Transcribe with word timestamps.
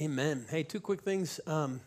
Amen. 0.00 0.46
Hey, 0.48 0.62
two 0.62 0.80
quick 0.80 1.02
things. 1.02 1.40
Um, 1.46 1.78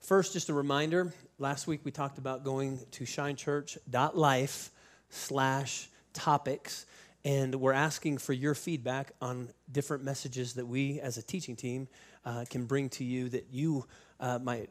first, 0.00 0.32
just 0.32 0.48
a 0.48 0.52
reminder. 0.52 1.14
Last 1.38 1.68
week 1.68 1.82
we 1.84 1.92
talked 1.92 2.18
about 2.18 2.42
going 2.42 2.80
to 2.90 3.04
shinechurch.life 3.04 4.70
slash 5.08 5.88
topics, 6.12 6.86
and 7.24 7.54
we're 7.54 7.72
asking 7.72 8.18
for 8.18 8.32
your 8.32 8.56
feedback 8.56 9.12
on 9.22 9.50
different 9.70 10.02
messages 10.02 10.54
that 10.54 10.66
we 10.66 10.98
as 10.98 11.16
a 11.16 11.22
teaching 11.22 11.54
team 11.54 11.86
uh, 12.24 12.44
can 12.50 12.64
bring 12.64 12.88
to 12.88 13.04
you 13.04 13.28
that 13.28 13.46
you 13.52 13.86
uh, 14.18 14.40
might 14.40 14.70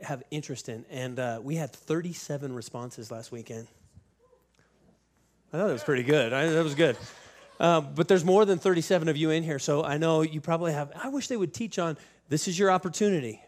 have 0.00 0.22
interest 0.30 0.68
in. 0.68 0.84
And 0.88 1.18
uh, 1.18 1.40
we 1.42 1.56
had 1.56 1.72
37 1.72 2.54
responses 2.54 3.10
last 3.10 3.32
weekend. 3.32 3.66
I 5.52 5.56
thought 5.56 5.66
that 5.66 5.72
was 5.72 5.82
pretty 5.82 6.04
good. 6.04 6.32
I, 6.32 6.46
that 6.46 6.62
was 6.62 6.76
good. 6.76 6.96
Um, 7.58 7.88
but 7.94 8.06
there's 8.06 8.24
more 8.24 8.44
than 8.44 8.58
37 8.58 9.08
of 9.08 9.16
you 9.16 9.30
in 9.30 9.42
here, 9.42 9.58
so 9.58 9.82
I 9.82 9.96
know 9.96 10.22
you 10.22 10.40
probably 10.40 10.72
have. 10.72 10.92
I 10.94 11.08
wish 11.08 11.28
they 11.28 11.36
would 11.36 11.54
teach 11.54 11.78
on 11.78 11.96
this 12.28 12.48
is 12.48 12.58
your 12.58 12.70
opportunity. 12.70 13.42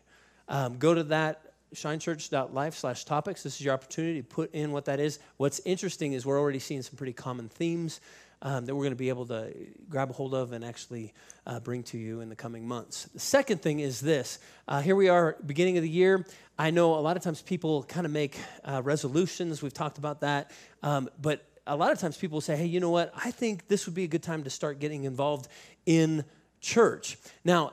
Um, 0.48 0.78
go 0.78 0.94
to 0.94 1.04
that 1.04 1.42
shinechurch.life 1.74 2.74
slash 2.74 3.04
topics. 3.04 3.42
This 3.42 3.56
is 3.56 3.60
your 3.60 3.74
opportunity 3.74 4.22
to 4.22 4.26
put 4.26 4.54
in 4.54 4.72
what 4.72 4.86
that 4.86 5.00
is. 5.00 5.18
What's 5.36 5.60
interesting 5.64 6.12
is 6.12 6.24
we're 6.24 6.40
already 6.40 6.58
seeing 6.58 6.82
some 6.82 6.96
pretty 6.96 7.12
common 7.12 7.48
themes 7.48 8.00
um, 8.42 8.66
that 8.66 8.74
we're 8.74 8.84
going 8.84 8.92
to 8.92 8.96
be 8.96 9.08
able 9.08 9.26
to 9.26 9.52
grab 9.88 10.10
a 10.10 10.12
hold 10.12 10.34
of 10.34 10.52
and 10.52 10.64
actually 10.64 11.12
uh, 11.46 11.60
bring 11.60 11.82
to 11.84 11.98
you 11.98 12.20
in 12.20 12.28
the 12.28 12.36
coming 12.36 12.66
months. 12.66 13.04
The 13.12 13.20
second 13.20 13.62
thing 13.62 13.80
is 13.80 14.00
this 14.00 14.38
uh, 14.66 14.80
here 14.80 14.96
we 14.96 15.08
are, 15.08 15.36
beginning 15.44 15.76
of 15.76 15.82
the 15.82 15.90
year. 15.90 16.24
I 16.58 16.70
know 16.70 16.94
a 16.94 17.00
lot 17.00 17.16
of 17.16 17.22
times 17.22 17.42
people 17.42 17.84
kind 17.84 18.06
of 18.06 18.12
make 18.12 18.36
uh, 18.64 18.82
resolutions. 18.82 19.62
We've 19.62 19.74
talked 19.74 19.98
about 19.98 20.20
that. 20.20 20.50
Um, 20.82 21.08
but 21.20 21.44
a 21.66 21.76
lot 21.76 21.92
of 21.92 21.98
times 21.98 22.16
people 22.16 22.40
say, 22.40 22.56
hey, 22.56 22.66
you 22.66 22.80
know 22.80 22.90
what? 22.90 23.12
I 23.14 23.30
think 23.30 23.68
this 23.68 23.86
would 23.86 23.94
be 23.94 24.04
a 24.04 24.08
good 24.08 24.22
time 24.22 24.44
to 24.44 24.50
start 24.50 24.80
getting 24.80 25.04
involved 25.04 25.48
in 25.86 26.24
church. 26.60 27.18
Now, 27.44 27.72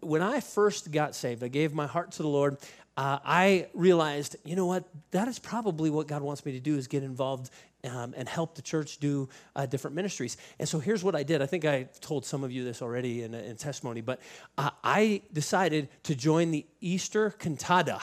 when 0.00 0.22
I 0.22 0.40
first 0.40 0.90
got 0.90 1.14
saved, 1.14 1.42
I 1.42 1.48
gave 1.48 1.72
my 1.74 1.86
heart 1.86 2.12
to 2.12 2.22
the 2.22 2.28
Lord. 2.28 2.56
Uh, 2.96 3.18
I 3.24 3.68
realized, 3.72 4.36
you 4.44 4.56
know 4.56 4.66
what? 4.66 4.84
That 5.12 5.28
is 5.28 5.38
probably 5.38 5.90
what 5.90 6.06
God 6.06 6.22
wants 6.22 6.44
me 6.44 6.52
to 6.52 6.60
do 6.60 6.76
is 6.76 6.86
get 6.86 7.02
involved 7.02 7.50
um, 7.84 8.14
and 8.16 8.28
help 8.28 8.54
the 8.54 8.62
church 8.62 8.98
do 8.98 9.28
uh, 9.56 9.66
different 9.66 9.96
ministries. 9.96 10.36
And 10.58 10.68
so 10.68 10.78
here's 10.78 11.02
what 11.02 11.14
I 11.14 11.22
did. 11.22 11.40
I 11.40 11.46
think 11.46 11.64
I 11.64 11.88
told 12.00 12.26
some 12.26 12.44
of 12.44 12.52
you 12.52 12.64
this 12.64 12.82
already 12.82 13.22
in, 13.22 13.32
in 13.34 13.56
testimony, 13.56 14.00
but 14.00 14.20
uh, 14.58 14.70
I 14.84 15.22
decided 15.32 15.88
to 16.04 16.14
join 16.14 16.50
the 16.50 16.66
Easter 16.80 17.30
Cantata. 17.30 18.00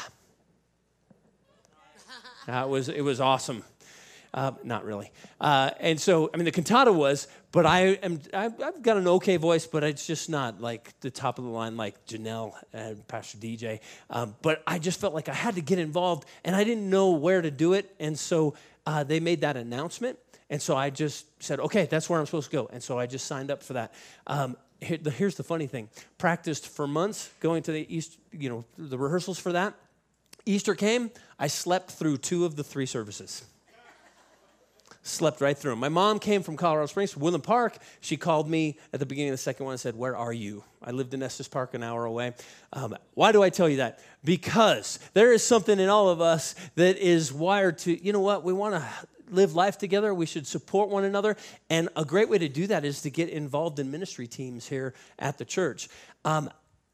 It 2.48 2.70
was 2.70 2.88
it 2.88 3.02
was 3.02 3.20
awesome. 3.20 3.64
Uh, 4.34 4.52
not 4.64 4.86
really. 4.86 5.12
Uh, 5.40 5.72
and 5.80 6.00
so, 6.00 6.30
I 6.34 6.38
mean, 6.38 6.46
the 6.46 6.52
cantata 6.52 6.92
was, 6.92 7.28
but 7.52 7.66
I 7.66 7.80
am, 8.04 8.20
I've 8.34 8.82
got 8.82 8.98
an 8.98 9.08
okay 9.08 9.38
voice, 9.38 9.66
but 9.66 9.84
it's 9.84 10.06
just 10.06 10.30
not 10.30 10.62
like 10.62 11.00
the 11.00 11.10
top 11.10 11.40
of 11.40 11.46
the 11.46 11.50
line 11.50 11.78
like 11.78 12.06
Janelle 12.06 12.54
and 12.74 13.08
Pastor 13.08 13.38
DJ. 13.38 13.80
Um, 14.10 14.36
but 14.42 14.62
I 14.68 14.80
just 14.80 15.00
felt 15.00 15.14
like 15.14 15.30
I 15.30 15.34
had 15.34 15.56
to 15.56 15.62
get 15.62 15.80
involved, 15.80 16.28
and 16.44 16.56
I 16.56 16.64
didn't 16.64 16.90
know 16.90 17.12
where 17.12 17.42
to 17.42 17.50
do 17.50 17.74
it. 17.74 17.96
And 18.00 18.18
so 18.18 18.54
uh, 18.86 19.04
they 19.04 19.20
made 19.20 19.42
that 19.42 19.58
announcement. 19.58 20.20
And 20.50 20.62
so 20.62 20.76
I 20.76 20.90
just 20.90 21.26
said, 21.42 21.60
okay, 21.60 21.86
that's 21.86 22.10
where 22.10 22.20
I'm 22.20 22.26
supposed 22.26 22.50
to 22.52 22.56
go. 22.56 22.70
And 22.72 22.82
so 22.82 22.98
I 23.00 23.06
just 23.06 23.26
signed 23.26 23.52
up 23.52 23.64
for 23.64 23.74
that. 23.74 23.94
Um, 24.28 24.56
here, 24.80 24.98
the, 24.98 25.12
here's 25.12 25.36
the 25.36 25.44
funny 25.44 25.68
thing 25.68 25.90
practiced 26.18 26.68
for 26.68 26.88
months 26.88 27.32
going 27.40 27.64
to 27.64 27.72
the 27.72 27.96
East, 27.96 28.18
you 28.32 28.50
know, 28.50 28.66
the 28.78 28.98
rehearsals 28.98 29.40
for 29.40 29.52
that. 29.54 29.74
Easter 30.46 30.76
came, 30.76 31.12
I 31.38 31.48
slept 31.48 31.92
through 31.92 32.18
two 32.18 32.46
of 32.46 32.56
the 32.56 32.64
three 32.64 32.86
services 32.86 33.44
slept 35.08 35.42
right 35.42 35.58
through 35.58 35.72
them. 35.72 35.80
My 35.80 35.90
mom 35.90 36.20
came 36.20 36.44
from 36.44 36.58
Colorado 36.58 36.88
Springs, 36.88 37.12
from 37.12 37.22
Woodland 37.22 37.44
Park. 37.44 37.78
She 38.02 38.18
called 38.18 38.50
me 38.50 38.78
at 38.94 39.00
the 39.00 39.06
beginning 39.06 39.30
of 39.30 39.34
the 39.34 39.42
second 39.42 39.66
one 39.66 39.74
and 39.74 39.80
said, 39.80 39.96
Where 39.96 40.16
are 40.16 40.34
you? 40.34 40.64
I 40.82 40.92
lived 40.92 41.14
in 41.14 41.24
Estes 41.24 41.48
Park 41.48 41.74
an 41.74 41.84
hour 41.84 42.06
away. 42.06 42.34
Um, 42.74 42.96
why 43.14 43.32
do 43.32 43.42
I 43.42 43.50
tell 43.50 43.68
you 43.68 43.78
that? 43.78 44.00
Because 44.24 45.00
there 45.14 45.34
is 45.34 45.44
something 45.44 45.80
in 45.80 45.90
all 45.90 46.10
of 46.10 46.22
us 46.22 46.56
that 46.76 46.98
is 46.98 47.34
wired 47.34 47.80
to, 47.80 48.04
you 48.04 48.14
know 48.14 48.20
what, 48.20 48.44
we 48.44 48.54
want 48.54 48.76
to 48.76 48.88
live 49.30 49.56
life 49.56 49.78
together. 49.78 50.14
We 50.14 50.26
should 50.26 50.48
support 50.48 50.90
one 50.90 51.04
another. 51.04 51.36
And 51.70 51.90
a 51.96 52.06
great 52.06 52.30
way 52.30 52.38
to 52.38 52.50
do 52.50 52.68
that 52.68 52.86
is 52.86 53.02
to 53.02 53.10
get 53.10 53.30
involved 53.30 53.80
in 53.80 53.92
ministry 53.92 54.28
teams 54.28 54.68
here 54.68 54.94
at 55.20 55.38
the 55.38 55.46
church. 55.46 55.90
Um, 56.26 56.50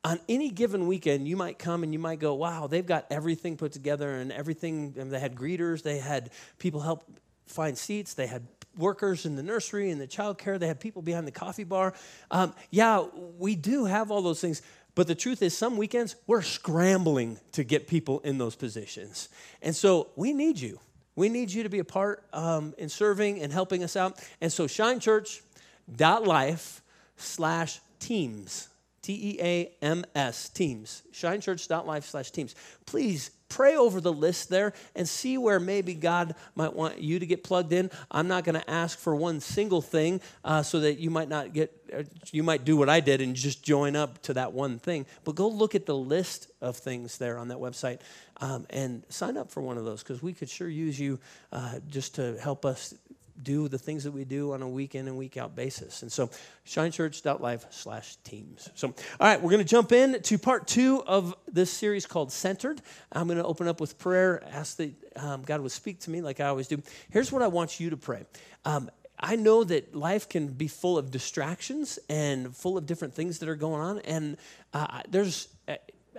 on 0.05 0.19
any 0.27 0.49
given 0.49 0.87
weekend, 0.87 1.27
you 1.27 1.37
might 1.37 1.57
come 1.57 1.83
and 1.83 1.93
you 1.93 1.99
might 1.99 2.19
go, 2.19 2.33
wow, 2.33 2.67
they've 2.67 2.85
got 2.85 3.05
everything 3.09 3.55
put 3.55 3.71
together 3.71 4.11
and 4.11 4.31
everything. 4.31 4.95
And 4.97 5.09
they 5.09 5.19
had 5.19 5.33
greeters, 5.33 5.81
they 5.81 5.99
had 5.99 6.31
people 6.59 6.81
help 6.81 7.05
find 7.45 7.77
seats. 7.77 8.13
They 8.13 8.27
had 8.27 8.47
workers 8.77 9.25
in 9.25 9.35
the 9.35 9.43
nursery 9.43 9.91
and 9.91 10.01
the 10.01 10.07
childcare. 10.07 10.59
They 10.59 10.67
had 10.67 10.79
people 10.79 11.01
behind 11.01 11.27
the 11.27 11.31
coffee 11.31 11.63
bar. 11.63 11.93
Um, 12.31 12.53
yeah, 12.71 13.05
we 13.37 13.55
do 13.55 13.85
have 13.85 14.11
all 14.11 14.21
those 14.21 14.41
things. 14.41 14.61
But 14.95 15.07
the 15.07 15.15
truth 15.15 15.41
is, 15.41 15.57
some 15.57 15.77
weekends 15.77 16.17
we're 16.27 16.41
scrambling 16.41 17.39
to 17.53 17.63
get 17.63 17.87
people 17.87 18.19
in 18.19 18.37
those 18.37 18.55
positions. 18.55 19.29
And 19.61 19.73
so 19.75 20.09
we 20.15 20.33
need 20.33 20.59
you. 20.59 20.79
We 21.15 21.29
need 21.29 21.51
you 21.51 21.63
to 21.63 21.69
be 21.69 21.79
a 21.79 21.83
part 21.83 22.23
um, 22.33 22.73
in 22.77 22.89
serving 22.89 23.41
and 23.41 23.53
helping 23.53 23.83
us 23.83 23.95
out. 23.95 24.19
And 24.41 24.51
so 24.51 24.67
shinechurch.life 24.67 26.81
slash 27.17 27.79
teams, 27.99 28.69
T 29.01 29.13
E 29.13 29.39
A 29.41 29.71
M 29.81 30.05
S, 30.15 30.49
teams, 30.49 31.03
shinechurch.life 31.11 32.05
slash 32.05 32.31
teams. 32.31 32.55
Please 32.85 33.31
pray 33.53 33.75
over 33.75 34.01
the 34.01 34.11
list 34.11 34.49
there 34.49 34.73
and 34.95 35.07
see 35.07 35.37
where 35.37 35.59
maybe 35.59 35.93
God 35.93 36.33
might 36.55 36.73
want 36.73 36.99
you 36.99 37.19
to 37.19 37.25
get 37.25 37.43
plugged 37.43 37.71
in. 37.71 37.91
I'm 38.09 38.27
not 38.27 38.43
going 38.43 38.59
to 38.59 38.67
ask 38.69 38.97
for 38.97 39.15
one 39.15 39.39
single 39.39 39.81
thing 39.81 40.21
uh, 40.43 40.63
so 40.63 40.79
that 40.79 40.97
you 40.97 41.11
might 41.11 41.29
not 41.29 41.53
get, 41.53 41.71
uh, 41.95 42.01
you 42.31 42.41
might 42.41 42.65
do 42.65 42.75
what 42.75 42.89
I 42.89 42.99
did 42.99 43.21
and 43.21 43.35
just 43.35 43.61
join 43.61 43.95
up 43.95 44.19
to 44.23 44.33
that 44.33 44.53
one 44.53 44.79
thing. 44.79 45.05
But 45.23 45.35
go 45.35 45.47
look 45.47 45.75
at 45.75 45.85
the 45.85 45.95
list 45.95 46.47
of 46.61 46.77
things 46.77 47.19
there 47.19 47.37
on 47.37 47.49
that 47.49 47.59
website 47.59 47.99
um, 48.41 48.65
and 48.71 49.03
sign 49.09 49.37
up 49.37 49.51
for 49.51 49.61
one 49.61 49.77
of 49.77 49.85
those 49.85 50.01
because 50.01 50.23
we 50.23 50.33
could 50.33 50.49
sure 50.49 50.67
use 50.67 50.99
you 50.99 51.19
uh, 51.51 51.75
just 51.87 52.15
to 52.15 52.35
help 52.41 52.65
us 52.65 52.95
do 53.41 53.67
the 53.67 53.77
things 53.77 54.03
that 54.03 54.11
we 54.11 54.25
do 54.25 54.53
on 54.53 54.61
a 54.61 54.69
week 54.69 54.95
in 54.95 55.07
and 55.07 55.17
week 55.17 55.37
out 55.37 55.55
basis. 55.55 56.03
And 56.03 56.11
so, 56.11 56.29
shinechurch.life 56.67 57.65
slash 57.71 58.15
teams. 58.17 58.69
So, 58.75 58.89
all 58.89 59.27
right, 59.27 59.41
we're 59.41 59.49
going 59.49 59.63
to 59.63 59.69
jump 59.69 59.91
in 59.91 60.21
to 60.21 60.37
part 60.37 60.67
two 60.67 61.03
of 61.07 61.35
this 61.51 61.71
series 61.71 62.05
called 62.05 62.31
Centered. 62.31 62.81
I'm 63.11 63.27
going 63.27 63.39
to 63.39 63.45
open 63.45 63.67
up 63.67 63.81
with 63.81 63.97
prayer, 63.97 64.43
ask 64.51 64.77
that 64.77 64.93
um, 65.15 65.41
God 65.43 65.61
would 65.61 65.71
speak 65.71 65.99
to 66.01 66.11
me 66.11 66.21
like 66.21 66.39
I 66.39 66.47
always 66.47 66.67
do. 66.67 66.81
Here's 67.09 67.31
what 67.31 67.41
I 67.41 67.47
want 67.47 67.79
you 67.79 67.89
to 67.89 67.97
pray. 67.97 68.25
Um, 68.65 68.89
I 69.19 69.35
know 69.35 69.63
that 69.63 69.95
life 69.95 70.27
can 70.27 70.47
be 70.47 70.67
full 70.67 70.97
of 70.97 71.09
distractions 71.09 71.97
and 72.09 72.55
full 72.55 72.77
of 72.77 72.85
different 72.85 73.13
things 73.13 73.39
that 73.39 73.49
are 73.49 73.55
going 73.55 73.81
on. 73.81 73.99
And 73.99 74.37
uh, 74.73 75.01
there's, 75.09 75.47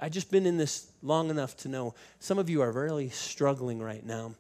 I've 0.00 0.12
just 0.12 0.30
been 0.30 0.47
in 0.47 0.56
this 0.56 0.91
long 1.03 1.28
enough 1.28 1.56
to 1.58 1.69
know 1.69 1.94
some 2.19 2.38
of 2.38 2.48
you 2.48 2.62
are 2.62 2.72
really 2.72 3.10
struggling 3.10 3.82
right 3.82 4.04
now 4.04 4.34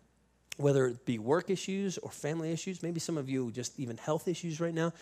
whether 0.56 0.86
it 0.86 1.04
be 1.04 1.18
work 1.18 1.50
issues 1.50 1.98
or 1.98 2.10
family 2.10 2.52
issues, 2.52 2.82
maybe 2.82 3.00
some 3.00 3.18
of 3.18 3.28
you 3.28 3.50
just 3.50 3.78
even 3.78 3.96
health 3.96 4.28
issues 4.28 4.60
right 4.60 4.74
now, 4.74 4.92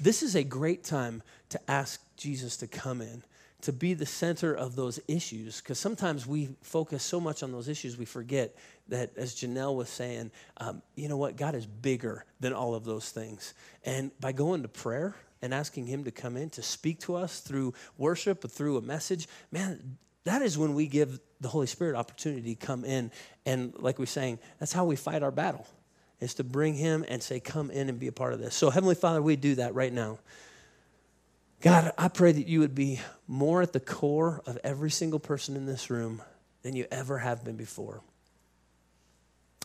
this 0.00 0.22
is 0.22 0.34
a 0.34 0.44
great 0.44 0.84
time 0.84 1.22
to 1.50 1.60
ask 1.70 2.00
Jesus 2.16 2.56
to 2.58 2.66
come 2.66 3.00
in, 3.00 3.22
to 3.62 3.72
be 3.72 3.94
the 3.94 4.06
center 4.06 4.54
of 4.54 4.76
those 4.76 5.00
issues. 5.08 5.60
Because 5.60 5.78
sometimes 5.78 6.26
we 6.26 6.50
focus 6.62 7.02
so 7.02 7.20
much 7.20 7.42
on 7.42 7.52
those 7.52 7.68
issues, 7.68 7.96
we 7.96 8.04
forget 8.04 8.54
that, 8.88 9.10
as 9.16 9.34
Janelle 9.34 9.74
was 9.74 9.88
saying, 9.88 10.30
um, 10.58 10.82
you 10.94 11.08
know 11.08 11.16
what? 11.16 11.36
God 11.36 11.54
is 11.54 11.66
bigger 11.66 12.24
than 12.40 12.52
all 12.52 12.74
of 12.74 12.84
those 12.84 13.10
things. 13.10 13.54
And 13.84 14.10
by 14.20 14.32
going 14.32 14.62
to 14.62 14.68
prayer, 14.68 15.14
and 15.44 15.52
asking 15.52 15.86
him 15.86 16.04
to 16.04 16.10
come 16.10 16.38
in 16.38 16.48
to 16.48 16.62
speak 16.62 16.98
to 17.00 17.14
us 17.14 17.40
through 17.40 17.74
worship 17.98 18.42
or 18.46 18.48
through 18.48 18.78
a 18.78 18.80
message, 18.80 19.28
man, 19.52 19.98
that 20.24 20.42
is 20.42 20.56
when 20.58 20.74
we 20.74 20.86
give 20.86 21.20
the 21.40 21.48
Holy 21.48 21.66
Spirit 21.66 21.96
opportunity 21.96 22.54
to 22.54 22.66
come 22.66 22.84
in. 22.84 23.10
And 23.44 23.74
like 23.78 23.98
we 23.98 24.04
are 24.04 24.06
saying, 24.06 24.38
that's 24.58 24.72
how 24.72 24.84
we 24.84 24.96
fight 24.96 25.22
our 25.22 25.30
battle, 25.30 25.66
is 26.20 26.34
to 26.34 26.44
bring 26.44 26.74
him 26.74 27.04
and 27.08 27.22
say, 27.22 27.40
come 27.40 27.70
in 27.70 27.88
and 27.88 28.00
be 28.00 28.08
a 28.08 28.12
part 28.12 28.32
of 28.32 28.38
this. 28.38 28.54
So, 28.54 28.70
Heavenly 28.70 28.94
Father, 28.94 29.20
we 29.20 29.36
do 29.36 29.54
that 29.56 29.74
right 29.74 29.92
now. 29.92 30.18
God, 31.60 31.92
I 31.96 32.08
pray 32.08 32.32
that 32.32 32.46
you 32.46 32.60
would 32.60 32.74
be 32.74 33.00
more 33.26 33.62
at 33.62 33.72
the 33.72 33.80
core 33.80 34.42
of 34.46 34.58
every 34.64 34.90
single 34.90 35.18
person 35.18 35.56
in 35.56 35.66
this 35.66 35.88
room 35.88 36.22
than 36.62 36.74
you 36.74 36.86
ever 36.90 37.18
have 37.18 37.44
been 37.44 37.56
before. 37.56 38.02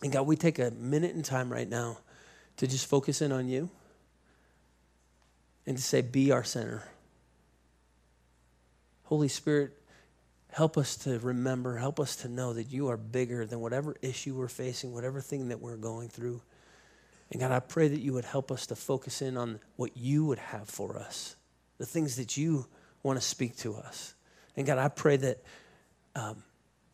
And 0.02 0.12
God, 0.12 0.22
we 0.22 0.36
take 0.36 0.58
a 0.58 0.70
minute 0.70 1.14
in 1.14 1.22
time 1.22 1.50
right 1.52 1.68
now 1.68 1.98
to 2.56 2.66
just 2.66 2.86
focus 2.86 3.20
in 3.22 3.32
on 3.32 3.48
you 3.48 3.68
and 5.66 5.76
to 5.76 5.82
say, 5.82 6.00
be 6.00 6.30
our 6.32 6.44
center. 6.44 6.88
Holy 9.04 9.28
Spirit, 9.28 9.76
Help 10.52 10.76
us 10.76 10.96
to 10.96 11.18
remember, 11.20 11.76
help 11.76 12.00
us 12.00 12.16
to 12.16 12.28
know 12.28 12.52
that 12.52 12.72
you 12.72 12.88
are 12.88 12.96
bigger 12.96 13.46
than 13.46 13.60
whatever 13.60 13.96
issue 14.02 14.34
we're 14.34 14.48
facing, 14.48 14.92
whatever 14.92 15.20
thing 15.20 15.48
that 15.48 15.60
we're 15.60 15.76
going 15.76 16.08
through. 16.08 16.42
And 17.30 17.40
God, 17.40 17.52
I 17.52 17.60
pray 17.60 17.86
that 17.88 18.00
you 18.00 18.12
would 18.14 18.24
help 18.24 18.50
us 18.50 18.66
to 18.66 18.76
focus 18.76 19.22
in 19.22 19.36
on 19.36 19.60
what 19.76 19.96
you 19.96 20.24
would 20.24 20.40
have 20.40 20.68
for 20.68 20.98
us, 20.98 21.36
the 21.78 21.86
things 21.86 22.16
that 22.16 22.36
you 22.36 22.66
want 23.04 23.20
to 23.20 23.24
speak 23.24 23.56
to 23.58 23.76
us. 23.76 24.14
And 24.56 24.66
God, 24.66 24.78
I 24.78 24.88
pray 24.88 25.16
that, 25.18 25.38
um, 26.16 26.42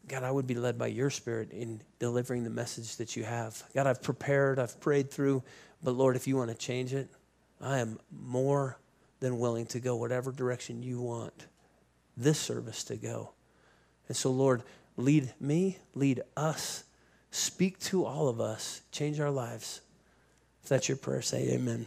God, 0.06 0.22
I 0.22 0.30
would 0.30 0.46
be 0.46 0.54
led 0.54 0.76
by 0.78 0.88
your 0.88 1.08
spirit 1.08 1.50
in 1.52 1.80
delivering 1.98 2.44
the 2.44 2.50
message 2.50 2.96
that 2.96 3.16
you 3.16 3.24
have. 3.24 3.62
God, 3.74 3.86
I've 3.86 4.02
prepared, 4.02 4.58
I've 4.58 4.78
prayed 4.80 5.10
through, 5.10 5.42
but 5.82 5.92
Lord, 5.92 6.16
if 6.16 6.26
you 6.28 6.36
want 6.36 6.50
to 6.50 6.56
change 6.56 6.92
it, 6.92 7.08
I 7.60 7.78
am 7.78 7.98
more 8.10 8.78
than 9.20 9.38
willing 9.38 9.64
to 9.66 9.80
go 9.80 9.96
whatever 9.96 10.30
direction 10.30 10.82
you 10.82 11.00
want. 11.00 11.46
this 12.16 12.38
service 12.38 12.84
to 12.84 12.96
go. 12.96 13.30
And 14.08 14.16
so, 14.16 14.30
Lord, 14.30 14.62
lead 14.96 15.32
me, 15.40 15.78
lead 15.94 16.22
us, 16.36 16.84
speak 17.30 17.78
to 17.80 18.04
all 18.04 18.28
of 18.28 18.40
us, 18.40 18.82
change 18.92 19.20
our 19.20 19.30
lives. 19.30 19.80
If 20.62 20.68
that's 20.68 20.88
your 20.88 20.96
prayer, 20.96 21.22
say 21.22 21.50
amen. 21.50 21.86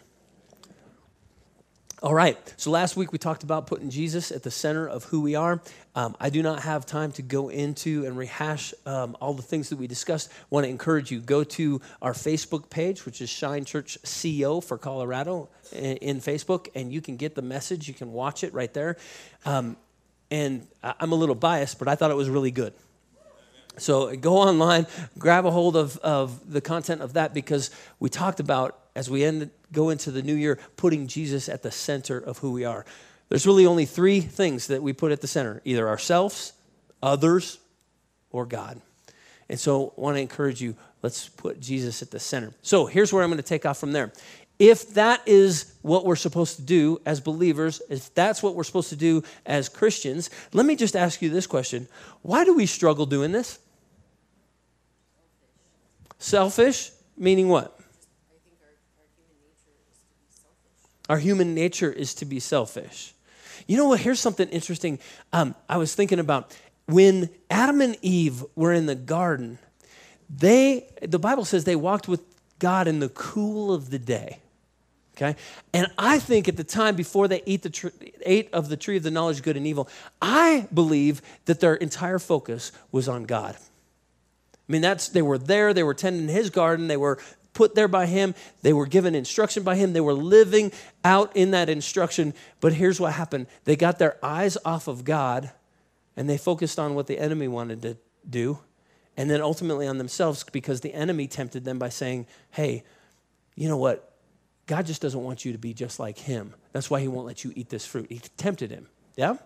All 2.02 2.14
right, 2.14 2.38
so 2.56 2.72
last 2.72 2.96
week 2.96 3.12
we 3.12 3.18
talked 3.18 3.44
about 3.44 3.68
putting 3.68 3.90
Jesus 3.90 4.32
at 4.32 4.42
the 4.42 4.52
center 4.52 4.88
of 4.88 5.04
who 5.04 5.20
we 5.20 5.36
are. 5.36 5.62
Um, 5.96 6.16
I 6.18 6.30
do 6.30 6.42
not 6.42 6.62
have 6.62 6.86
time 6.86 7.12
to 7.14 7.22
go 7.22 7.50
into 7.50 8.06
and 8.06 8.18
rehash 8.18 8.74
um, 8.86 9.18
all 9.20 9.34
the 9.34 9.42
things 9.42 9.68
that 9.68 9.76
we 9.76 9.86
discussed. 9.86 10.32
Want 10.50 10.64
to 10.64 10.70
encourage 10.70 11.12
you 11.12 11.20
go 11.20 11.44
to 11.44 11.82
our 12.02 12.14
Facebook 12.14 12.70
page, 12.70 13.06
which 13.06 13.20
is 13.20 13.30
Shine 13.30 13.66
Church 13.66 13.98
CO 14.06 14.62
for 14.62 14.78
Colorado 14.78 15.50
in, 15.74 15.98
in 15.98 16.18
Facebook, 16.22 16.70
and 16.74 16.94
you 16.94 17.02
can 17.02 17.18
get 17.18 17.36
the 17.36 17.42
message. 17.42 17.90
You 17.90 17.94
can 17.94 18.14
watch 18.14 18.46
it 18.46 18.54
right 18.54 18.74
there. 18.74 18.96
Um, 19.44 19.76
and 20.32 20.68
I'm 20.84 21.12
a 21.12 21.16
little 21.16 21.36
biased, 21.36 21.80
but 21.80 21.88
I 21.88 21.96
thought 21.96 22.12
it 22.12 22.18
was 22.18 22.30
really 22.30 22.52
good. 22.52 22.74
So 23.78 24.16
go 24.16 24.38
online, 24.38 24.88
grab 25.18 25.46
a 25.46 25.52
hold 25.52 25.76
of, 25.76 25.98
of 25.98 26.52
the 26.52 26.62
content 26.62 27.02
of 27.02 27.14
that 27.14 27.34
because 27.34 27.72
we 28.00 28.10
talked 28.10 28.40
about 28.40 28.78
as 28.96 29.10
we 29.10 29.24
end, 29.24 29.50
go 29.72 29.90
into 29.90 30.12
the 30.12 30.22
new 30.22 30.36
year, 30.36 30.60
putting 30.76 31.08
Jesus 31.08 31.48
at 31.48 31.64
the 31.64 31.72
center 31.72 32.18
of 32.18 32.40
who 32.40 32.52
we 32.52 32.66
are. 32.66 32.86
There's 33.30 33.46
really 33.46 33.66
only 33.66 33.86
three 33.86 34.20
things 34.20 34.68
that 34.68 34.84
we 34.84 34.92
put 34.92 35.12
at 35.12 35.22
the 35.22 35.28
center 35.28 35.62
either 35.64 35.88
ourselves, 35.88 36.54
others, 37.02 37.60
or 38.32 38.46
God. 38.46 38.82
And 39.48 39.60
so 39.60 39.94
I 39.98 40.02
want 40.02 40.18
to 40.18 40.22
encourage 40.22 40.62
you, 40.62 40.76
let's 41.02 41.30
put 41.30 41.60
Jesus 41.60 42.02
at 42.02 42.12
the 42.12 42.20
center. 42.20 42.54
So 42.62 42.88
here's 42.88 43.14
where 43.14 43.24
I'm 43.24 43.30
going 43.30 43.38
to 43.38 43.44
take 43.44 43.66
off 43.66 43.80
from 43.80 43.94
there. 43.94 44.12
If 44.60 44.94
that 44.96 45.22
is 45.26 45.74
what 45.82 46.06
we're 46.06 46.18
supposed 46.18 46.58
to 46.58 46.62
do 46.62 47.00
as 47.06 47.22
believers, 47.22 47.82
if 47.90 48.14
that's 48.14 48.44
what 48.44 48.56
we're 48.56 48.66
supposed 48.66 48.90
to 48.90 48.98
do 48.98 49.24
as 49.46 49.70
Christians, 49.70 50.30
let 50.52 50.66
me 50.66 50.76
just 50.76 50.98
ask 50.98 51.22
you 51.22 51.30
this 51.30 51.48
question 51.48 51.88
Why 52.22 52.44
do 52.44 52.54
we 52.54 52.66
struggle 52.66 53.06
doing 53.06 53.32
this? 53.32 53.58
Selfish, 56.18 56.92
meaning 57.18 57.48
what? 57.48 57.80
Our 61.08 61.18
human 61.18 61.56
nature 61.56 61.92
is 61.92 62.14
to 62.16 62.26
be 62.26 62.42
selfish. 62.42 63.14
You 63.66 63.78
know 63.78 63.88
what? 63.88 64.02
Here's 64.02 64.20
something 64.20 64.50
interesting. 64.50 65.00
Um, 65.32 65.56
I 65.70 65.78
was 65.78 65.96
thinking 65.96 66.20
about 66.20 66.56
when 66.86 67.30
Adam 67.50 67.82
and 67.82 67.98
Eve 68.02 68.44
were 68.56 68.74
in 68.74 68.86
the 68.88 68.96
garden. 68.96 69.58
They, 70.30 70.88
the 71.02 71.18
Bible 71.18 71.46
says, 71.46 71.64
they 71.64 71.76
walked 71.76 72.08
with 72.08 72.22
God 72.60 72.88
in 72.88 73.00
the 73.00 73.10
cool 73.10 73.74
of 73.74 73.90
the 73.90 73.98
day. 73.98 74.40
Okay, 75.22 75.36
and 75.74 75.88
I 75.98 76.18
think 76.18 76.48
at 76.48 76.56
the 76.56 76.64
time 76.64 76.96
before 76.96 77.28
they 77.28 77.44
ate 77.46 77.62
the 77.62 77.70
tr- 77.70 77.90
ate 78.26 78.54
of 78.54 78.70
the 78.70 78.78
tree 78.78 78.96
of 78.96 79.04
the 79.04 79.12
knowledge 79.12 79.40
of 79.40 79.44
good 79.44 79.58
and 79.58 79.68
evil, 79.68 79.90
I 80.22 80.68
believe 80.74 81.22
that 81.44 81.60
their 81.60 81.76
entire 81.76 82.20
focus 82.20 82.72
was 82.94 83.10
on 83.10 83.26
God. 83.26 83.56
I 83.58 84.72
mean, 84.72 84.82
that's 84.82 85.10
they 85.10 85.22
were 85.22 85.38
there, 85.38 85.74
they 85.74 85.84
were 85.84 85.94
tending 85.94 86.30
His 86.30 86.50
garden, 86.50 86.88
they 86.88 86.96
were 86.96 87.20
put 87.54 87.76
there 87.76 87.90
by 87.90 88.06
him. 88.06 88.36
They 88.62 88.72
were 88.72 88.86
given 88.86 89.16
instruction 89.16 89.64
by 89.64 89.76
him. 89.76 89.92
They 89.92 90.00
were 90.00 90.14
living 90.14 90.72
out 91.04 91.36
in 91.36 91.52
that 91.52 91.68
instruction. 91.68 92.34
But 92.62 92.72
here's 92.72 93.02
what 93.02 93.14
happened 93.14 93.48
they 93.66 93.76
got 93.76 94.00
their 94.00 94.18
eyes 94.24 94.58
off 94.64 94.88
of 94.88 95.04
God 95.04 95.52
and 96.16 96.30
they 96.30 96.38
focused 96.38 96.80
on 96.80 96.96
what 96.96 97.08
the 97.08 97.20
enemy 97.20 97.50
wanted 97.50 97.82
to 97.82 97.98
do. 98.30 98.60
And 99.18 99.30
then 99.30 99.42
ultimately 99.42 99.88
on 99.88 99.98
themselves 99.98 100.46
because 100.50 100.80
the 100.80 100.94
enemy 100.94 101.28
tempted 101.28 101.66
them 101.66 101.78
by 101.78 101.90
saying, 101.90 102.28
hey, 102.52 102.84
you 103.56 103.68
know 103.68 103.76
what? 103.76 104.09
God 104.70 104.86
just 104.86 105.02
doesn't 105.02 105.24
want 105.24 105.46
you 105.46 105.52
to 105.52 105.58
be 105.58 105.74
just 105.74 106.00
like 106.00 106.20
him. 106.20 106.54
That's 106.74 106.92
why 106.92 107.02
he 107.02 107.08
won't 107.08 107.26
let 107.26 107.44
you 107.44 107.52
eat 107.56 107.70
this 107.70 107.88
fruit. 107.88 108.06
He 108.08 108.20
tempted 108.38 108.70
him. 108.70 108.88
Yeah? 109.16 109.38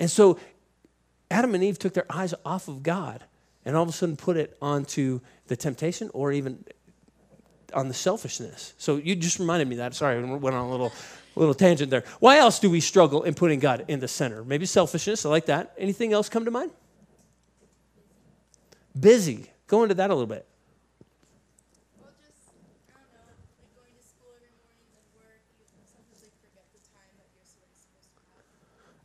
And 0.00 0.10
so 0.10 0.40
Adam 1.30 1.54
and 1.54 1.62
Eve 1.62 1.78
took 1.78 1.94
their 1.94 2.04
eyes 2.10 2.34
off 2.44 2.66
of 2.66 2.82
God 2.82 3.22
and 3.64 3.76
all 3.76 3.84
of 3.84 3.88
a 3.88 3.92
sudden 3.92 4.16
put 4.16 4.36
it 4.36 4.56
onto 4.60 5.20
the 5.46 5.54
temptation 5.54 6.10
or 6.14 6.32
even 6.32 6.64
on 7.72 7.86
the 7.86 7.94
selfishness. 7.94 8.74
So 8.76 8.96
you 8.96 9.14
just 9.14 9.38
reminded 9.38 9.68
me 9.68 9.76
that. 9.76 9.94
Sorry, 9.94 10.18
I 10.18 10.20
went 10.20 10.56
on 10.56 10.66
a 10.66 10.68
little, 10.68 10.92
little 11.36 11.54
tangent 11.54 11.88
there. 11.88 12.02
Why 12.18 12.38
else 12.38 12.58
do 12.58 12.68
we 12.68 12.80
struggle 12.80 13.22
in 13.22 13.34
putting 13.34 13.60
God 13.60 13.84
in 13.86 14.00
the 14.00 14.08
center? 14.08 14.42
Maybe 14.42 14.66
selfishness. 14.66 15.24
I 15.24 15.28
like 15.28 15.46
that. 15.46 15.74
Anything 15.78 16.12
else 16.12 16.28
come 16.28 16.44
to 16.44 16.50
mind? 16.50 16.72
Busy. 18.98 19.48
Go 19.68 19.84
into 19.84 19.94
that 19.94 20.10
a 20.10 20.12
little 20.12 20.26
bit. 20.26 20.44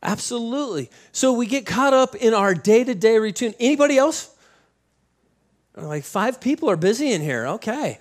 Absolutely. 0.02 0.90
So 1.12 1.32
we 1.32 1.46
get 1.46 1.66
caught 1.66 1.94
up 1.94 2.14
in 2.14 2.34
our 2.34 2.54
day-to-day 2.54 3.18
routine. 3.18 3.54
Anybody 3.58 3.98
else? 3.98 4.34
Like 5.74 6.04
five 6.04 6.40
people 6.40 6.70
are 6.70 6.76
busy 6.76 7.12
in 7.12 7.20
here. 7.20 7.46
Okay. 7.46 7.98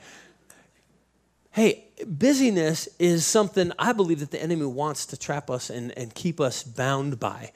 Hey, 1.51 1.85
busyness 2.05 2.89
is 2.99 3.25
something 3.25 3.71
I 3.79 3.93
believe 3.93 4.19
that 4.19 4.31
the 4.31 4.41
enemy 4.41 4.65
wants 4.65 5.05
to 5.07 5.17
trap 5.17 5.49
us 5.49 5.69
and, 5.69 5.97
and 5.97 6.13
keep 6.13 6.39
us 6.41 6.63
bound 6.63 7.19
by. 7.19 7.51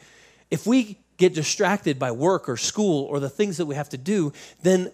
If 0.49 0.65
we 0.65 0.99
get 1.17 1.33
distracted 1.33 1.99
by 1.99 2.11
work 2.11 2.47
or 2.47 2.55
school 2.55 3.03
or 3.05 3.19
the 3.19 3.29
things 3.29 3.57
that 3.57 3.65
we 3.65 3.75
have 3.75 3.89
to 3.89 3.97
do, 3.97 4.31
then 4.63 4.91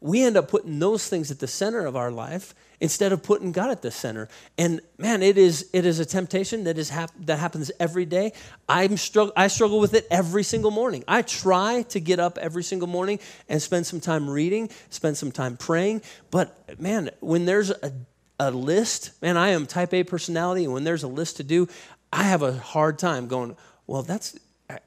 we 0.00 0.22
end 0.22 0.36
up 0.36 0.48
putting 0.48 0.78
those 0.78 1.08
things 1.08 1.30
at 1.30 1.38
the 1.38 1.46
center 1.46 1.84
of 1.84 1.96
our 1.96 2.10
life 2.10 2.54
instead 2.80 3.12
of 3.12 3.22
putting 3.22 3.52
God 3.52 3.70
at 3.70 3.82
the 3.82 3.90
center. 3.90 4.28
And 4.56 4.80
man, 4.96 5.22
it 5.22 5.36
is 5.36 5.68
it 5.72 5.84
is 5.84 5.98
a 5.98 6.06
temptation 6.06 6.64
that 6.64 6.78
is 6.78 6.88
hap- 6.90 7.12
that 7.26 7.38
happens 7.38 7.70
every 7.78 8.06
day. 8.06 8.32
I'm 8.68 8.96
struggle 8.96 9.32
I 9.36 9.48
struggle 9.48 9.80
with 9.80 9.94
it 9.94 10.06
every 10.10 10.42
single 10.42 10.70
morning. 10.70 11.04
I 11.06 11.22
try 11.22 11.82
to 11.90 12.00
get 12.00 12.18
up 12.18 12.38
every 12.38 12.62
single 12.62 12.88
morning 12.88 13.18
and 13.48 13.60
spend 13.60 13.86
some 13.86 14.00
time 14.00 14.28
reading, 14.28 14.70
spend 14.88 15.16
some 15.16 15.32
time 15.32 15.56
praying, 15.56 16.02
but 16.30 16.80
man, 16.80 17.10
when 17.20 17.44
there's 17.44 17.70
a 17.70 17.92
a 18.40 18.50
list, 18.50 19.20
man, 19.20 19.36
I 19.36 19.48
am 19.48 19.66
type 19.66 19.92
A 19.92 20.02
personality, 20.02 20.64
and 20.64 20.72
when 20.72 20.82
there's 20.82 21.02
a 21.02 21.08
list 21.08 21.36
to 21.36 21.44
do, 21.44 21.68
I 22.10 22.22
have 22.22 22.40
a 22.40 22.54
hard 22.54 22.98
time 22.98 23.28
going, 23.28 23.54
well, 23.86 24.02
that's, 24.02 24.36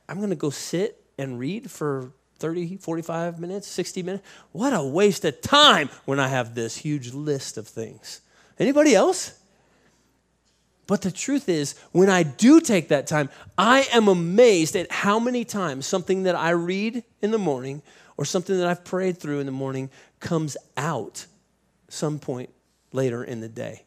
I'm 0.09 0.17
going 0.17 0.31
to 0.31 0.35
go 0.35 0.49
sit 0.49 1.05
and 1.19 1.37
read 1.37 1.69
for 1.69 2.11
30, 2.43 2.75
45 2.75 3.39
minutes, 3.39 3.69
60 3.69 4.03
minutes. 4.03 4.27
What 4.51 4.73
a 4.73 4.83
waste 4.83 5.23
of 5.23 5.39
time 5.39 5.89
when 6.03 6.19
I 6.19 6.27
have 6.27 6.55
this 6.55 6.75
huge 6.75 7.13
list 7.13 7.57
of 7.57 7.69
things. 7.69 8.19
Anybody 8.59 8.93
else? 8.93 9.39
But 10.85 11.03
the 11.03 11.09
truth 11.09 11.47
is, 11.47 11.75
when 11.93 12.09
I 12.09 12.23
do 12.23 12.59
take 12.59 12.89
that 12.89 13.07
time, 13.07 13.29
I 13.57 13.87
am 13.93 14.09
amazed 14.09 14.75
at 14.75 14.91
how 14.91 15.19
many 15.19 15.45
times 15.45 15.85
something 15.85 16.23
that 16.23 16.35
I 16.35 16.49
read 16.49 17.05
in 17.21 17.31
the 17.31 17.37
morning 17.37 17.81
or 18.17 18.25
something 18.25 18.57
that 18.57 18.67
I've 18.67 18.83
prayed 18.83 19.17
through 19.17 19.39
in 19.39 19.45
the 19.45 19.53
morning 19.53 19.89
comes 20.19 20.57
out 20.75 21.25
some 21.87 22.19
point 22.19 22.49
later 22.91 23.23
in 23.23 23.39
the 23.39 23.47
day. 23.47 23.85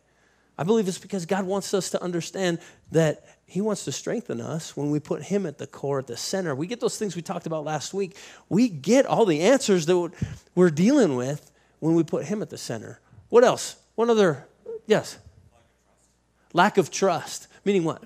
I 0.57 0.65
believe 0.65 0.89
it's 0.89 0.97
because 0.97 1.27
God 1.27 1.45
wants 1.45 1.75
us 1.75 1.91
to 1.91 2.03
understand 2.03 2.61
that 2.91 3.36
He 3.49 3.61
wants 3.61 3.85
to 3.85 3.93
strengthen 3.93 4.41
us 4.41 4.77
when 4.77 4.91
we 4.91 4.99
put 4.99 5.23
Him 5.23 5.47
at 5.47 5.59
the 5.59 5.69
core, 5.69 6.01
at 6.01 6.09
the 6.09 6.17
center. 6.17 6.55
We 6.55 6.67
get 6.67 6.81
those 6.81 6.99
things 6.99 7.15
we 7.15 7.23
talked 7.23 7.47
about 7.47 7.65
last 7.65 7.95
week. 7.95 8.17
We 8.49 8.69
get 8.69 9.07
all 9.07 9.25
the 9.25 9.41
answers 9.43 9.87
that 9.87 10.11
we're 10.55 10.71
dealing 10.71 11.15
with 11.15 11.53
when 11.79 11.95
we 11.95 12.03
put 12.03 12.25
Him 12.25 12.43
at 12.43 12.51
the 12.51 12.59
center. 12.59 13.01
What 13.29 13.45
else? 13.45 13.77
One 13.95 14.11
other, 14.11 14.47
yes? 14.87 15.19
Lack 15.53 15.59
of 15.59 15.71
trust. 15.81 16.55
Lack 16.55 16.79
of 16.79 16.91
trust. 16.91 17.49
Meaning 17.65 17.85
what? 17.85 18.03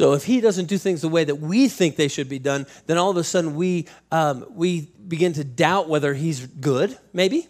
So 0.00 0.14
if 0.14 0.24
he 0.24 0.40
doesn't 0.40 0.64
do 0.64 0.78
things 0.78 1.02
the 1.02 1.10
way 1.10 1.24
that 1.24 1.40
we 1.40 1.68
think 1.68 1.96
they 1.96 2.08
should 2.08 2.30
be 2.30 2.38
done, 2.38 2.66
then 2.86 2.96
all 2.96 3.10
of 3.10 3.18
a 3.18 3.22
sudden 3.22 3.54
we, 3.54 3.86
um, 4.10 4.46
we 4.48 4.90
begin 5.06 5.34
to 5.34 5.44
doubt 5.44 5.90
whether 5.90 6.14
he's 6.14 6.46
good, 6.46 6.96
maybe. 7.12 7.48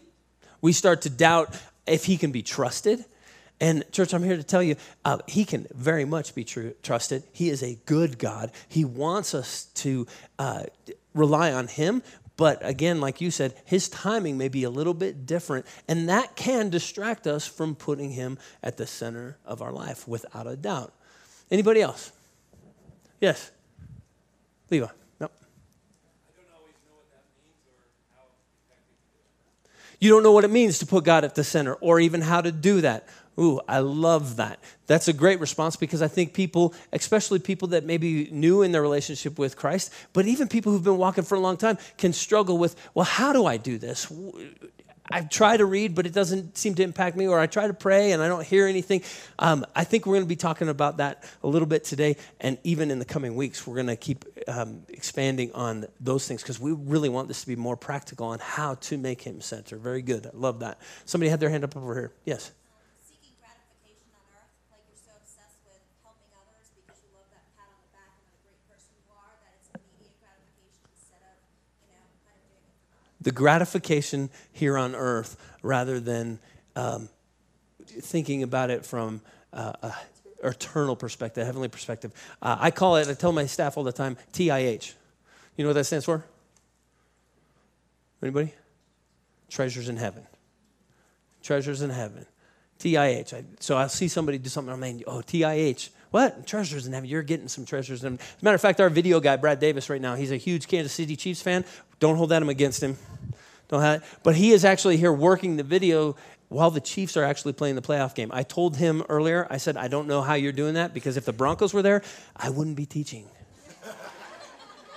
We 0.60 0.72
start 0.72 1.02
to 1.02 1.10
doubt 1.10 1.56
if 1.86 2.06
he 2.06 2.16
can 2.16 2.32
be 2.32 2.42
trusted. 2.42 3.04
And, 3.60 3.84
church, 3.92 4.12
I'm 4.12 4.24
here 4.24 4.36
to 4.36 4.42
tell 4.42 4.64
you, 4.64 4.74
uh, 5.04 5.18
he 5.28 5.44
can 5.44 5.68
very 5.72 6.04
much 6.04 6.34
be 6.34 6.42
true, 6.42 6.74
trusted. 6.82 7.22
He 7.32 7.50
is 7.50 7.62
a 7.62 7.78
good 7.86 8.18
God. 8.18 8.50
He 8.68 8.84
wants 8.84 9.32
us 9.32 9.66
to 9.74 10.08
uh, 10.36 10.64
rely 11.14 11.52
on 11.52 11.68
him. 11.68 12.02
But 12.36 12.66
again, 12.66 13.00
like 13.00 13.20
you 13.20 13.30
said, 13.30 13.54
his 13.64 13.88
timing 13.88 14.36
may 14.38 14.48
be 14.48 14.64
a 14.64 14.70
little 14.70 14.94
bit 14.94 15.24
different. 15.24 15.66
And 15.86 16.08
that 16.08 16.34
can 16.34 16.68
distract 16.68 17.28
us 17.28 17.46
from 17.46 17.76
putting 17.76 18.10
him 18.10 18.38
at 18.60 18.76
the 18.76 18.88
center 18.88 19.38
of 19.46 19.62
our 19.62 19.70
life, 19.70 20.08
without 20.08 20.48
a 20.48 20.56
doubt. 20.56 20.92
Anybody 21.48 21.80
else? 21.80 22.10
Yes. 23.20 23.50
Levi. 24.70 24.86
No. 25.20 25.30
You 29.98 30.08
don't 30.08 30.22
know 30.22 30.32
what 30.32 30.44
it 30.44 30.50
means 30.50 30.78
to 30.78 30.86
put 30.86 31.04
God 31.04 31.24
at 31.24 31.34
the 31.34 31.44
center 31.44 31.74
or 31.74 32.00
even 32.00 32.22
how 32.22 32.40
to 32.40 32.50
do 32.50 32.80
that. 32.80 33.06
Ooh, 33.38 33.60
I 33.68 33.78
love 33.78 34.36
that. 34.36 34.58
That's 34.86 35.08
a 35.08 35.12
great 35.12 35.40
response 35.40 35.76
because 35.76 36.02
I 36.02 36.08
think 36.08 36.34
people, 36.34 36.74
especially 36.92 37.38
people 37.38 37.68
that 37.68 37.84
may 37.84 37.96
be 37.96 38.28
new 38.30 38.62
in 38.62 38.72
their 38.72 38.82
relationship 38.82 39.38
with 39.38 39.56
Christ, 39.56 39.92
but 40.12 40.26
even 40.26 40.48
people 40.48 40.72
who've 40.72 40.84
been 40.84 40.98
walking 40.98 41.24
for 41.24 41.36
a 41.36 41.40
long 41.40 41.56
time, 41.56 41.78
can 41.96 42.12
struggle 42.12 42.58
with, 42.58 42.76
well, 42.92 43.06
how 43.06 43.32
do 43.32 43.46
I 43.46 43.56
do 43.56 43.78
this? 43.78 44.12
I 45.10 45.22
try 45.22 45.56
to 45.56 45.64
read, 45.64 45.94
but 45.94 46.06
it 46.06 46.12
doesn't 46.12 46.56
seem 46.56 46.74
to 46.76 46.82
impact 46.82 47.16
me, 47.16 47.26
or 47.26 47.38
I 47.38 47.46
try 47.46 47.66
to 47.66 47.74
pray 47.74 48.12
and 48.12 48.22
I 48.22 48.28
don't 48.28 48.44
hear 48.44 48.66
anything. 48.66 49.02
Um, 49.38 49.66
I 49.74 49.84
think 49.84 50.06
we're 50.06 50.14
going 50.14 50.24
to 50.24 50.28
be 50.28 50.36
talking 50.36 50.68
about 50.68 50.98
that 50.98 51.24
a 51.42 51.48
little 51.48 51.66
bit 51.66 51.84
today, 51.84 52.16
and 52.40 52.58
even 52.64 52.90
in 52.90 52.98
the 52.98 53.04
coming 53.04 53.34
weeks, 53.34 53.66
we're 53.66 53.76
going 53.76 53.86
to 53.88 53.96
keep 53.96 54.24
um, 54.48 54.82
expanding 54.88 55.52
on 55.52 55.86
those 56.00 56.26
things 56.26 56.42
because 56.42 56.60
we 56.60 56.72
really 56.72 57.08
want 57.08 57.28
this 57.28 57.40
to 57.40 57.46
be 57.46 57.56
more 57.56 57.76
practical 57.76 58.28
on 58.28 58.38
how 58.38 58.74
to 58.76 58.98
make 58.98 59.22
Him 59.22 59.40
center. 59.40 59.76
Very 59.76 60.02
good. 60.02 60.26
I 60.26 60.30
love 60.34 60.60
that. 60.60 60.78
Somebody 61.04 61.30
had 61.30 61.40
their 61.40 61.50
hand 61.50 61.64
up 61.64 61.76
over 61.76 61.94
here. 61.94 62.12
Yes. 62.24 62.52
The 73.20 73.30
gratification 73.30 74.30
here 74.52 74.78
on 74.78 74.94
earth 74.94 75.36
rather 75.62 76.00
than 76.00 76.38
um, 76.76 77.08
thinking 77.86 78.42
about 78.42 78.70
it 78.70 78.84
from 78.84 79.20
uh, 79.52 79.72
a 79.82 79.94
eternal 80.42 80.96
perspective, 80.96 81.42
a 81.42 81.44
heavenly 81.44 81.68
perspective. 81.68 82.12
Uh, 82.40 82.56
I 82.58 82.70
call 82.70 82.96
it, 82.96 83.08
I 83.08 83.14
tell 83.14 83.32
my 83.32 83.46
staff 83.46 83.76
all 83.76 83.84
the 83.84 83.92
time, 83.92 84.16
TIH. 84.32 84.94
You 85.56 85.64
know 85.64 85.70
what 85.70 85.74
that 85.74 85.84
stands 85.84 86.04
for? 86.04 86.24
Anybody? 88.22 88.54
Treasures 89.48 89.88
in 89.88 89.96
heaven. 89.96 90.26
Treasures 91.42 91.82
in 91.82 91.90
heaven. 91.90 92.26
TIH. 92.78 93.34
I, 93.34 93.44
so 93.60 93.76
I'll 93.76 93.88
see 93.88 94.08
somebody 94.08 94.38
do 94.38 94.48
something, 94.48 94.72
I'm 94.72 94.80
like, 94.80 95.04
oh, 95.06 95.20
TIH. 95.20 95.90
What? 96.10 96.46
Treasures 96.46 96.86
in 96.86 96.92
heaven. 96.92 97.08
You're 97.08 97.22
getting 97.22 97.48
some 97.48 97.64
treasures 97.64 98.02
in 98.02 98.12
heaven. 98.12 98.26
As 98.36 98.42
a 98.42 98.44
matter 98.44 98.54
of 98.54 98.60
fact, 98.60 98.80
our 98.80 98.90
video 98.90 99.20
guy, 99.20 99.36
Brad 99.36 99.60
Davis, 99.60 99.88
right 99.90 100.00
now, 100.00 100.16
he's 100.16 100.32
a 100.32 100.36
huge 100.36 100.66
Kansas 100.66 100.92
City 100.92 101.16
Chiefs 101.16 101.42
fan. 101.42 101.64
Don't 102.00 102.16
hold 102.16 102.30
that 102.30 102.42
against 102.42 102.82
him. 102.82 102.96
Don't 103.68 103.82
have, 103.82 104.18
but 104.24 104.34
he 104.34 104.50
is 104.50 104.64
actually 104.64 104.96
here 104.96 105.12
working 105.12 105.56
the 105.56 105.62
video 105.62 106.16
while 106.48 106.72
the 106.72 106.80
Chiefs 106.80 107.16
are 107.16 107.22
actually 107.22 107.52
playing 107.52 107.76
the 107.76 107.82
playoff 107.82 108.16
game. 108.16 108.30
I 108.32 108.42
told 108.42 108.76
him 108.76 109.04
earlier, 109.08 109.46
I 109.48 109.58
said, 109.58 109.76
I 109.76 109.86
don't 109.86 110.08
know 110.08 110.22
how 110.22 110.34
you're 110.34 110.50
doing 110.50 110.74
that 110.74 110.92
because 110.92 111.16
if 111.16 111.24
the 111.24 111.32
Broncos 111.32 111.72
were 111.72 111.82
there, 111.82 112.02
I 112.34 112.50
wouldn't 112.50 112.76
be 112.76 112.86
teaching. 112.86 113.26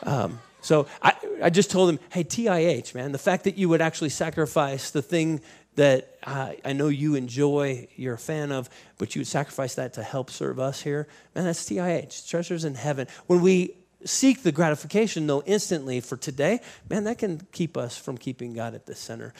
Um, 0.06 0.42
so 0.60 0.88
I, 1.02 1.14
I 1.42 1.50
just 1.50 1.72
told 1.72 1.90
him, 1.90 2.00
hey, 2.10 2.26
TIH, 2.26 2.94
man, 2.94 3.14
the 3.14 3.18
fact 3.18 3.46
that 3.46 3.58
you 3.58 3.70
would 3.70 3.82
actually 3.82 4.10
sacrifice 4.10 4.92
the 4.92 5.02
thing 5.02 5.40
that 5.76 6.18
I, 6.26 6.58
I 6.66 6.74
know 6.74 6.90
you 6.90 7.16
enjoy, 7.16 7.88
you're 7.96 8.16
a 8.16 8.18
fan 8.18 8.52
of, 8.52 8.70
but 8.98 9.16
you 9.16 9.22
would 9.22 9.28
sacrifice 9.28 9.76
that 9.76 9.94
to 9.94 10.04
help 10.04 10.30
serve 10.30 10.60
us 10.60 10.82
here, 10.82 11.08
man, 11.36 11.46
that's 11.46 11.64
TIH, 11.70 12.28
treasures 12.28 12.66
in 12.66 12.76
heaven. 12.76 13.08
When 13.28 13.42
we 13.42 13.76
seek 14.06 14.44
the 14.44 14.52
gratification, 14.52 15.28
though, 15.28 15.44
instantly 15.46 16.00
for 16.00 16.18
today, 16.18 16.60
man, 16.90 17.04
that 17.06 17.18
can 17.18 17.42
keep 17.52 17.78
us 17.78 17.98
from 17.98 18.18
keeping 18.18 18.54
God 18.54 18.74
at 18.74 18.86
the 18.86 18.96
center. 18.96 19.34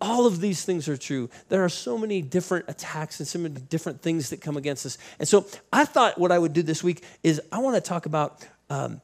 All 0.00 0.26
of 0.26 0.40
these 0.40 0.64
things 0.64 0.88
are 0.88 0.96
true. 0.96 1.30
There 1.48 1.64
are 1.64 1.70
so 1.70 1.96
many 1.96 2.20
different 2.20 2.66
attacks 2.68 3.18
and 3.18 3.26
so 3.26 3.38
many 3.38 3.54
different 3.54 4.02
things 4.02 4.30
that 4.30 4.40
come 4.40 4.56
against 4.56 4.84
us. 4.84 4.98
And 5.18 5.26
so 5.26 5.46
I 5.72 5.86
thought 5.86 6.18
what 6.18 6.32
I 6.32 6.38
would 6.38 6.52
do 6.52 6.62
this 6.62 6.84
week 6.84 7.02
is 7.22 7.40
I 7.50 7.60
want 7.60 7.76
to 7.76 7.80
talk 7.80 8.04
about 8.04 8.46
um, 8.68 9.00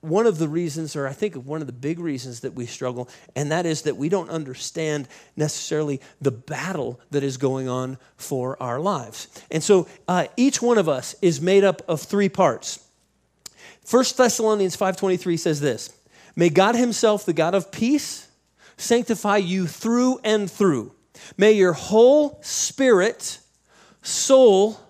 one 0.00 0.26
of 0.26 0.38
the 0.38 0.48
reasons, 0.48 0.94
or 0.94 1.08
I 1.08 1.12
think 1.12 1.34
one 1.34 1.60
of 1.60 1.66
the 1.66 1.72
big 1.72 1.98
reasons 1.98 2.40
that 2.40 2.54
we 2.54 2.66
struggle, 2.66 3.08
and 3.34 3.50
that 3.50 3.66
is 3.66 3.82
that 3.82 3.96
we 3.96 4.08
don't 4.08 4.30
understand 4.30 5.08
necessarily 5.36 6.00
the 6.20 6.30
battle 6.30 7.00
that 7.10 7.24
is 7.24 7.36
going 7.36 7.68
on 7.68 7.98
for 8.16 8.60
our 8.62 8.78
lives. 8.78 9.28
And 9.50 9.62
so 9.62 9.88
uh, 10.06 10.26
each 10.36 10.62
one 10.62 10.78
of 10.78 10.88
us 10.88 11.16
is 11.20 11.40
made 11.40 11.64
up 11.64 11.82
of 11.88 12.00
three 12.00 12.28
parts. 12.28 12.87
1 13.88 14.16
Thessalonians 14.16 14.76
5:23 14.76 15.36
says 15.36 15.60
this, 15.60 15.90
"May 16.36 16.50
God 16.50 16.74
himself, 16.74 17.24
the 17.24 17.32
God 17.32 17.54
of 17.54 17.70
peace, 17.70 18.28
sanctify 18.78 19.36
you 19.38 19.66
through 19.66 20.20
and 20.24 20.50
through. 20.50 20.92
May 21.36 21.52
your 21.52 21.74
whole 21.74 22.38
spirit, 22.42 23.40
soul, 24.02 24.80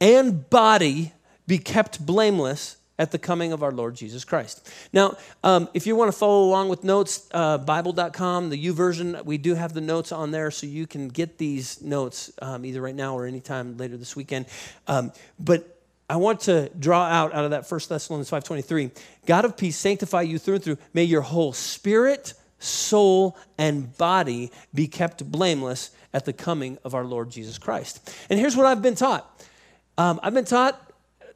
and 0.00 0.48
body 0.48 1.12
be 1.46 1.58
kept 1.58 2.04
blameless 2.04 2.76
at 2.96 3.10
the 3.10 3.18
coming 3.18 3.52
of 3.52 3.62
our 3.62 3.72
Lord 3.72 3.96
Jesus 3.96 4.24
Christ. 4.24 4.70
Now, 4.92 5.16
um, 5.42 5.68
if 5.74 5.84
you 5.86 5.96
want 5.96 6.12
to 6.12 6.16
follow 6.16 6.44
along 6.44 6.68
with 6.68 6.84
notes, 6.84 7.26
uh, 7.32 7.58
Bible.com, 7.58 8.50
the 8.50 8.66
YouVersion, 8.66 9.24
we 9.24 9.36
do 9.36 9.56
have 9.56 9.72
the 9.72 9.80
notes 9.80 10.12
on 10.12 10.30
there 10.30 10.50
so 10.52 10.66
you 10.66 10.86
can 10.86 11.08
get 11.08 11.38
these 11.38 11.82
notes 11.82 12.30
um, 12.40 12.64
either 12.64 12.80
right 12.80 12.94
now 12.94 13.18
or 13.18 13.26
anytime 13.26 13.76
later 13.78 13.96
this 13.96 14.14
weekend. 14.14 14.46
Um, 14.86 15.12
but 15.40 15.73
I 16.08 16.16
want 16.16 16.40
to 16.40 16.70
draw 16.78 17.04
out 17.04 17.34
out 17.34 17.44
of 17.44 17.50
that 17.52 17.70
1 17.70 17.80
Thessalonians 17.88 18.30
5.23, 18.30 18.90
God 19.26 19.44
of 19.44 19.56
peace 19.56 19.76
sanctify 19.76 20.22
you 20.22 20.38
through 20.38 20.56
and 20.56 20.64
through. 20.64 20.78
May 20.92 21.04
your 21.04 21.22
whole 21.22 21.52
spirit, 21.52 22.34
soul, 22.58 23.38
and 23.56 23.96
body 23.96 24.50
be 24.74 24.86
kept 24.86 25.30
blameless 25.30 25.90
at 26.12 26.24
the 26.24 26.32
coming 26.32 26.78
of 26.84 26.94
our 26.94 27.04
Lord 27.04 27.30
Jesus 27.30 27.58
Christ. 27.58 28.14
And 28.28 28.38
here's 28.38 28.56
what 28.56 28.66
I've 28.66 28.82
been 28.82 28.94
taught. 28.94 29.30
Um, 29.96 30.20
I've 30.22 30.34
been 30.34 30.44
taught 30.44 30.80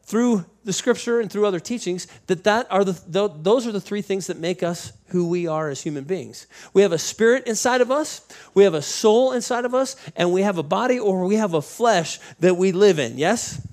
through 0.02 0.44
the 0.64 0.72
scripture 0.72 1.20
and 1.20 1.30
through 1.30 1.44
other 1.44 1.60
teachings 1.60 2.06
that, 2.28 2.44
that 2.44 2.66
are 2.70 2.82
the, 2.82 3.30
those 3.36 3.66
are 3.66 3.72
the 3.72 3.80
three 3.80 4.00
things 4.00 4.26
that 4.28 4.38
make 4.38 4.62
us 4.62 4.92
who 5.08 5.28
we 5.28 5.46
are 5.46 5.68
as 5.68 5.82
human 5.82 6.04
beings. 6.04 6.46
We 6.72 6.82
have 6.82 6.92
a 6.92 6.98
spirit 6.98 7.46
inside 7.46 7.80
of 7.82 7.90
us, 7.90 8.26
we 8.54 8.64
have 8.64 8.74
a 8.74 8.82
soul 8.82 9.32
inside 9.32 9.64
of 9.64 9.74
us, 9.74 9.96
and 10.16 10.32
we 10.32 10.42
have 10.42 10.56
a 10.56 10.62
body 10.62 10.98
or 10.98 11.26
we 11.26 11.36
have 11.36 11.52
a 11.52 11.62
flesh 11.62 12.18
that 12.40 12.56
we 12.56 12.72
live 12.72 12.98
in. 12.98 13.18
Yes? 13.18 13.66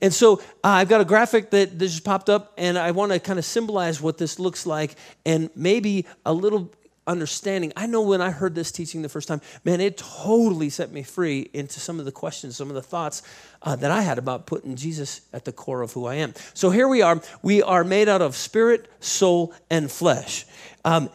And 0.00 0.14
so 0.14 0.38
uh, 0.62 0.68
I've 0.68 0.88
got 0.88 1.00
a 1.00 1.04
graphic 1.04 1.50
that, 1.50 1.78
that 1.78 1.86
just 1.86 2.04
popped 2.04 2.30
up, 2.30 2.52
and 2.56 2.78
I 2.78 2.92
want 2.92 3.12
to 3.12 3.18
kind 3.18 3.38
of 3.38 3.44
symbolize 3.44 4.00
what 4.00 4.18
this 4.18 4.38
looks 4.38 4.66
like 4.66 4.94
and 5.26 5.50
maybe 5.56 6.06
a 6.24 6.32
little 6.32 6.70
understanding. 7.08 7.72
I 7.74 7.86
know 7.86 8.02
when 8.02 8.20
I 8.20 8.30
heard 8.30 8.54
this 8.54 8.70
teaching 8.70 9.02
the 9.02 9.08
first 9.08 9.26
time, 9.26 9.40
man, 9.64 9.80
it 9.80 9.96
totally 9.96 10.68
set 10.70 10.92
me 10.92 11.02
free 11.02 11.48
into 11.52 11.80
some 11.80 11.98
of 11.98 12.04
the 12.04 12.12
questions, 12.12 12.56
some 12.56 12.68
of 12.68 12.74
the 12.74 12.82
thoughts 12.82 13.22
uh, 13.62 13.74
that 13.76 13.90
I 13.90 14.02
had 14.02 14.18
about 14.18 14.46
putting 14.46 14.76
Jesus 14.76 15.22
at 15.32 15.44
the 15.44 15.52
core 15.52 15.80
of 15.80 15.92
who 15.92 16.06
I 16.06 16.16
am. 16.16 16.34
So 16.54 16.70
here 16.70 16.86
we 16.86 17.02
are. 17.02 17.20
We 17.42 17.62
are 17.62 17.82
made 17.82 18.08
out 18.08 18.22
of 18.22 18.36
spirit, 18.36 18.88
soul, 19.00 19.54
and 19.70 19.90
flesh. 19.90 20.44
Um, 20.84 21.08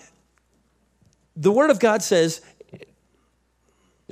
the 1.36 1.52
Word 1.52 1.70
of 1.70 1.80
God 1.80 2.04
says 2.04 2.42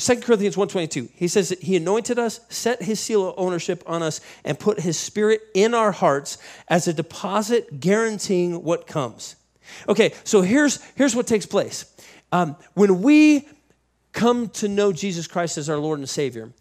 2 0.01 0.15
Corinthians 0.21 0.55
1.22, 0.55 1.09
he 1.13 1.27
says 1.27 1.49
that 1.49 1.61
he 1.61 1.75
anointed 1.75 2.17
us, 2.17 2.39
set 2.49 2.81
his 2.81 2.99
seal 2.99 3.29
of 3.29 3.35
ownership 3.37 3.83
on 3.85 4.01
us, 4.01 4.19
and 4.43 4.57
put 4.57 4.79
his 4.79 4.97
spirit 4.97 5.41
in 5.53 5.75
our 5.75 5.91
hearts 5.91 6.39
as 6.67 6.87
a 6.87 6.93
deposit 6.93 7.79
guaranteeing 7.79 8.63
what 8.63 8.87
comes. 8.87 9.35
Okay, 9.87 10.11
so 10.23 10.41
here's, 10.41 10.81
here's 10.95 11.15
what 11.15 11.27
takes 11.27 11.45
place. 11.45 11.85
Um, 12.31 12.55
when 12.73 13.03
we 13.03 13.47
come 14.11 14.49
to 14.49 14.67
know 14.67 14.91
Jesus 14.91 15.27
Christ 15.27 15.59
as 15.59 15.69
our 15.69 15.77
Lord 15.77 15.99
and 15.99 16.09
Savior, 16.09 16.51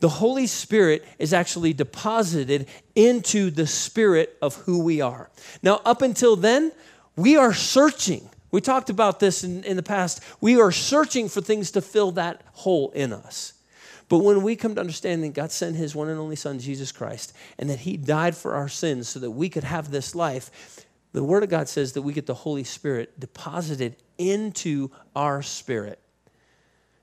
the 0.00 0.08
Holy 0.08 0.48
Spirit 0.48 1.04
is 1.20 1.32
actually 1.32 1.72
deposited 1.72 2.66
into 2.96 3.52
the 3.52 3.68
spirit 3.68 4.36
of 4.42 4.56
who 4.56 4.82
we 4.82 5.00
are. 5.00 5.30
Now, 5.62 5.80
up 5.84 6.02
until 6.02 6.34
then, 6.34 6.72
we 7.14 7.36
are 7.36 7.54
searching 7.54 8.28
we 8.50 8.60
talked 8.60 8.90
about 8.90 9.20
this 9.20 9.44
in, 9.44 9.62
in 9.64 9.76
the 9.76 9.82
past. 9.82 10.22
We 10.40 10.60
are 10.60 10.72
searching 10.72 11.28
for 11.28 11.40
things 11.40 11.70
to 11.72 11.82
fill 11.82 12.12
that 12.12 12.42
hole 12.52 12.90
in 12.90 13.12
us. 13.12 13.54
But 14.08 14.20
when 14.20 14.42
we 14.42 14.56
come 14.56 14.74
to 14.74 14.80
understand 14.80 15.22
that 15.22 15.34
God 15.34 15.50
sent 15.50 15.76
his 15.76 15.94
one 15.94 16.08
and 16.08 16.18
only 16.18 16.36
Son, 16.36 16.58
Jesus 16.58 16.92
Christ, 16.92 17.34
and 17.58 17.68
that 17.68 17.80
he 17.80 17.96
died 17.96 18.34
for 18.36 18.54
our 18.54 18.68
sins 18.68 19.08
so 19.08 19.20
that 19.20 19.32
we 19.32 19.50
could 19.50 19.64
have 19.64 19.90
this 19.90 20.14
life, 20.14 20.86
the 21.12 21.22
Word 21.22 21.42
of 21.42 21.50
God 21.50 21.68
says 21.68 21.92
that 21.92 22.02
we 22.02 22.12
get 22.12 22.26
the 22.26 22.34
Holy 22.34 22.64
Spirit 22.64 23.20
deposited 23.20 23.96
into 24.16 24.90
our 25.14 25.42
spirit. 25.42 25.98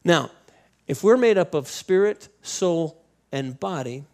Now, 0.04 0.32
if 0.88 1.04
we're 1.04 1.18
made 1.18 1.38
up 1.38 1.54
of 1.54 1.68
spirit, 1.68 2.30
soul, 2.42 3.04
and 3.32 3.60
body, 3.60 4.06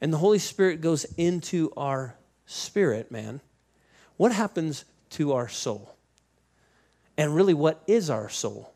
and 0.00 0.12
the 0.12 0.18
Holy 0.18 0.38
Spirit 0.38 0.80
goes 0.80 1.04
into 1.16 1.72
our 1.76 2.16
spirit, 2.46 3.10
man, 3.10 3.40
what 4.16 4.32
happens 4.32 4.84
to 5.10 5.32
our 5.32 5.48
soul? 5.48 5.93
And 7.16 7.34
really 7.34 7.54
what 7.54 7.82
is 7.86 8.10
our 8.10 8.28
soul. 8.28 8.72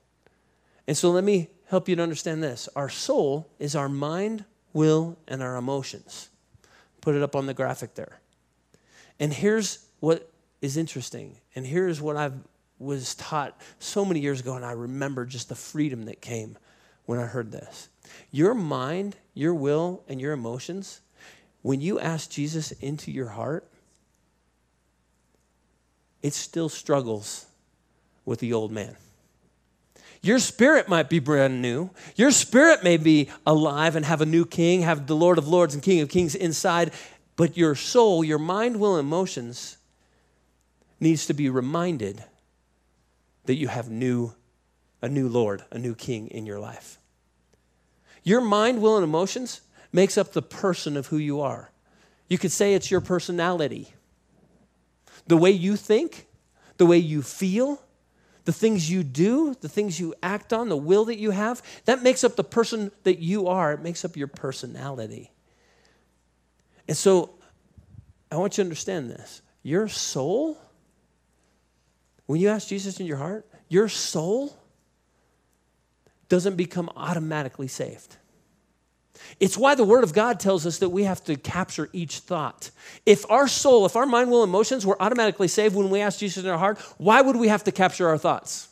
And 0.86 0.96
so 0.96 1.10
let 1.10 1.24
me 1.24 1.48
help 1.66 1.88
you 1.88 1.96
to 1.96 2.02
understand 2.02 2.42
this. 2.42 2.68
Our 2.74 2.88
soul 2.88 3.50
is 3.58 3.76
our 3.76 3.88
mind, 3.88 4.44
will, 4.72 5.18
and 5.26 5.42
our 5.42 5.56
emotions. 5.56 6.30
Put 7.00 7.14
it 7.14 7.22
up 7.22 7.36
on 7.36 7.46
the 7.46 7.54
graphic 7.54 7.94
there. 7.94 8.20
And 9.20 9.32
here's 9.32 9.86
what 10.00 10.30
is 10.60 10.76
interesting, 10.76 11.36
and 11.54 11.66
here's 11.66 12.00
what 12.00 12.16
I 12.16 12.30
was 12.78 13.14
taught 13.16 13.60
so 13.78 14.04
many 14.04 14.20
years 14.20 14.40
ago, 14.40 14.54
and 14.54 14.64
I 14.64 14.72
remember 14.72 15.24
just 15.24 15.48
the 15.48 15.54
freedom 15.54 16.04
that 16.04 16.20
came 16.20 16.56
when 17.06 17.18
I 17.18 17.26
heard 17.26 17.50
this. 17.50 17.88
Your 18.30 18.54
mind, 18.54 19.16
your 19.34 19.54
will, 19.54 20.02
and 20.08 20.20
your 20.20 20.32
emotions, 20.32 21.00
when 21.62 21.80
you 21.80 21.98
ask 21.98 22.30
Jesus 22.30 22.72
into 22.72 23.10
your 23.10 23.28
heart, 23.28 23.68
it 26.22 26.32
still 26.32 26.68
struggles 26.68 27.46
with 28.28 28.40
the 28.40 28.52
old 28.52 28.70
man. 28.70 28.94
Your 30.20 30.38
spirit 30.38 30.88
might 30.88 31.08
be 31.08 31.18
brand 31.18 31.62
new. 31.62 31.90
Your 32.14 32.30
spirit 32.30 32.84
may 32.84 32.96
be 32.96 33.30
alive 33.46 33.96
and 33.96 34.04
have 34.04 34.20
a 34.20 34.26
new 34.26 34.44
king, 34.44 34.82
have 34.82 35.06
the 35.06 35.16
Lord 35.16 35.38
of 35.38 35.48
Lords 35.48 35.74
and 35.74 35.82
King 35.82 36.00
of 36.00 36.08
Kings 36.08 36.34
inside, 36.34 36.92
but 37.36 37.56
your 37.56 37.74
soul, 37.74 38.22
your 38.22 38.38
mind, 38.38 38.78
will, 38.78 38.96
and 38.96 39.06
emotions 39.06 39.78
needs 41.00 41.26
to 41.26 41.34
be 41.34 41.48
reminded 41.48 42.22
that 43.46 43.54
you 43.54 43.68
have 43.68 43.88
new 43.90 44.34
a 45.00 45.08
new 45.08 45.28
Lord, 45.28 45.64
a 45.70 45.78
new 45.78 45.94
king 45.94 46.26
in 46.26 46.44
your 46.44 46.58
life. 46.58 46.98
Your 48.24 48.40
mind, 48.40 48.82
will, 48.82 48.96
and 48.96 49.04
emotions 49.04 49.60
makes 49.92 50.18
up 50.18 50.32
the 50.32 50.42
person 50.42 50.96
of 50.96 51.06
who 51.06 51.18
you 51.18 51.40
are. 51.40 51.70
You 52.28 52.36
could 52.36 52.50
say 52.50 52.74
it's 52.74 52.90
your 52.90 53.00
personality. 53.00 53.94
The 55.28 55.36
way 55.36 55.52
you 55.52 55.76
think, 55.76 56.26
the 56.78 56.84
way 56.84 56.98
you 56.98 57.22
feel, 57.22 57.80
the 58.48 58.52
things 58.54 58.90
you 58.90 59.04
do, 59.04 59.54
the 59.60 59.68
things 59.68 60.00
you 60.00 60.14
act 60.22 60.54
on, 60.54 60.70
the 60.70 60.76
will 60.76 61.04
that 61.04 61.18
you 61.18 61.32
have, 61.32 61.60
that 61.84 62.02
makes 62.02 62.24
up 62.24 62.34
the 62.34 62.42
person 62.42 62.90
that 63.02 63.18
you 63.18 63.46
are. 63.46 63.74
It 63.74 63.82
makes 63.82 64.06
up 64.06 64.16
your 64.16 64.26
personality. 64.26 65.30
And 66.88 66.96
so 66.96 67.34
I 68.32 68.36
want 68.36 68.56
you 68.56 68.64
to 68.64 68.66
understand 68.66 69.10
this. 69.10 69.42
Your 69.62 69.86
soul, 69.86 70.56
when 72.24 72.40
you 72.40 72.48
ask 72.48 72.68
Jesus 72.68 72.98
in 73.00 73.04
your 73.04 73.18
heart, 73.18 73.46
your 73.68 73.86
soul 73.86 74.56
doesn't 76.30 76.56
become 76.56 76.88
automatically 76.96 77.68
saved. 77.68 78.16
It's 79.40 79.56
why 79.56 79.74
the 79.74 79.84
Word 79.84 80.04
of 80.04 80.12
God 80.12 80.40
tells 80.40 80.66
us 80.66 80.78
that 80.78 80.88
we 80.88 81.04
have 81.04 81.22
to 81.24 81.36
capture 81.36 81.88
each 81.92 82.18
thought. 82.18 82.70
If 83.06 83.30
our 83.30 83.48
soul, 83.48 83.86
if 83.86 83.96
our 83.96 84.06
mind, 84.06 84.30
will, 84.30 84.42
emotions 84.42 84.84
were 84.84 85.00
automatically 85.00 85.48
saved 85.48 85.74
when 85.74 85.90
we 85.90 86.00
ask 86.00 86.18
Jesus 86.18 86.44
in 86.44 86.50
our 86.50 86.58
heart, 86.58 86.78
why 86.98 87.20
would 87.20 87.36
we 87.36 87.48
have 87.48 87.64
to 87.64 87.72
capture 87.72 88.08
our 88.08 88.18
thoughts? 88.18 88.68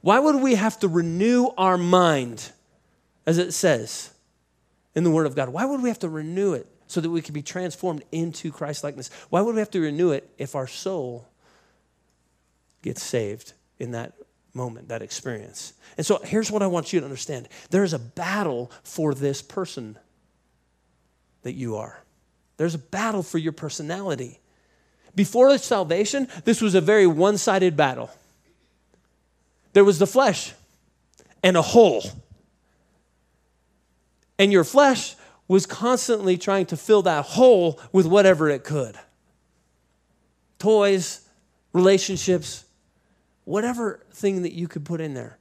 Why 0.00 0.18
would 0.18 0.36
we 0.36 0.54
have 0.54 0.78
to 0.80 0.88
renew 0.88 1.48
our 1.56 1.76
mind, 1.76 2.52
as 3.26 3.38
it 3.38 3.52
says 3.52 4.12
in 4.94 5.04
the 5.04 5.10
Word 5.10 5.26
of 5.26 5.34
God? 5.34 5.48
Why 5.50 5.64
would 5.64 5.82
we 5.82 5.88
have 5.88 5.98
to 6.00 6.08
renew 6.08 6.54
it 6.54 6.66
so 6.86 7.00
that 7.00 7.10
we 7.10 7.20
can 7.20 7.34
be 7.34 7.42
transformed 7.42 8.04
into 8.12 8.50
Christ 8.50 8.84
likeness? 8.84 9.10
Why 9.30 9.40
would 9.40 9.54
we 9.54 9.60
have 9.60 9.70
to 9.72 9.80
renew 9.80 10.12
it 10.12 10.28
if 10.38 10.54
our 10.54 10.66
soul 10.66 11.28
gets 12.82 13.02
saved 13.02 13.52
in 13.78 13.92
that 13.92 14.14
moment, 14.54 14.88
that 14.88 15.02
experience. 15.02 15.72
And 15.96 16.04
so 16.04 16.20
here's 16.22 16.50
what 16.50 16.62
I 16.62 16.66
want 16.66 16.92
you 16.92 17.00
to 17.00 17.06
understand 17.06 17.48
there 17.70 17.84
is 17.84 17.92
a 17.92 17.98
battle 17.98 18.70
for 18.82 19.14
this 19.14 19.42
person 19.42 19.98
that 21.42 21.52
you 21.52 21.76
are, 21.76 22.02
there's 22.56 22.74
a 22.74 22.78
battle 22.78 23.22
for 23.22 23.38
your 23.38 23.52
personality. 23.52 24.40
Before 25.14 25.56
salvation, 25.58 26.28
this 26.44 26.60
was 26.60 26.76
a 26.76 26.80
very 26.80 27.06
one 27.06 27.38
sided 27.38 27.76
battle. 27.76 28.10
There 29.72 29.84
was 29.84 29.98
the 29.98 30.06
flesh 30.06 30.52
and 31.42 31.56
a 31.56 31.62
hole. 31.62 32.04
And 34.38 34.52
your 34.52 34.64
flesh 34.64 35.16
was 35.48 35.66
constantly 35.66 36.36
trying 36.36 36.66
to 36.66 36.76
fill 36.76 37.02
that 37.02 37.24
hole 37.24 37.80
with 37.92 38.06
whatever 38.06 38.48
it 38.48 38.64
could 38.64 38.96
toys, 40.58 41.20
relationships, 41.72 42.64
whatever 43.48 44.04
thing 44.12 44.42
that 44.42 44.52
you 44.52 44.68
could 44.68 44.84
put 44.84 45.00
in 45.00 45.14
there. 45.14 45.38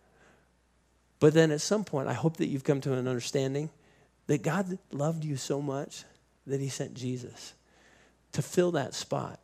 But 1.19 1.33
then 1.33 1.51
at 1.51 1.59
some 1.59 1.83
point, 1.83 2.07
I 2.07 2.13
hope 2.13 2.37
that 2.37 2.47
you've 2.47 2.63
come 2.63 2.79
to 2.81 2.93
an 2.93 3.05
understanding 3.05 3.69
that 4.27 4.43
God 4.43 4.79
loved 4.91 5.25
you 5.25 5.35
so 5.35 5.61
much 5.61 6.05
that 6.45 6.61
he 6.61 6.69
sent 6.69 6.93
Jesus 6.93 7.53
to 8.31 8.41
fill 8.41 8.71
that 8.71 8.93
spot. 8.93 9.41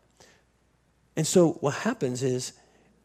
And 1.18 1.28
so 1.28 1.54
what 1.60 1.74
happens 1.74 2.24
is 2.24 2.54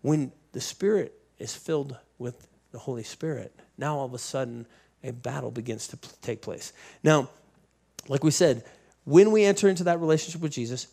when 0.00 0.30
the 0.52 0.60
Spirit 0.60 1.12
is 1.40 1.56
filled 1.56 1.96
with 2.18 2.46
the 2.70 2.78
Holy 2.78 3.02
Spirit, 3.02 3.52
now 3.76 3.96
all 3.96 4.06
of 4.06 4.14
a 4.14 4.18
sudden 4.18 4.64
a 5.02 5.10
battle 5.10 5.50
begins 5.50 5.88
to 5.88 5.98
take 6.22 6.40
place. 6.40 6.72
Now, 7.02 7.30
like 8.06 8.22
we 8.22 8.30
said, 8.30 8.64
when 9.02 9.32
we 9.32 9.44
enter 9.44 9.68
into 9.68 9.82
that 9.84 9.98
relationship 9.98 10.40
with 10.40 10.52
Jesus, 10.52 10.86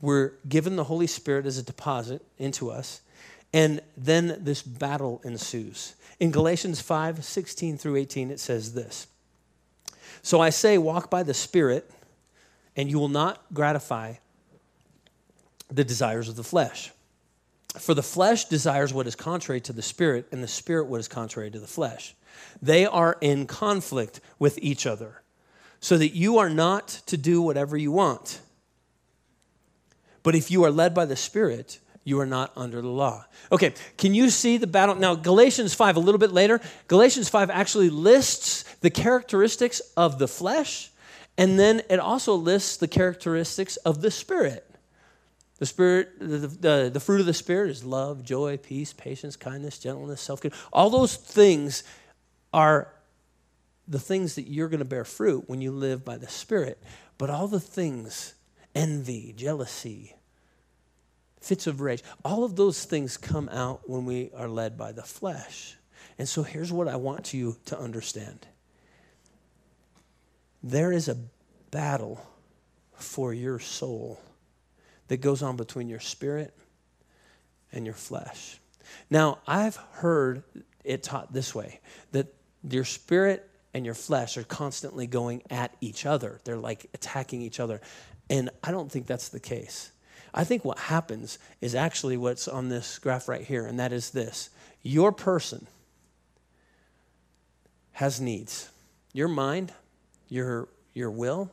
we're 0.00 0.34
given 0.48 0.76
the 0.76 0.84
Holy 0.84 1.08
Spirit 1.08 1.44
as 1.44 1.58
a 1.58 1.62
deposit 1.64 2.24
into 2.38 2.70
us. 2.70 3.00
And 3.52 3.80
then 3.96 4.38
this 4.40 4.62
battle 4.62 5.20
ensues. 5.24 5.94
In 6.18 6.30
Galatians 6.30 6.80
5 6.80 7.24
16 7.24 7.78
through 7.78 7.96
18, 7.96 8.30
it 8.30 8.40
says 8.40 8.74
this 8.74 9.06
So 10.22 10.40
I 10.40 10.50
say, 10.50 10.78
walk 10.78 11.10
by 11.10 11.22
the 11.22 11.34
Spirit, 11.34 11.90
and 12.74 12.90
you 12.90 12.98
will 12.98 13.08
not 13.08 13.42
gratify 13.52 14.14
the 15.70 15.84
desires 15.84 16.28
of 16.28 16.36
the 16.36 16.44
flesh. 16.44 16.92
For 17.78 17.92
the 17.92 18.02
flesh 18.02 18.46
desires 18.46 18.94
what 18.94 19.06
is 19.06 19.14
contrary 19.14 19.60
to 19.62 19.72
the 19.72 19.82
Spirit, 19.82 20.28
and 20.32 20.42
the 20.42 20.48
Spirit 20.48 20.86
what 20.86 21.00
is 21.00 21.08
contrary 21.08 21.50
to 21.50 21.58
the 21.58 21.66
flesh. 21.66 22.14
They 22.62 22.86
are 22.86 23.18
in 23.20 23.46
conflict 23.46 24.20
with 24.38 24.58
each 24.62 24.86
other, 24.86 25.22
so 25.80 25.98
that 25.98 26.14
you 26.14 26.38
are 26.38 26.50
not 26.50 26.88
to 27.06 27.16
do 27.16 27.42
whatever 27.42 27.76
you 27.76 27.92
want. 27.92 28.40
But 30.22 30.34
if 30.34 30.50
you 30.50 30.64
are 30.64 30.70
led 30.70 30.94
by 30.94 31.04
the 31.04 31.16
Spirit, 31.16 31.78
you 32.06 32.20
are 32.20 32.26
not 32.26 32.52
under 32.56 32.80
the 32.80 32.88
law. 32.88 33.24
Okay, 33.50 33.74
can 33.98 34.14
you 34.14 34.30
see 34.30 34.58
the 34.58 34.66
battle? 34.68 34.94
Now, 34.94 35.16
Galatians 35.16 35.74
5, 35.74 35.96
a 35.96 36.00
little 36.00 36.20
bit 36.20 36.30
later, 36.30 36.60
Galatians 36.86 37.28
5 37.28 37.50
actually 37.50 37.90
lists 37.90 38.62
the 38.80 38.90
characteristics 38.90 39.80
of 39.96 40.20
the 40.20 40.28
flesh, 40.28 40.92
and 41.36 41.58
then 41.58 41.82
it 41.90 41.98
also 41.98 42.36
lists 42.36 42.76
the 42.76 42.86
characteristics 42.86 43.76
of 43.78 44.02
the 44.02 44.12
spirit. 44.12 44.70
The 45.58 45.66
spirit, 45.66 46.20
the, 46.20 46.46
the, 46.46 46.90
the 46.94 47.00
fruit 47.00 47.18
of 47.18 47.26
the 47.26 47.34
spirit 47.34 47.70
is 47.70 47.82
love, 47.82 48.22
joy, 48.22 48.56
peace, 48.56 48.92
patience, 48.92 49.34
kindness, 49.34 49.80
gentleness, 49.80 50.20
self 50.20 50.40
control. 50.40 50.60
All 50.72 50.90
those 50.90 51.16
things 51.16 51.82
are 52.54 52.86
the 53.88 53.98
things 53.98 54.36
that 54.36 54.48
you're 54.48 54.68
going 54.68 54.78
to 54.78 54.84
bear 54.84 55.04
fruit 55.04 55.48
when 55.48 55.60
you 55.60 55.72
live 55.72 56.04
by 56.04 56.18
the 56.18 56.28
spirit. 56.28 56.80
But 57.18 57.30
all 57.30 57.48
the 57.48 57.58
things, 57.58 58.34
envy, 58.76 59.34
jealousy, 59.36 60.15
fits 61.46 61.66
of 61.66 61.80
rage. 61.80 62.02
All 62.24 62.44
of 62.44 62.56
those 62.56 62.84
things 62.84 63.16
come 63.16 63.48
out 63.50 63.88
when 63.88 64.04
we 64.04 64.30
are 64.36 64.48
led 64.48 64.76
by 64.76 64.92
the 64.92 65.02
flesh. 65.02 65.76
And 66.18 66.28
so 66.28 66.42
here's 66.42 66.72
what 66.72 66.88
I 66.88 66.96
want 66.96 67.32
you 67.32 67.56
to 67.66 67.78
understand 67.78 68.46
there 70.62 70.90
is 70.90 71.08
a 71.08 71.16
battle 71.70 72.20
for 72.94 73.32
your 73.32 73.60
soul 73.60 74.20
that 75.06 75.18
goes 75.18 75.42
on 75.42 75.56
between 75.56 75.88
your 75.88 76.00
spirit 76.00 76.52
and 77.72 77.84
your 77.84 77.94
flesh. 77.94 78.58
Now, 79.10 79.38
I've 79.46 79.76
heard 79.76 80.42
it 80.82 81.04
taught 81.04 81.32
this 81.32 81.54
way 81.54 81.80
that 82.12 82.34
your 82.68 82.84
spirit 82.84 83.48
and 83.74 83.84
your 83.84 83.94
flesh 83.94 84.36
are 84.36 84.44
constantly 84.44 85.06
going 85.06 85.42
at 85.50 85.76
each 85.80 86.06
other. 86.06 86.40
They're 86.44 86.56
like 86.56 86.86
attacking 86.94 87.42
each 87.42 87.60
other. 87.60 87.80
And 88.28 88.50
I 88.64 88.72
don't 88.72 88.90
think 88.90 89.06
that's 89.06 89.28
the 89.28 89.38
case. 89.38 89.92
I 90.36 90.44
think 90.44 90.66
what 90.66 90.78
happens 90.78 91.38
is 91.62 91.74
actually 91.74 92.18
what's 92.18 92.46
on 92.46 92.68
this 92.68 92.98
graph 92.98 93.26
right 93.26 93.40
here, 93.40 93.66
and 93.66 93.80
that 93.80 93.92
is 93.92 94.10
this 94.10 94.50
your 94.82 95.10
person 95.10 95.66
has 97.92 98.20
needs. 98.20 98.68
Your 99.14 99.28
mind, 99.28 99.72
your, 100.28 100.68
your 100.92 101.10
will, 101.10 101.50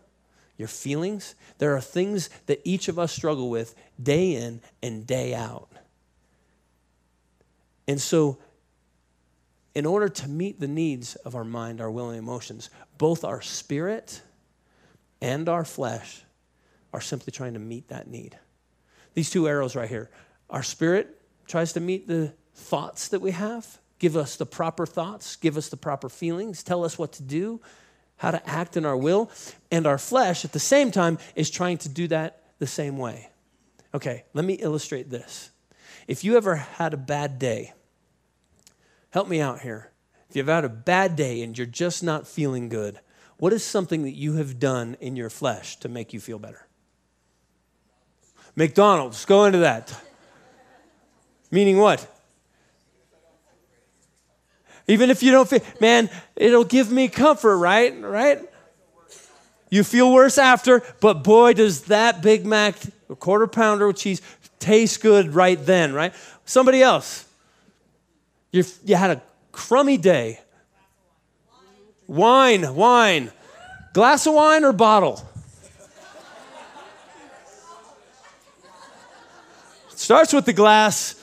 your 0.58 0.68
feelings, 0.68 1.34
there 1.58 1.74
are 1.74 1.82
things 1.82 2.30
that 2.48 2.60
each 2.66 2.90
of 2.90 3.00
us 3.00 3.14
struggle 3.14 3.50
with 3.50 3.74
day 4.02 4.36
in 4.36 4.60
and 4.84 5.08
day 5.08 5.34
out. 5.34 5.70
And 7.88 8.02
so, 8.02 8.38
in 9.74 9.86
order 9.86 10.10
to 10.10 10.28
meet 10.28 10.60
the 10.60 10.68
needs 10.68 11.16
of 11.16 11.36
our 11.36 11.46
mind, 11.46 11.80
our 11.80 11.90
will, 11.90 12.10
and 12.10 12.20
emotions, 12.20 12.70
both 12.98 13.24
our 13.24 13.42
spirit 13.42 14.22
and 15.22 15.48
our 15.48 15.64
flesh 15.64 16.24
are 16.92 17.02
simply 17.02 17.32
trying 17.32 17.54
to 17.54 17.60
meet 17.60 17.88
that 17.88 18.08
need 18.08 18.38
these 19.14 19.30
two 19.30 19.48
arrows 19.48 19.76
right 19.76 19.90
here. 19.90 20.10
Our 20.50 20.64
spirit 20.64 21.22
tries 21.48 21.74
to 21.74 21.80
meet 21.80 22.08
the 22.08 22.34
thoughts 22.56 23.08
that 23.10 23.22
we 23.22 23.32
have, 23.32 23.80
give 24.00 24.16
us 24.16 24.36
the 24.36 24.46
proper 24.46 24.86
thoughts, 24.86 25.36
give 25.36 25.58
us 25.58 25.70
the 25.70 25.78
proper 25.78 26.10
feelings, 26.10 26.64
tell 26.64 26.84
us 26.84 26.98
what 26.98 27.14
to 27.14 27.24
do, 27.24 27.62
how 28.18 28.32
to 28.32 28.50
act 28.50 28.78
in 28.78 28.86
our 28.86 28.98
will. 28.98 29.32
And 29.72 29.88
our 29.88 29.98
flesh, 29.98 30.46
at 30.46 30.54
the 30.54 30.60
same 30.60 30.92
time, 30.92 31.18
is 31.36 31.50
trying 31.50 31.78
to 31.80 31.90
do 31.90 32.08
that 32.08 32.44
the 32.60 32.68
same 32.68 32.98
way. 32.98 33.30
Okay, 33.94 34.24
let 34.34 34.46
me 34.46 34.54
illustrate 34.54 35.10
this. 35.10 35.52
If 36.08 36.24
you 36.24 36.38
ever 36.38 36.56
had 36.56 36.94
a 36.94 36.98
bad 36.98 37.40
day, 37.40 37.74
help 39.12 39.28
me 39.28 39.40
out 39.40 39.62
here. 39.62 39.92
If 40.30 40.36
you've 40.36 40.48
had 40.48 40.66
a 40.66 40.70
bad 40.70 41.16
day 41.16 41.42
and 41.44 41.58
you're 41.58 41.68
just 41.68 42.04
not 42.04 42.28
feeling 42.28 42.70
good, 42.70 43.00
what 43.38 43.54
is 43.54 43.64
something 43.64 44.04
that 44.04 44.16
you 44.16 44.34
have 44.34 44.60
done 44.60 44.98
in 45.00 45.16
your 45.16 45.30
flesh 45.30 45.78
to 45.78 45.90
make 45.90 46.14
you 46.14 46.20
feel 46.20 46.40
better? 46.40 46.68
McDonald's, 48.56 49.26
go 49.26 49.46
into 49.46 49.60
that. 49.60 49.94
Meaning 51.52 51.78
what? 51.78 52.08
Even 54.88 55.10
if 55.10 55.24
you 55.24 55.32
don't 55.32 55.48
feel, 55.50 55.62
man, 55.80 56.10
it'll 56.36 56.64
give 56.64 56.92
me 56.92 57.08
comfort, 57.08 57.58
right? 57.58 58.00
Right? 58.02 58.40
You 59.70 59.84
feel 59.84 60.12
worse 60.14 60.38
after, 60.38 60.84
but 61.00 61.24
boy, 61.24 61.54
does 61.54 61.84
that 61.84 62.22
Big 62.22 62.46
Mac, 62.46 62.76
a 63.10 63.16
quarter 63.16 63.48
pounder 63.48 63.88
with 63.88 63.98
cheese, 63.98 64.22
taste 64.60 65.02
good 65.02 65.34
right 65.34 65.64
then, 65.66 65.94
right? 65.94 66.14
Somebody 66.46 66.82
else. 66.82 67.26
you 68.52 68.64
you 68.84 68.96
had 68.96 69.12
a 69.12 69.22
crummy 69.52 69.98
day. 69.98 70.40
Wine, 72.08 72.76
wine. 72.76 73.32
Glass 73.94 74.28
of 74.28 74.34
wine 74.34 74.64
or 74.64 74.74
bottle? 74.74 75.28
Starts 80.04 80.34
with 80.34 80.44
the 80.44 80.52
glass, 80.52 81.16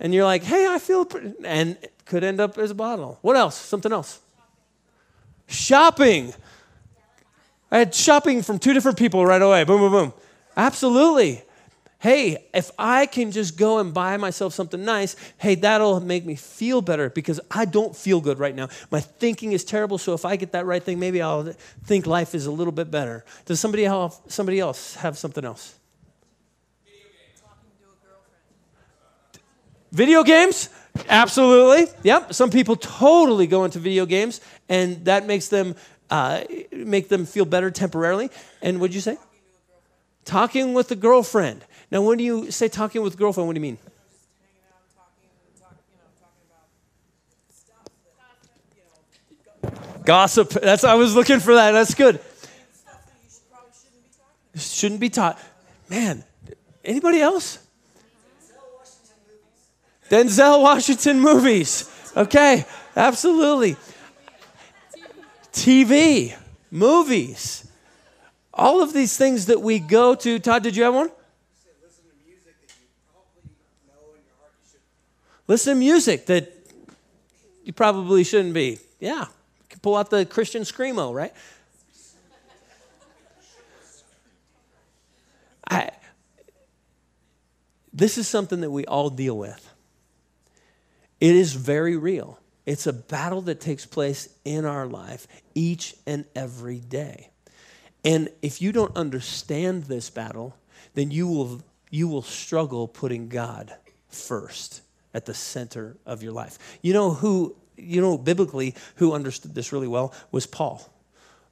and 0.00 0.12
you're 0.12 0.24
like, 0.24 0.42
hey, 0.42 0.66
I 0.66 0.80
feel, 0.80 1.04
pretty, 1.04 1.34
and 1.44 1.78
it 1.80 1.92
could 2.04 2.24
end 2.24 2.40
up 2.40 2.58
as 2.58 2.72
a 2.72 2.74
bottle. 2.74 3.20
What 3.22 3.36
else? 3.36 3.54
Something 3.54 3.92
else. 3.92 4.18
Shopping. 5.46 6.34
I 7.70 7.78
had 7.78 7.94
shopping 7.94 8.42
from 8.42 8.58
two 8.58 8.72
different 8.72 8.98
people 8.98 9.24
right 9.24 9.40
away. 9.40 9.62
Boom, 9.62 9.78
boom, 9.78 9.92
boom. 9.92 10.12
Absolutely. 10.56 11.42
Hey, 12.00 12.44
if 12.52 12.72
I 12.76 13.06
can 13.06 13.30
just 13.30 13.56
go 13.56 13.78
and 13.78 13.94
buy 13.94 14.16
myself 14.16 14.52
something 14.52 14.84
nice, 14.84 15.14
hey, 15.38 15.54
that'll 15.54 16.00
make 16.00 16.26
me 16.26 16.34
feel 16.34 16.82
better 16.82 17.08
because 17.08 17.38
I 17.52 17.66
don't 17.66 17.94
feel 17.94 18.20
good 18.20 18.40
right 18.40 18.56
now. 18.56 18.68
My 18.90 18.98
thinking 18.98 19.52
is 19.52 19.64
terrible, 19.64 19.98
so 19.98 20.12
if 20.12 20.24
I 20.24 20.34
get 20.34 20.50
that 20.52 20.66
right 20.66 20.82
thing, 20.82 20.98
maybe 20.98 21.22
I'll 21.22 21.44
think 21.84 22.08
life 22.08 22.34
is 22.34 22.46
a 22.46 22.50
little 22.50 22.72
bit 22.72 22.90
better. 22.90 23.24
Does 23.44 23.60
somebody 23.60 23.84
else, 23.84 24.20
somebody 24.26 24.58
else 24.58 24.96
have 24.96 25.16
something 25.16 25.44
else? 25.44 25.76
Video 29.94 30.24
games? 30.24 30.70
Absolutely. 31.08 31.86
Yep. 32.02 32.34
Some 32.34 32.50
people 32.50 32.74
totally 32.74 33.46
go 33.46 33.64
into 33.64 33.78
video 33.78 34.06
games, 34.06 34.40
and 34.68 35.04
that 35.04 35.24
makes 35.24 35.46
them 35.46 35.76
uh, 36.10 36.42
make 36.72 37.08
them 37.08 37.24
feel 37.26 37.44
better 37.44 37.70
temporarily. 37.70 38.28
And 38.60 38.80
what'd 38.80 38.92
you 38.92 39.00
say? 39.00 39.18
Talking 40.24 40.74
with 40.74 40.90
a 40.90 40.96
girlfriend. 40.96 41.64
Now, 41.92 42.02
when 42.02 42.18
do 42.18 42.24
you 42.24 42.50
say 42.50 42.66
talking 42.66 43.02
with 43.02 43.16
girlfriend, 43.16 43.46
what 43.46 43.54
do 43.54 43.58
you 43.58 43.62
mean? 43.62 43.78
Gossip. 50.04 50.50
That's 50.50 50.82
I 50.82 50.94
was 50.94 51.14
looking 51.14 51.38
for 51.38 51.54
that. 51.54 51.70
That's 51.70 51.94
good. 51.94 52.18
Shouldn't 54.56 55.00
be 55.00 55.08
taught. 55.08 55.40
Man, 55.88 56.24
anybody 56.84 57.20
else? 57.20 57.63
Denzel 60.10 60.62
Washington 60.62 61.20
movies. 61.20 61.90
Okay, 62.16 62.64
absolutely. 62.96 63.76
TV, 65.52 66.36
movies, 66.70 67.68
all 68.52 68.82
of 68.82 68.92
these 68.92 69.16
things 69.16 69.46
that 69.46 69.60
we 69.60 69.78
go 69.78 70.14
to. 70.14 70.38
Todd, 70.38 70.62
did 70.62 70.76
you 70.76 70.84
have 70.84 70.94
one? 70.94 71.10
Listen 75.46 75.74
to 75.74 75.78
music 75.78 76.26
that 76.26 76.52
you 77.64 77.72
probably 77.72 78.24
shouldn't 78.24 78.54
be. 78.54 78.78
Yeah, 78.98 79.26
pull 79.82 79.96
out 79.96 80.10
the 80.10 80.24
Christian 80.24 80.62
screamo, 80.62 81.14
right? 81.14 81.32
I, 85.68 85.90
this 87.92 88.18
is 88.18 88.26
something 88.26 88.60
that 88.60 88.70
we 88.70 88.86
all 88.86 89.10
deal 89.10 89.36
with. 89.36 89.73
It 91.20 91.34
is 91.34 91.54
very 91.54 91.96
real. 91.96 92.38
It's 92.66 92.86
a 92.86 92.92
battle 92.92 93.42
that 93.42 93.60
takes 93.60 93.86
place 93.86 94.28
in 94.44 94.64
our 94.64 94.86
life 94.86 95.26
each 95.54 95.94
and 96.06 96.24
every 96.34 96.78
day. 96.78 97.30
And 98.04 98.28
if 98.42 98.60
you 98.60 98.72
don't 98.72 98.94
understand 98.96 99.84
this 99.84 100.10
battle, 100.10 100.56
then 100.94 101.10
you 101.10 101.26
will, 101.26 101.62
you 101.90 102.08
will 102.08 102.22
struggle 102.22 102.88
putting 102.88 103.28
God 103.28 103.74
first 104.08 104.82
at 105.12 105.26
the 105.26 105.34
center 105.34 105.96
of 106.04 106.22
your 106.22 106.32
life. 106.32 106.58
You 106.82 106.92
know 106.92 107.10
who, 107.10 107.56
you 107.76 108.00
know, 108.00 108.18
biblically, 108.18 108.74
who 108.96 109.12
understood 109.12 109.54
this 109.54 109.72
really 109.72 109.88
well 109.88 110.12
was 110.30 110.46
Paul. 110.46 110.90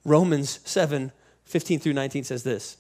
Romans 0.05 0.61
7 0.64 1.12
15 1.44 1.81
through 1.81 1.92
19 1.92 2.25
says 2.25 2.42
this 2.44 2.79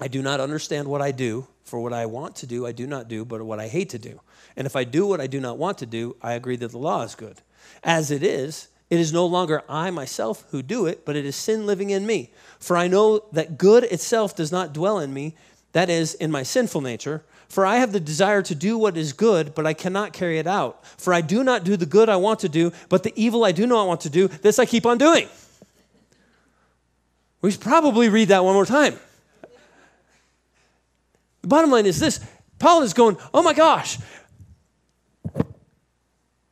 I 0.00 0.08
do 0.08 0.22
not 0.22 0.40
understand 0.40 0.88
what 0.88 1.00
I 1.00 1.10
do, 1.10 1.46
for 1.64 1.80
what 1.80 1.92
I 1.92 2.06
want 2.06 2.36
to 2.36 2.46
do, 2.46 2.66
I 2.66 2.72
do 2.72 2.86
not 2.86 3.08
do, 3.08 3.24
but 3.24 3.42
what 3.42 3.58
I 3.58 3.68
hate 3.68 3.90
to 3.90 3.98
do. 3.98 4.20
And 4.56 4.66
if 4.66 4.76
I 4.76 4.84
do 4.84 5.06
what 5.06 5.20
I 5.20 5.26
do 5.26 5.40
not 5.40 5.58
want 5.58 5.78
to 5.78 5.86
do, 5.86 6.16
I 6.22 6.34
agree 6.34 6.56
that 6.56 6.70
the 6.70 6.78
law 6.78 7.02
is 7.02 7.14
good. 7.14 7.40
As 7.82 8.10
it 8.10 8.22
is, 8.22 8.68
it 8.88 9.00
is 9.00 9.12
no 9.12 9.26
longer 9.26 9.62
I 9.68 9.90
myself 9.90 10.44
who 10.50 10.62
do 10.62 10.86
it, 10.86 11.04
but 11.04 11.16
it 11.16 11.24
is 11.24 11.34
sin 11.34 11.66
living 11.66 11.90
in 11.90 12.06
me. 12.06 12.30
For 12.60 12.76
I 12.76 12.86
know 12.86 13.24
that 13.32 13.58
good 13.58 13.84
itself 13.84 14.36
does 14.36 14.52
not 14.52 14.72
dwell 14.72 15.00
in 15.00 15.12
me, 15.12 15.34
that 15.72 15.90
is, 15.90 16.14
in 16.14 16.30
my 16.30 16.42
sinful 16.42 16.82
nature. 16.82 17.24
For 17.48 17.66
I 17.66 17.76
have 17.76 17.92
the 17.92 18.00
desire 18.00 18.42
to 18.42 18.54
do 18.54 18.78
what 18.78 18.96
is 18.96 19.12
good, 19.12 19.54
but 19.54 19.66
I 19.66 19.72
cannot 19.72 20.12
carry 20.12 20.38
it 20.38 20.46
out. 20.46 20.84
For 20.98 21.12
I 21.12 21.20
do 21.20 21.42
not 21.42 21.64
do 21.64 21.76
the 21.76 21.86
good 21.86 22.08
I 22.08 22.16
want 22.16 22.40
to 22.40 22.48
do, 22.48 22.72
but 22.88 23.02
the 23.02 23.12
evil 23.16 23.44
I 23.44 23.52
do 23.52 23.66
not 23.66 23.86
want 23.86 24.02
to 24.02 24.10
do, 24.10 24.28
this 24.28 24.58
I 24.58 24.66
keep 24.66 24.86
on 24.86 24.98
doing. 24.98 25.28
We 27.40 27.50
should 27.50 27.60
probably 27.60 28.08
read 28.08 28.28
that 28.28 28.44
one 28.44 28.54
more 28.54 28.66
time. 28.66 28.98
The 31.46 31.50
bottom 31.50 31.70
line 31.70 31.86
is 31.86 32.00
this 32.00 32.18
Paul 32.58 32.82
is 32.82 32.92
going, 32.92 33.16
Oh 33.32 33.40
my 33.40 33.54
gosh, 33.54 33.98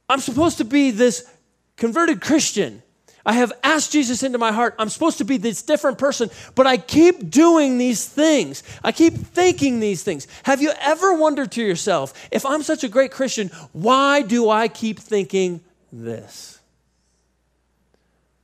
I'm 0.09 0.21
supposed 0.21 0.59
to 0.59 0.65
be 0.65 0.93
this 0.93 1.29
converted 1.77 2.21
Christian. 2.21 2.81
I 3.27 3.33
have 3.33 3.53
asked 3.65 3.91
Jesus 3.91 4.23
into 4.23 4.39
my 4.39 4.53
heart. 4.53 4.77
I'm 4.79 4.89
supposed 4.89 5.19
to 5.19 5.25
be 5.25 5.37
this 5.37 5.63
different 5.63 5.99
person, 5.99 6.31
but 6.55 6.69
I 6.69 6.77
keep 6.77 7.29
doing 7.29 7.77
these 7.77 8.07
things. 8.07 8.63
I 8.85 8.93
keep 8.93 9.15
thinking 9.15 9.81
these 9.81 10.05
things. 10.05 10.29
Have 10.45 10.63
you 10.63 10.73
ever 10.81 11.15
wondered 11.15 11.51
to 11.53 11.63
yourself, 11.65 12.29
if 12.31 12.47
I'm 12.47 12.63
such 12.63 12.85
a 12.85 12.89
great 12.89 13.11
Christian, 13.11 13.49
why 13.73 14.23
do 14.23 14.49
I 14.49 14.69
keep 14.69 15.01
thinking 15.01 15.61
this? 15.93 16.61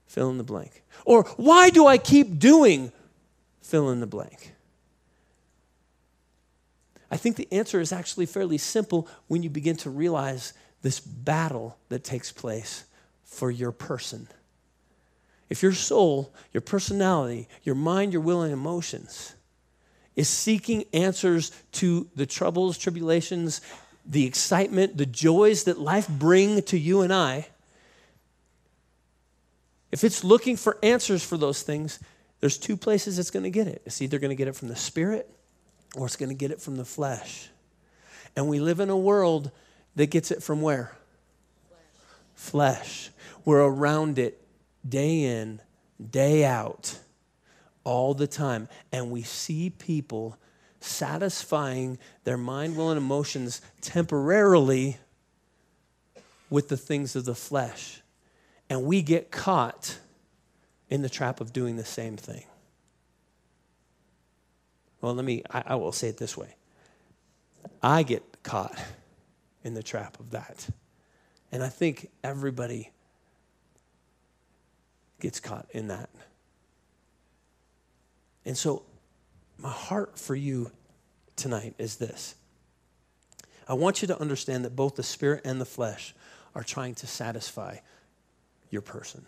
Fill 0.08 0.30
in 0.30 0.38
the 0.38 0.42
blank. 0.42 0.82
Or 1.04 1.22
why 1.36 1.70
do 1.70 1.86
I 1.86 1.96
keep 1.96 2.40
doing 2.40 2.90
fill 3.60 3.90
in 3.90 4.00
the 4.00 4.08
blank? 4.08 4.54
I 7.10 7.16
think 7.16 7.36
the 7.36 7.48
answer 7.52 7.80
is 7.80 7.92
actually 7.92 8.26
fairly 8.26 8.58
simple 8.58 9.08
when 9.26 9.42
you 9.42 9.50
begin 9.50 9.76
to 9.78 9.90
realize 9.90 10.52
this 10.82 11.00
battle 11.00 11.76
that 11.88 12.04
takes 12.04 12.30
place 12.30 12.84
for 13.24 13.50
your 13.50 13.72
person. 13.72 14.28
If 15.48 15.62
your 15.62 15.72
soul, 15.72 16.32
your 16.52 16.60
personality, 16.60 17.48
your 17.64 17.74
mind, 17.74 18.12
your 18.12 18.22
will, 18.22 18.42
and 18.42 18.52
emotions 18.52 19.34
is 20.14 20.28
seeking 20.28 20.84
answers 20.92 21.50
to 21.72 22.08
the 22.14 22.26
troubles, 22.26 22.78
tribulations, 22.78 23.60
the 24.06 24.26
excitement, 24.26 24.96
the 24.96 25.06
joys 25.06 25.64
that 25.64 25.78
life 25.78 26.08
bring 26.08 26.62
to 26.62 26.78
you 26.78 27.02
and 27.02 27.12
I, 27.12 27.48
if 29.90 30.04
it's 30.04 30.22
looking 30.22 30.56
for 30.56 30.78
answers 30.82 31.24
for 31.24 31.36
those 31.36 31.62
things, 31.62 31.98
there's 32.38 32.56
two 32.56 32.76
places 32.76 33.18
it's 33.18 33.30
going 33.30 33.42
to 33.42 33.50
get 33.50 33.66
it. 33.66 33.82
It's 33.84 34.00
either 34.00 34.20
going 34.20 34.30
to 34.30 34.36
get 34.36 34.46
it 34.46 34.54
from 34.54 34.68
the 34.68 34.76
spirit 34.76 35.28
or 35.96 36.06
it's 36.06 36.16
going 36.16 36.28
to 36.28 36.34
get 36.34 36.50
it 36.50 36.60
from 36.60 36.76
the 36.76 36.84
flesh. 36.84 37.48
And 38.36 38.48
we 38.48 38.60
live 38.60 38.80
in 38.80 38.90
a 38.90 38.96
world 38.96 39.50
that 39.96 40.10
gets 40.10 40.30
it 40.30 40.42
from 40.42 40.62
where? 40.62 40.92
Flesh. 42.34 43.10
We're 43.44 43.60
around 43.60 44.18
it 44.18 44.40
day 44.88 45.22
in, 45.22 45.60
day 46.10 46.44
out, 46.44 46.98
all 47.84 48.14
the 48.14 48.26
time. 48.26 48.68
And 48.92 49.10
we 49.10 49.22
see 49.22 49.70
people 49.70 50.36
satisfying 50.80 51.98
their 52.24 52.38
mind, 52.38 52.76
will, 52.76 52.90
and 52.90 52.98
emotions 52.98 53.60
temporarily 53.80 54.98
with 56.48 56.68
the 56.68 56.76
things 56.76 57.14
of 57.16 57.24
the 57.24 57.34
flesh. 57.34 58.00
And 58.68 58.84
we 58.84 59.02
get 59.02 59.30
caught 59.30 59.98
in 60.88 61.02
the 61.02 61.08
trap 61.08 61.40
of 61.40 61.52
doing 61.52 61.76
the 61.76 61.84
same 61.84 62.16
thing. 62.16 62.44
Well, 65.00 65.14
let 65.14 65.24
me, 65.24 65.42
I, 65.50 65.62
I 65.68 65.74
will 65.76 65.92
say 65.92 66.08
it 66.08 66.18
this 66.18 66.36
way 66.36 66.54
I 67.82 68.02
get 68.02 68.42
caught 68.42 68.78
in 69.64 69.74
the 69.74 69.82
trap 69.82 70.18
of 70.20 70.30
that. 70.30 70.68
And 71.52 71.62
I 71.62 71.68
think 71.68 72.10
everybody 72.22 72.90
gets 75.20 75.40
caught 75.40 75.66
in 75.72 75.88
that. 75.88 76.08
And 78.44 78.56
so, 78.56 78.84
my 79.58 79.70
heart 79.70 80.18
for 80.18 80.34
you 80.34 80.70
tonight 81.36 81.74
is 81.78 81.96
this 81.96 82.34
I 83.68 83.74
want 83.74 84.02
you 84.02 84.08
to 84.08 84.20
understand 84.20 84.64
that 84.64 84.74
both 84.74 84.96
the 84.96 85.02
spirit 85.02 85.42
and 85.44 85.60
the 85.60 85.66
flesh 85.66 86.14
are 86.54 86.64
trying 86.64 86.94
to 86.96 87.06
satisfy 87.06 87.76
your 88.70 88.82
person. 88.82 89.26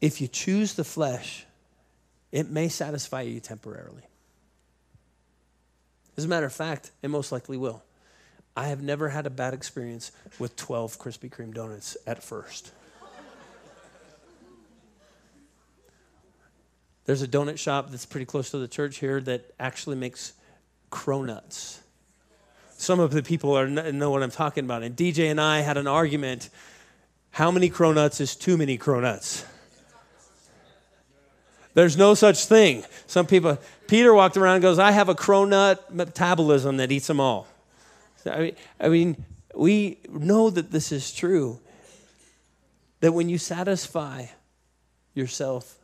If 0.00 0.20
you 0.20 0.28
choose 0.28 0.74
the 0.74 0.84
flesh, 0.84 1.44
it 2.32 2.50
may 2.50 2.68
satisfy 2.68 3.22
you 3.22 3.40
temporarily. 3.40 4.02
As 6.16 6.24
a 6.24 6.28
matter 6.28 6.46
of 6.46 6.52
fact, 6.52 6.90
it 7.02 7.08
most 7.08 7.30
likely 7.30 7.56
will. 7.56 7.82
I 8.56 8.66
have 8.66 8.82
never 8.82 9.08
had 9.10 9.24
a 9.24 9.30
bad 9.30 9.54
experience 9.54 10.10
with 10.38 10.56
12 10.56 10.98
Krispy 10.98 11.30
Kreme 11.30 11.54
donuts 11.54 11.96
at 12.06 12.22
first. 12.22 12.72
There's 17.04 17.22
a 17.22 17.28
donut 17.28 17.56
shop 17.56 17.90
that's 17.90 18.04
pretty 18.04 18.26
close 18.26 18.50
to 18.50 18.58
the 18.58 18.68
church 18.68 18.98
here 18.98 19.20
that 19.22 19.54
actually 19.58 19.96
makes 19.96 20.34
cronuts. 20.90 21.78
some 22.76 23.00
of 23.00 23.12
the 23.12 23.22
people 23.22 23.56
are, 23.56 23.66
know 23.66 24.10
what 24.10 24.22
I'm 24.22 24.30
talking 24.30 24.64
about. 24.64 24.82
And 24.82 24.94
DJ 24.94 25.30
and 25.30 25.40
I 25.40 25.60
had 25.60 25.78
an 25.78 25.86
argument. 25.86 26.50
How 27.30 27.50
many 27.50 27.70
cronuts 27.70 28.20
is 28.20 28.36
too 28.36 28.58
many 28.58 28.76
cronuts? 28.76 29.44
There's 31.78 31.96
no 31.96 32.14
such 32.14 32.46
thing. 32.46 32.82
Some 33.06 33.24
people, 33.24 33.56
Peter 33.86 34.12
walked 34.12 34.36
around 34.36 34.56
and 34.56 34.62
goes, 34.62 34.80
I 34.80 34.90
have 34.90 35.08
a 35.08 35.14
cronut 35.14 35.92
metabolism 35.92 36.78
that 36.78 36.90
eats 36.90 37.06
them 37.06 37.20
all. 37.20 37.46
I 38.26 38.40
mean, 38.40 38.56
I 38.80 38.88
mean, 38.88 39.24
we 39.54 39.98
know 40.08 40.50
that 40.50 40.72
this 40.72 40.90
is 40.90 41.14
true. 41.14 41.60
That 42.98 43.12
when 43.12 43.28
you 43.28 43.38
satisfy 43.38 44.26
yourself 45.14 45.76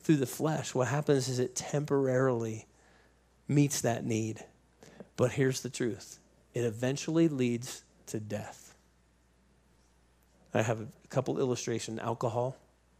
through 0.00 0.16
the 0.16 0.26
flesh, 0.26 0.74
what 0.74 0.88
happens 0.88 1.28
is 1.28 1.38
it 1.38 1.54
temporarily 1.54 2.66
meets 3.46 3.82
that 3.82 4.04
need. 4.04 4.44
But 5.16 5.30
here's 5.30 5.60
the 5.60 5.70
truth 5.70 6.18
it 6.52 6.64
eventually 6.64 7.28
leads 7.28 7.84
to 8.06 8.18
death. 8.18 8.74
I 10.52 10.62
have 10.62 10.80
a 10.80 10.88
couple 11.10 11.38
illustration 11.38 12.00
alcohol, 12.00 12.56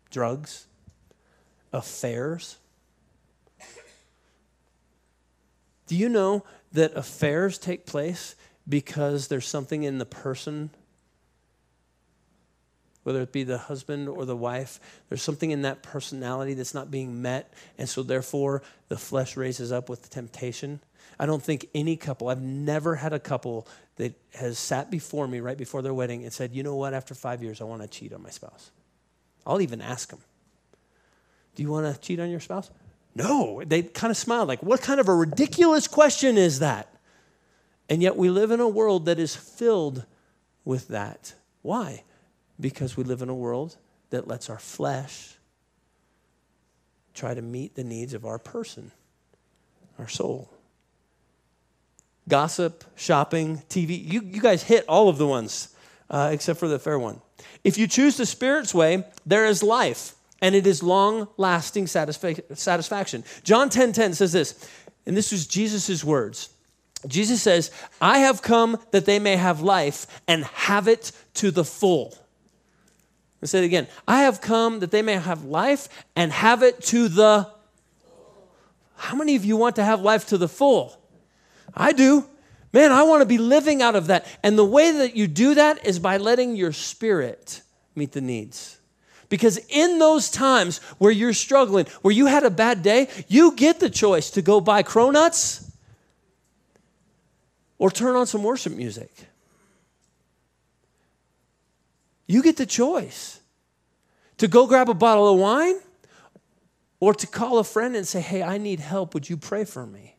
drugs, 0.09 0.69
affairs. 1.73 2.59
Do 5.87 5.97
you 5.97 6.09
know 6.09 6.45
that 6.73 6.97
affairs 6.97 7.59
take 7.59 7.87
place 7.87 8.35
because 8.69 9.29
there's 9.29 9.47
something 9.47 9.83
in 9.83 9.99
the 9.99 10.07
person 10.07 10.71
whether 13.03 13.21
it 13.21 13.33
be 13.33 13.43
the 13.43 13.59
husband 13.59 14.09
or 14.09 14.25
the 14.25 14.37
wife, 14.37 14.81
there's 15.09 15.23
something 15.23 15.51
in 15.51 15.63
that 15.63 15.83
personality 15.83 16.55
that's 16.55 16.75
not 16.75 16.91
being 16.91 17.21
met. 17.21 17.53
And 17.79 17.89
so, 17.89 18.03
therefore, 18.03 18.63
the 18.89 18.97
flesh 18.97 19.37
raises 19.37 19.73
up 19.73 19.89
with 19.89 20.09
temptation. 20.11 20.81
I 21.19 21.27
don't 21.27 21.43
think 21.43 21.69
any 21.75 21.97
couple, 21.97 22.29
I've 22.29 22.41
never 22.41 22.95
had 22.95 23.13
a 23.13 23.19
couple 23.19 23.67
that 23.97 24.15
has 24.35 24.59
sat 24.59 24.91
before 24.91 25.27
me 25.27 25.41
right 25.41 25.59
before 25.59 25.83
their 25.83 25.95
wedding 25.95 26.23
and 26.25 26.33
said, 26.33 26.55
you 26.55 26.63
know 26.63 26.77
what, 26.77 26.95
after 26.95 27.15
five 27.15 27.43
years, 27.43 27.61
I 27.61 27.65
want 27.65 27.83
to 27.83 27.89
cheat 27.89 28.13
on 28.13 28.23
my 28.23 28.31
spouse. 28.31 28.71
I'll 29.47 29.61
even 29.61 29.81
ask 29.81 30.09
them, 30.09 30.21
do 31.55 31.63
you 31.63 31.71
want 31.71 31.93
to 31.93 32.01
cheat 32.01 32.21
on 32.21 32.31
your 32.31 32.41
spouse? 32.41 32.71
No. 33.15 33.63
They 33.65 33.83
kind 33.83 34.11
of 34.11 34.17
smiled, 34.17 34.49
like, 34.49 34.63
what 34.63 34.81
kind 34.81 35.01
of 35.01 35.09
a 35.09 35.15
ridiculous 35.15 35.87
question 35.87 36.39
is 36.39 36.61
that? 36.61 36.89
And 37.89 38.03
yet, 38.03 38.17
we 38.17 38.31
live 38.31 38.51
in 38.51 38.61
a 38.61 38.69
world 38.69 39.07
that 39.07 39.19
is 39.19 39.37
filled 39.37 40.07
with 40.65 40.89
that. 40.89 41.35
Why? 41.63 42.05
because 42.63 42.97
we 42.97 43.05
live 43.05 43.21
in 43.21 43.29
a 43.29 43.35
world 43.35 43.77
that 44.11 44.29
lets 44.29 44.49
our 44.49 44.59
flesh 44.59 45.35
try 47.13 47.35
to 47.35 47.43
meet 47.43 47.75
the 47.75 47.85
needs 47.85 48.15
of 48.15 48.25
our 48.25 48.39
person, 48.39 48.91
our 49.99 50.09
soul. 50.09 50.49
Gossip, 52.29 52.85
shopping, 52.95 53.63
TV, 53.69 53.91
you, 53.91 54.23
you 54.23 54.41
guys 54.41 54.63
hit 54.63 54.85
all 54.89 55.09
of 55.09 55.19
the 55.19 55.27
ones 55.27 55.75
uh, 56.09 56.31
except 56.33 56.59
for 56.59 56.69
the 56.69 56.79
fair 56.79 56.99
one. 56.99 57.21
If 57.65 57.77
you 57.77 57.87
choose 57.87 58.17
the 58.17 58.27
Spirit's 58.27 58.73
way, 58.73 59.05
there 59.27 59.45
is 59.47 59.63
life, 59.63 60.15
and 60.43 60.55
it 60.55 60.67
is 60.67 60.83
long 60.83 61.29
lasting 61.39 61.87
satisfa- 61.87 62.59
satisfaction. 62.59 63.25
John 63.45 63.71
10 63.71 63.93
10 63.93 64.13
says 64.13 64.33
this, 64.33 64.69
and 65.07 65.17
this 65.17 65.33
was 65.33 65.47
Jesus' 65.47 66.05
words. 66.05 66.51
Jesus 67.07 67.41
says, 67.43 67.71
I 68.01 68.19
have 68.19 68.43
come 68.43 68.79
that 68.91 69.07
they 69.07 69.19
may 69.19 69.37
have 69.37 69.61
life 69.61 70.07
and 70.29 70.45
have 70.45 70.89
it 70.89 71.13
to 71.35 71.51
the 71.51 71.65
full. 71.65 72.15
I 73.43 73.47
say 73.47 73.61
it 73.61 73.65
again. 73.65 73.89
I 74.07 74.23
have 74.23 74.41
come 74.41 74.81
that 74.81 74.91
they 74.91 75.03
may 75.03 75.15
have 75.15 75.45
life 75.45 75.89
and 76.15 76.31
have 76.31 76.63
it 76.63 76.81
to 76.87 77.09
the. 77.09 77.51
How 78.97 79.17
many 79.17 79.35
of 79.35 79.45
you 79.45 79.57
want 79.57 79.77
to 79.77 79.85
have 79.85 80.01
life 80.01 80.27
to 80.29 80.39
the 80.39 80.49
full? 80.49 80.97
I 81.75 81.93
do. 81.93 82.25
Man, 82.73 82.93
I 82.93 83.03
want 83.03 83.21
to 83.21 83.27
be 83.27 83.39
living 83.39 83.83
out 83.83 83.97
of 83.97 84.07
that. 84.07 84.27
And 84.45 84.57
the 84.57 84.65
way 84.65 84.93
that 84.93 85.17
you 85.17 85.27
do 85.27 85.55
that 85.55 85.85
is 85.85 85.99
by 85.99 86.19
letting 86.19 86.55
your 86.55 86.73
spirit 86.73 87.63
meet 87.97 88.13
the 88.13 88.21
needs. 88.21 88.79
Because 89.33 89.57
in 89.71 89.99
those 89.99 90.29
times 90.29 90.77
where 90.99 91.11
you're 91.11 91.33
struggling, 91.33 91.87
where 92.03 92.13
you 92.13 92.27
had 92.27 92.45
a 92.45 92.51
bad 92.51 92.83
day, 92.83 93.09
you 93.29 93.57
get 93.57 93.81
the 93.81 93.89
choice 93.89 94.29
to 94.33 94.43
go 94.43 94.61
buy 94.61 94.83
cronuts 94.83 95.71
or 97.79 97.91
turn 97.91 98.15
on 98.15 98.27
some 98.27 98.43
worship 98.43 98.75
music. 98.75 99.11
You 102.27 102.43
get 102.43 102.59
the 102.59 102.67
choice 102.67 103.41
to 104.37 104.49
go 104.49 104.67
grab 104.67 104.91
a 104.91 104.95
bottle 104.95 105.33
of 105.33 105.41
wine 105.41 105.77
or 107.01 107.15
to 107.15 107.27
call 107.27 107.57
a 107.57 107.65
friend 107.65 107.97
and 107.97 108.07
say, 108.07 108.21
Hey, 108.21 108.43
I 108.43 108.59
need 108.59 108.81
help. 108.81 109.15
Would 109.15 109.31
you 109.31 109.39
pray 109.39 109.65
for 109.65 109.87
me? 109.87 110.15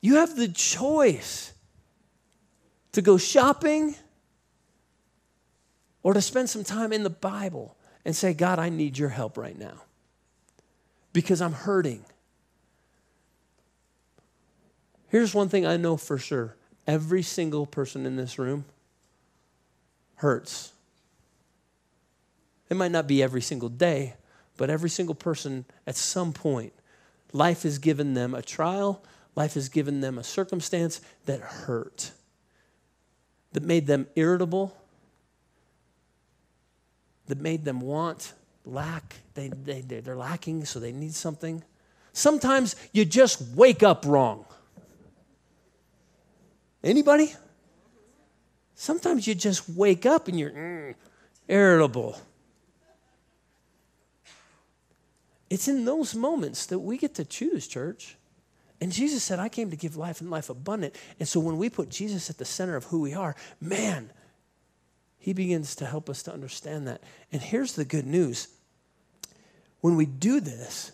You 0.00 0.14
have 0.14 0.36
the 0.36 0.48
choice 0.48 1.52
to 2.92 3.02
go 3.02 3.18
shopping 3.18 3.94
or 6.02 6.14
to 6.14 6.22
spend 6.22 6.48
some 6.48 6.64
time 6.64 6.92
in 6.92 7.02
the 7.02 7.10
Bible 7.10 7.76
and 8.04 8.14
say, 8.14 8.32
God, 8.32 8.58
I 8.58 8.68
need 8.68 8.98
your 8.98 9.10
help 9.10 9.36
right 9.36 9.58
now 9.58 9.82
because 11.12 11.40
I'm 11.40 11.52
hurting. 11.52 12.04
Here's 15.08 15.34
one 15.34 15.48
thing 15.48 15.66
I 15.66 15.76
know 15.76 15.96
for 15.96 16.18
sure 16.18 16.56
every 16.86 17.22
single 17.22 17.66
person 17.66 18.06
in 18.06 18.16
this 18.16 18.38
room 18.38 18.64
hurts. 20.16 20.72
It 22.70 22.76
might 22.76 22.92
not 22.92 23.06
be 23.06 23.22
every 23.22 23.40
single 23.40 23.68
day, 23.68 24.14
but 24.56 24.70
every 24.70 24.90
single 24.90 25.14
person 25.14 25.64
at 25.86 25.96
some 25.96 26.32
point, 26.32 26.72
life 27.32 27.62
has 27.62 27.78
given 27.78 28.14
them 28.14 28.34
a 28.34 28.42
trial, 28.42 29.02
life 29.34 29.54
has 29.54 29.68
given 29.68 30.00
them 30.00 30.18
a 30.18 30.24
circumstance 30.24 31.00
that 31.26 31.40
hurt, 31.40 32.10
that 33.52 33.62
made 33.62 33.86
them 33.86 34.06
irritable, 34.16 34.76
that 37.28 37.40
made 37.40 37.64
them 37.64 37.80
want, 37.80 38.32
lack. 38.64 39.16
They, 39.34 39.48
they, 39.48 39.80
they're 39.80 40.16
lacking, 40.16 40.64
so 40.64 40.80
they 40.80 40.92
need 40.92 41.14
something. 41.14 41.62
Sometimes 42.12 42.74
you 42.92 43.04
just 43.04 43.40
wake 43.54 43.82
up 43.82 44.04
wrong. 44.04 44.44
Anybody? 46.82 47.34
Sometimes 48.74 49.26
you 49.26 49.34
just 49.34 49.68
wake 49.68 50.06
up 50.06 50.28
and 50.28 50.38
you're 50.38 50.50
mm, 50.50 50.94
irritable. 51.48 52.20
It's 55.50 55.68
in 55.68 55.84
those 55.84 56.14
moments 56.14 56.66
that 56.66 56.78
we 56.78 56.98
get 56.98 57.14
to 57.14 57.24
choose, 57.24 57.66
church. 57.66 58.16
And 58.80 58.92
Jesus 58.92 59.24
said, 59.24 59.40
I 59.40 59.48
came 59.48 59.70
to 59.70 59.76
give 59.76 59.96
life 59.96 60.20
and 60.20 60.30
life 60.30 60.50
abundant. 60.50 60.94
And 61.18 61.28
so 61.28 61.40
when 61.40 61.56
we 61.58 61.68
put 61.68 61.88
Jesus 61.88 62.30
at 62.30 62.38
the 62.38 62.44
center 62.44 62.76
of 62.76 62.84
who 62.84 63.00
we 63.00 63.14
are, 63.14 63.34
man, 63.60 64.10
he 65.18 65.32
begins 65.32 65.74
to 65.76 65.86
help 65.86 66.08
us 66.08 66.22
to 66.24 66.32
understand 66.32 66.86
that. 66.86 67.02
And 67.32 67.42
here's 67.42 67.74
the 67.74 67.84
good 67.84 68.06
news 68.06 68.48
when 69.80 69.96
we 69.96 70.06
do 70.06 70.40
this, 70.40 70.92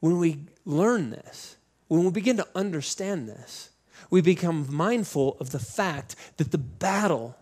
when 0.00 0.18
we 0.18 0.40
learn 0.64 1.10
this, 1.10 1.56
when 1.88 2.04
we 2.04 2.10
begin 2.10 2.36
to 2.38 2.48
understand 2.54 3.28
this, 3.28 3.70
we 4.10 4.20
become 4.20 4.66
mindful 4.74 5.36
of 5.40 5.50
the 5.50 5.58
fact 5.58 6.16
that 6.36 6.50
the 6.50 6.58
battle 6.58 7.36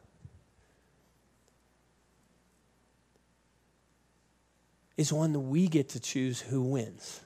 is 4.97 5.13
one 5.13 5.33
that 5.33 5.41
we 5.41 5.67
get 5.67 5.89
to 5.91 6.01
choose 6.01 6.41
who 6.41 6.63
wins. 6.63 7.21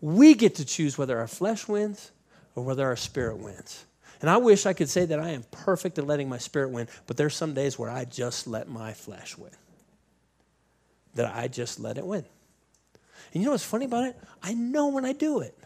We 0.00 0.34
get 0.34 0.56
to 0.56 0.64
choose 0.64 0.98
whether 0.98 1.18
our 1.18 1.26
flesh 1.26 1.66
wins 1.66 2.10
or 2.54 2.62
whether 2.62 2.86
our 2.86 2.96
spirit 2.96 3.38
wins. 3.38 3.84
And 4.20 4.28
I 4.28 4.36
wish 4.36 4.66
I 4.66 4.72
could 4.72 4.88
say 4.88 5.04
that 5.04 5.20
I 5.20 5.30
am 5.30 5.44
perfect 5.50 5.98
at 5.98 6.06
letting 6.06 6.28
my 6.28 6.38
spirit 6.38 6.70
win, 6.70 6.88
but 7.06 7.16
there's 7.16 7.36
some 7.36 7.54
days 7.54 7.78
where 7.78 7.90
I 7.90 8.04
just 8.04 8.46
let 8.46 8.68
my 8.68 8.92
flesh 8.92 9.38
win. 9.38 9.52
That 11.14 11.34
I 11.34 11.48
just 11.48 11.78
let 11.78 11.98
it 11.98 12.06
win. 12.06 12.24
And 13.32 13.42
you 13.42 13.44
know 13.44 13.52
what's 13.52 13.64
funny 13.64 13.84
about 13.84 14.04
it? 14.04 14.16
I 14.42 14.54
know 14.54 14.88
when 14.88 15.04
I 15.04 15.12
do 15.12 15.40
it. 15.40 15.56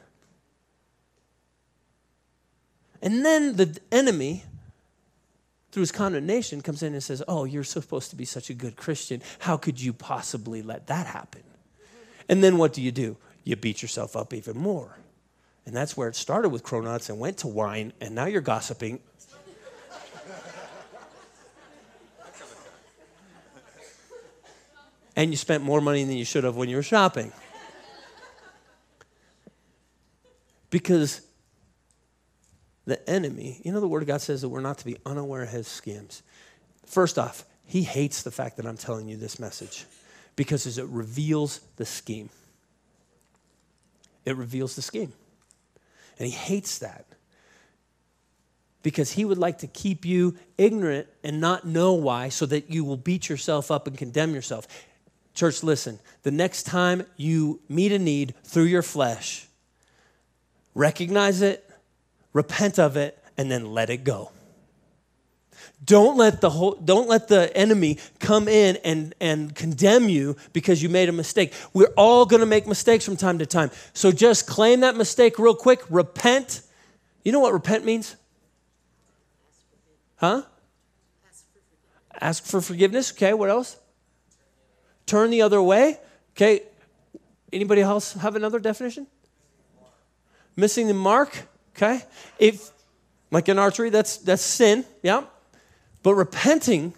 And 3.00 3.24
then 3.24 3.56
the 3.56 3.78
enemy, 3.90 4.44
through 5.72 5.82
his 5.82 5.92
condemnation, 5.92 6.60
comes 6.60 6.82
in 6.82 6.92
and 6.92 7.02
says, 7.02 7.22
Oh, 7.26 7.44
you're 7.44 7.64
supposed 7.64 8.10
to 8.10 8.16
be 8.16 8.24
such 8.24 8.48
a 8.50 8.54
good 8.54 8.76
Christian. 8.76 9.22
How 9.40 9.56
could 9.56 9.80
you 9.80 9.92
possibly 9.92 10.62
let 10.62 10.86
that 10.86 11.06
happen? 11.06 11.42
And 12.28 12.44
then 12.44 12.58
what 12.58 12.72
do 12.72 12.80
you 12.80 12.92
do? 12.92 13.16
You 13.44 13.56
beat 13.56 13.82
yourself 13.82 14.14
up 14.14 14.32
even 14.32 14.56
more. 14.56 14.96
And 15.64 15.76
that's 15.76 15.96
where 15.96 16.08
it 16.08 16.16
started 16.16 16.48
with 16.48 16.64
cronuts 16.64 17.08
and 17.08 17.18
went 17.18 17.38
to 17.38 17.46
wine, 17.46 17.92
and 18.00 18.14
now 18.14 18.26
you're 18.26 18.40
gossiping. 18.40 19.00
and 25.14 25.30
you 25.30 25.36
spent 25.36 25.62
more 25.62 25.80
money 25.80 26.04
than 26.04 26.16
you 26.16 26.24
should 26.24 26.44
have 26.44 26.56
when 26.56 26.68
you 26.68 26.76
were 26.76 26.82
shopping. 26.82 27.32
Because 30.70 31.20
the 32.86 33.08
enemy, 33.08 33.60
you 33.62 33.72
know, 33.72 33.80
the 33.80 33.88
Word 33.88 34.02
of 34.02 34.08
God 34.08 34.20
says 34.20 34.40
that 34.40 34.48
we're 34.48 34.60
not 34.60 34.78
to 34.78 34.84
be 34.84 34.96
unaware 35.04 35.42
of 35.42 35.50
his 35.50 35.68
schemes. 35.68 36.22
First 36.86 37.18
off, 37.18 37.44
he 37.64 37.82
hates 37.82 38.22
the 38.22 38.30
fact 38.30 38.56
that 38.56 38.66
I'm 38.66 38.76
telling 38.76 39.08
you 39.08 39.16
this 39.16 39.38
message 39.38 39.84
because 40.34 40.78
it 40.78 40.86
reveals 40.86 41.60
the 41.76 41.86
scheme. 41.86 42.30
it 44.24 44.36
reveals 44.36 44.76
the 44.76 44.82
scheme. 44.82 45.12
And 46.22 46.30
he 46.30 46.36
hates 46.36 46.78
that 46.78 47.04
because 48.84 49.10
he 49.10 49.24
would 49.24 49.38
like 49.38 49.58
to 49.58 49.66
keep 49.66 50.04
you 50.04 50.36
ignorant 50.56 51.08
and 51.24 51.40
not 51.40 51.66
know 51.66 51.94
why 51.94 52.28
so 52.28 52.46
that 52.46 52.70
you 52.70 52.84
will 52.84 52.96
beat 52.96 53.28
yourself 53.28 53.72
up 53.72 53.88
and 53.88 53.98
condemn 53.98 54.32
yourself. 54.32 54.68
Church, 55.34 55.64
listen, 55.64 55.98
the 56.22 56.30
next 56.30 56.62
time 56.62 57.04
you 57.16 57.60
meet 57.68 57.90
a 57.90 57.98
need 57.98 58.34
through 58.44 58.66
your 58.66 58.82
flesh, 58.82 59.48
recognize 60.76 61.42
it, 61.42 61.68
repent 62.32 62.78
of 62.78 62.96
it, 62.96 63.20
and 63.36 63.50
then 63.50 63.72
let 63.72 63.90
it 63.90 64.04
go. 64.04 64.30
Don't 65.84 66.16
let 66.16 66.40
the 66.40 66.50
whole, 66.50 66.76
don't 66.76 67.08
let 67.08 67.28
the 67.28 67.54
enemy 67.56 67.98
come 68.20 68.46
in 68.46 68.76
and, 68.84 69.14
and 69.20 69.54
condemn 69.54 70.08
you 70.08 70.36
because 70.52 70.82
you 70.82 70.88
made 70.88 71.08
a 71.08 71.12
mistake. 71.12 71.52
We're 71.72 71.92
all 71.96 72.24
going 72.24 72.40
to 72.40 72.46
make 72.46 72.66
mistakes 72.66 73.04
from 73.04 73.16
time 73.16 73.38
to 73.38 73.46
time. 73.46 73.70
So 73.92 74.12
just 74.12 74.46
claim 74.46 74.80
that 74.80 74.96
mistake 74.96 75.38
real 75.38 75.56
quick, 75.56 75.80
repent. 75.90 76.62
You 77.24 77.32
know 77.32 77.40
what 77.40 77.52
repent 77.52 77.84
means? 77.84 78.14
Huh? 80.16 80.42
Ask 82.20 82.44
for 82.44 82.60
forgiveness. 82.60 83.10
Okay, 83.10 83.34
what 83.34 83.50
else? 83.50 83.76
Turn 85.06 85.30
the 85.30 85.42
other 85.42 85.60
way. 85.60 85.98
Okay. 86.36 86.62
Anybody 87.52 87.80
else 87.80 88.12
have 88.14 88.36
another 88.36 88.60
definition? 88.60 89.08
Missing 90.54 90.86
the 90.86 90.94
mark. 90.94 91.48
Okay. 91.76 92.02
If 92.38 92.70
like 93.32 93.48
in 93.48 93.58
archery, 93.58 93.90
that's 93.90 94.18
that's 94.18 94.42
sin. 94.42 94.84
Yeah. 95.02 95.24
But 96.02 96.14
repenting 96.14 96.94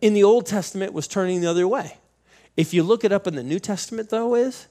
in 0.00 0.14
the 0.14 0.24
Old 0.24 0.46
Testament 0.46 0.92
was 0.92 1.08
turning 1.08 1.40
the 1.40 1.50
other 1.50 1.66
way. 1.66 1.98
If 2.56 2.74
you 2.74 2.82
look 2.82 3.04
it 3.04 3.12
up 3.12 3.26
in 3.26 3.34
the 3.34 3.42
New 3.42 3.58
Testament, 3.58 4.10
though, 4.10 4.34
is 4.34 4.66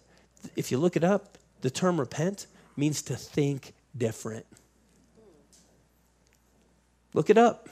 if 0.56 0.72
you 0.72 0.78
look 0.78 0.96
it 0.96 1.04
up, 1.04 1.38
the 1.62 1.70
term 1.70 2.00
repent 2.00 2.48
means 2.76 3.02
to 3.04 3.16
think 3.16 3.74
different. 3.98 4.46
Look 7.14 7.30
it 7.30 7.38
up. 7.38 7.70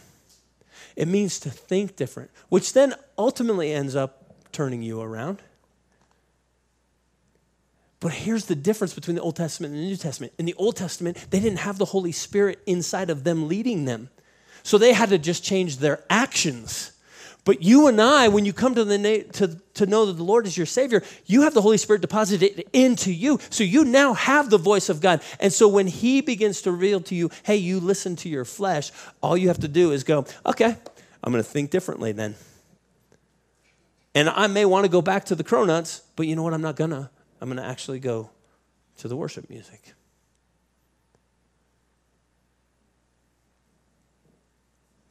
It 0.95 1.07
means 1.07 1.39
to 1.41 1.49
think 1.49 1.95
different, 1.95 2.31
which 2.49 2.73
then 2.73 2.95
ultimately 3.17 3.71
ends 3.71 3.95
up 3.95 4.33
turning 4.51 4.81
you 4.81 5.01
around. 5.01 5.41
But 7.99 8.13
here's 8.13 8.45
the 8.45 8.55
difference 8.55 8.93
between 8.93 9.15
the 9.15 9.21
Old 9.21 9.35
Testament 9.35 9.73
and 9.73 9.83
the 9.83 9.87
New 9.87 9.95
Testament. 9.97 10.33
In 10.37 10.45
the 10.45 10.53
Old 10.55 10.75
Testament, 10.75 11.17
they 11.29 11.39
didn't 11.39 11.59
have 11.59 11.77
the 11.77 11.85
Holy 11.85 12.11
Spirit 12.11 12.59
inside 12.65 13.09
of 13.09 13.23
them 13.23 13.47
leading 13.47 13.85
them. 13.85 14.09
So 14.65 14.79
they 14.79 14.93
had 14.93 15.09
to 15.09 15.19
just 15.19 15.43
change 15.43 15.77
their 15.77 16.03
actions. 16.09 16.91
But 17.43 17.61
you 17.61 17.85
and 17.85 18.01
I, 18.01 18.29
when 18.29 18.45
you 18.45 18.51
come 18.51 18.73
to, 18.73 18.83
the 18.83 18.97
na- 18.97 19.31
to, 19.33 19.61
to 19.75 19.85
know 19.85 20.07
that 20.07 20.13
the 20.13 20.23
Lord 20.23 20.47
is 20.47 20.57
your 20.57 20.65
Savior, 20.65 21.03
you 21.27 21.43
have 21.43 21.53
the 21.53 21.61
Holy 21.61 21.77
Spirit 21.77 22.01
deposited 22.01 22.67
into 22.73 23.13
you. 23.13 23.39
So 23.51 23.63
you 23.63 23.85
now 23.85 24.15
have 24.15 24.49
the 24.49 24.57
voice 24.57 24.89
of 24.89 25.01
God. 25.01 25.21
And 25.39 25.53
so 25.53 25.67
when 25.67 25.85
He 25.85 26.21
begins 26.21 26.63
to 26.63 26.71
reveal 26.71 26.99
to 27.01 27.13
you, 27.13 27.29
hey, 27.43 27.57
you 27.57 27.79
listen 27.79 28.15
to 28.17 28.29
your 28.29 28.43
flesh, 28.43 28.91
all 29.21 29.37
you 29.37 29.49
have 29.49 29.59
to 29.59 29.67
do 29.67 29.91
is 29.91 30.03
go, 30.03 30.25
okay, 30.47 30.75
I'm 31.23 31.31
going 31.31 31.43
to 31.43 31.47
think 31.47 31.69
differently 31.69 32.11
then. 32.11 32.33
And 34.15 34.29
I 34.29 34.47
may 34.47 34.65
want 34.65 34.85
to 34.85 34.89
go 34.89 35.03
back 35.03 35.25
to 35.25 35.35
the 35.35 35.43
cronuts, 35.43 36.01
but 36.15 36.25
you 36.25 36.35
know 36.35 36.41
what? 36.41 36.55
I'm 36.55 36.63
not 36.63 36.75
going 36.75 36.89
to. 36.89 37.11
I'm 37.39 37.49
going 37.49 37.61
to 37.61 37.69
actually 37.69 37.99
go 37.99 38.31
to 38.97 39.07
the 39.07 39.15
worship 39.15 39.47
music. 39.47 39.93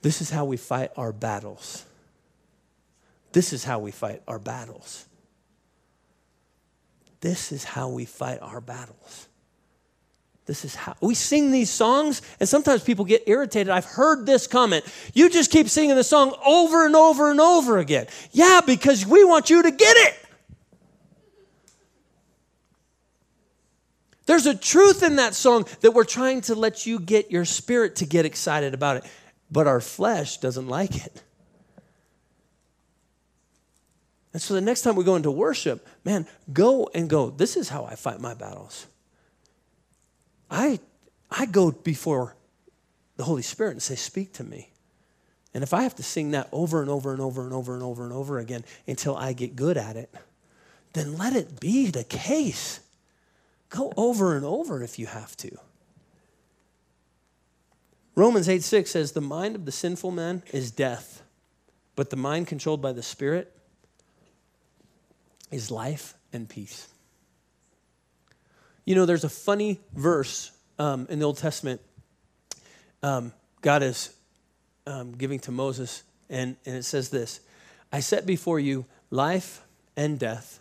This 0.05 0.21
is 0.21 0.29
how 0.29 0.45
we 0.45 0.59
fight 0.59 0.91
our 0.99 1.15
battles. 1.15 1.83
This 3.33 3.55
is 3.55 3.65
how 3.65 3.79
we 3.79 3.91
fight 3.91 4.21
our 4.29 4.39
battles. 4.39 5.07
This 7.23 7.53
is 7.53 7.65
how 7.65 7.89
we 7.89 8.05
fight 8.05 8.41
our 8.43 8.61
battles. 8.61 9.29
This 10.45 10.67
is 10.67 10.75
how 10.75 10.95
we 11.01 11.15
sing 11.15 11.53
these 11.53 11.71
songs, 11.71 12.21
and 12.39 12.47
sometimes 12.47 12.85
people 12.85 13.07
get 13.07 13.23
irritated. 13.27 13.71
I've 13.71 13.87
heard 13.87 14.27
this 14.27 14.47
comment. 14.47 14.85
You 15.15 15.31
just 15.31 15.51
keep 15.51 15.71
singing 15.71 15.97
the 15.97 16.05
song 16.05 16.37
over 16.45 16.85
and 16.85 16.95
over 16.95 17.31
and 17.31 17.41
over 17.41 17.79
again. 17.79 18.07
Yeah, 18.31 18.61
because 18.61 19.07
we 19.07 19.25
want 19.25 19.49
you 19.49 19.63
to 19.63 19.71
get 19.71 19.97
it. 19.97 20.19
There's 24.27 24.45
a 24.45 24.55
truth 24.55 25.03
in 25.03 25.17
that 25.17 25.35
song 25.35 25.65
that 25.81 25.93
we're 25.93 26.05
trying 26.05 26.43
to 26.43 26.55
let 26.55 26.85
you 26.85 27.01
get 27.01 27.31
your 27.31 27.47
spirit 27.47 27.97
to 27.97 28.05
get 28.05 28.27
excited 28.27 28.75
about 28.75 28.99
it 28.99 29.05
but 29.51 29.67
our 29.67 29.81
flesh 29.81 30.39
doesn't 30.39 30.69
like 30.69 31.07
it. 31.07 31.23
And 34.33 34.43
so 34.43 34.55
the 34.55 34.61
next 34.61 34.83
time 34.83 34.97
we 34.97 35.05
go 35.05 35.15
into 35.15 35.31
worship, 35.31 35.87
man, 36.05 36.27
go 36.53 36.91
and 36.93 37.09
go, 37.09 37.31
this 37.31 37.57
is 37.57 37.69
how 37.69 37.85
I 37.85 37.95
fight 37.95 38.21
my 38.21 38.35
battles. 38.35 38.89
I, 40.51 40.81
I 41.31 41.47
go 41.47 41.71
before 41.71 42.35
the 43.17 43.25
Holy 43.25 43.43
Spirit 43.43 43.73
and 43.73 43.83
say, 43.83 43.95
Speak 43.95 44.33
to 44.35 44.45
me. 44.45 44.71
And 45.55 45.63
if 45.63 45.73
I 45.73 45.85
have 45.85 45.95
to 45.97 46.03
sing 46.03 46.33
that 46.33 46.49
over 46.51 46.81
and 46.81 46.91
over 46.91 47.13
and 47.13 47.21
over 47.21 47.45
and 47.45 47.53
over 47.53 47.75
and 47.75 47.83
over 47.83 48.03
and 48.03 48.13
over 48.13 48.39
again 48.41 48.65
until 48.89 49.17
I 49.17 49.33
get 49.33 49.55
good 49.55 49.77
at 49.77 49.97
it, 49.97 50.13
then 50.95 51.17
let 51.17 51.37
it 51.37 51.61
be 51.61 51.87
the 51.87 52.03
case. 52.03 52.81
Go 53.69 53.93
over 53.97 54.37
and 54.37 54.45
over 54.45 54.83
if 54.83 54.99
you 54.99 55.07
have 55.07 55.37
to. 55.39 55.57
Romans 58.17 58.49
8 58.49 58.63
6 58.63 58.91
says, 58.91 59.13
The 59.13 59.21
mind 59.21 59.57
of 59.57 59.65
the 59.65 59.73
sinful 59.73 60.11
man 60.11 60.43
is 60.53 60.71
death, 60.71 61.23
but 61.97 62.11
the 62.11 62.17
mind 62.17 62.47
controlled 62.47 62.81
by 62.81 62.93
the 62.93 63.03
Spirit 63.03 63.53
is 65.51 65.71
life 65.71 66.15
and 66.33 66.49
peace. 66.49 66.89
You 68.85 68.95
know, 68.95 69.07
there's 69.07 69.25
a 69.25 69.29
funny 69.29 69.81
verse 69.95 70.53
um, 70.79 71.07
in 71.11 71.19
the 71.19 71.25
Old 71.25 71.39
Testament. 71.39 71.81
Um, 73.03 73.33
God 73.63 73.83
is 73.83 74.15
um, 74.87 75.13
giving 75.13 75.41
to 75.41 75.53
Moses, 75.53 76.05
and, 76.31 76.57
and 76.67 76.77
it 76.77 76.85
says 76.85 77.09
this 77.09 77.41
I 77.93 78.01
set 78.01 78.27
before 78.27 78.61
you 78.61 78.85
life 79.11 79.63
and 79.97 80.19
death, 80.19 80.61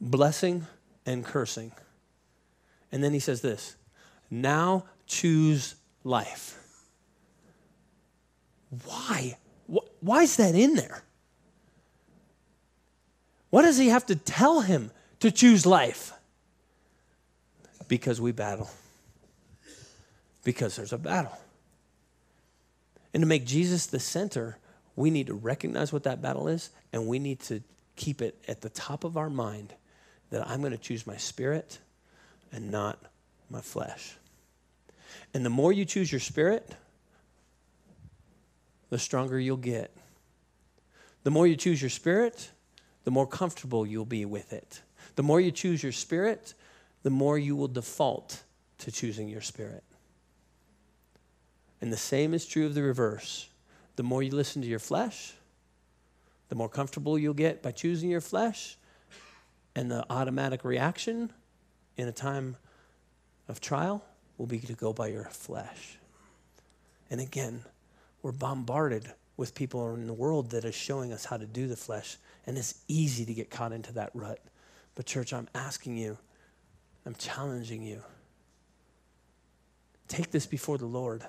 blessing 0.00 0.66
and 1.06 1.24
cursing. 1.24 1.72
And 2.92 3.02
then 3.02 3.12
he 3.12 3.18
says 3.18 3.40
this 3.40 3.76
Now 4.30 4.84
choose 5.06 5.76
life 6.04 6.65
why? 8.84 9.36
Why 10.00 10.22
is 10.22 10.36
that 10.36 10.54
in 10.54 10.74
there? 10.74 11.02
What 13.50 13.62
does 13.62 13.78
he 13.78 13.88
have 13.88 14.06
to 14.06 14.16
tell 14.16 14.60
him 14.60 14.90
to 15.20 15.30
choose 15.30 15.64
life? 15.64 16.12
Because 17.88 18.20
we 18.20 18.32
battle. 18.32 18.68
Because 20.44 20.76
there's 20.76 20.92
a 20.92 20.98
battle. 20.98 21.36
And 23.14 23.22
to 23.22 23.26
make 23.26 23.46
Jesus 23.46 23.86
the 23.86 24.00
center, 24.00 24.58
we 24.94 25.10
need 25.10 25.28
to 25.28 25.34
recognize 25.34 25.92
what 25.92 26.02
that 26.04 26.20
battle 26.20 26.48
is 26.48 26.70
and 26.92 27.06
we 27.06 27.18
need 27.18 27.40
to 27.40 27.62
keep 27.96 28.20
it 28.20 28.36
at 28.46 28.60
the 28.60 28.68
top 28.68 29.04
of 29.04 29.16
our 29.16 29.30
mind 29.30 29.74
that 30.30 30.46
I'm 30.48 30.60
going 30.60 30.72
to 30.72 30.78
choose 30.78 31.06
my 31.06 31.16
spirit 31.16 31.78
and 32.52 32.70
not 32.70 32.98
my 33.48 33.60
flesh. 33.60 34.16
And 35.32 35.44
the 35.44 35.50
more 35.50 35.72
you 35.72 35.84
choose 35.84 36.10
your 36.10 36.20
spirit, 36.20 36.74
the 38.96 39.00
stronger 39.00 39.38
you'll 39.38 39.58
get. 39.58 39.94
The 41.22 41.30
more 41.30 41.46
you 41.46 41.54
choose 41.54 41.82
your 41.82 41.90
spirit, 41.90 42.50
the 43.04 43.10
more 43.10 43.26
comfortable 43.26 43.86
you'll 43.86 44.06
be 44.06 44.24
with 44.24 44.54
it. 44.54 44.80
The 45.16 45.22
more 45.22 45.38
you 45.38 45.50
choose 45.50 45.82
your 45.82 45.92
spirit, 45.92 46.54
the 47.02 47.10
more 47.10 47.36
you 47.36 47.56
will 47.56 47.68
default 47.68 48.42
to 48.78 48.90
choosing 48.90 49.28
your 49.28 49.42
spirit. 49.42 49.84
And 51.82 51.92
the 51.92 51.98
same 51.98 52.32
is 52.32 52.46
true 52.46 52.64
of 52.64 52.74
the 52.74 52.82
reverse. 52.82 53.50
The 53.96 54.02
more 54.02 54.22
you 54.22 54.30
listen 54.30 54.62
to 54.62 54.68
your 54.68 54.78
flesh, 54.78 55.34
the 56.48 56.54
more 56.54 56.70
comfortable 56.70 57.18
you'll 57.18 57.34
get 57.34 57.62
by 57.62 57.72
choosing 57.72 58.08
your 58.08 58.22
flesh. 58.22 58.78
And 59.74 59.90
the 59.90 60.06
automatic 60.08 60.64
reaction 60.64 61.34
in 61.98 62.08
a 62.08 62.12
time 62.12 62.56
of 63.46 63.60
trial 63.60 64.02
will 64.38 64.46
be 64.46 64.60
to 64.60 64.72
go 64.72 64.94
by 64.94 65.08
your 65.08 65.24
flesh. 65.24 65.98
And 67.10 67.20
again, 67.20 67.62
we're 68.26 68.32
bombarded 68.32 69.08
with 69.36 69.54
people 69.54 69.94
in 69.94 70.08
the 70.08 70.12
world 70.12 70.50
that 70.50 70.64
is 70.64 70.74
showing 70.74 71.12
us 71.12 71.24
how 71.24 71.36
to 71.36 71.46
do 71.46 71.68
the 71.68 71.76
flesh, 71.76 72.16
and 72.44 72.58
it's 72.58 72.82
easy 72.88 73.24
to 73.24 73.32
get 73.32 73.52
caught 73.52 73.70
into 73.70 73.92
that 73.92 74.10
rut. 74.14 74.40
But, 74.96 75.06
church, 75.06 75.32
I'm 75.32 75.46
asking 75.54 75.96
you, 75.96 76.18
I'm 77.04 77.14
challenging 77.14 77.84
you. 77.84 78.02
Take 80.08 80.32
this 80.32 80.44
before 80.44 80.76
the 80.76 80.86
Lord. 80.86 81.24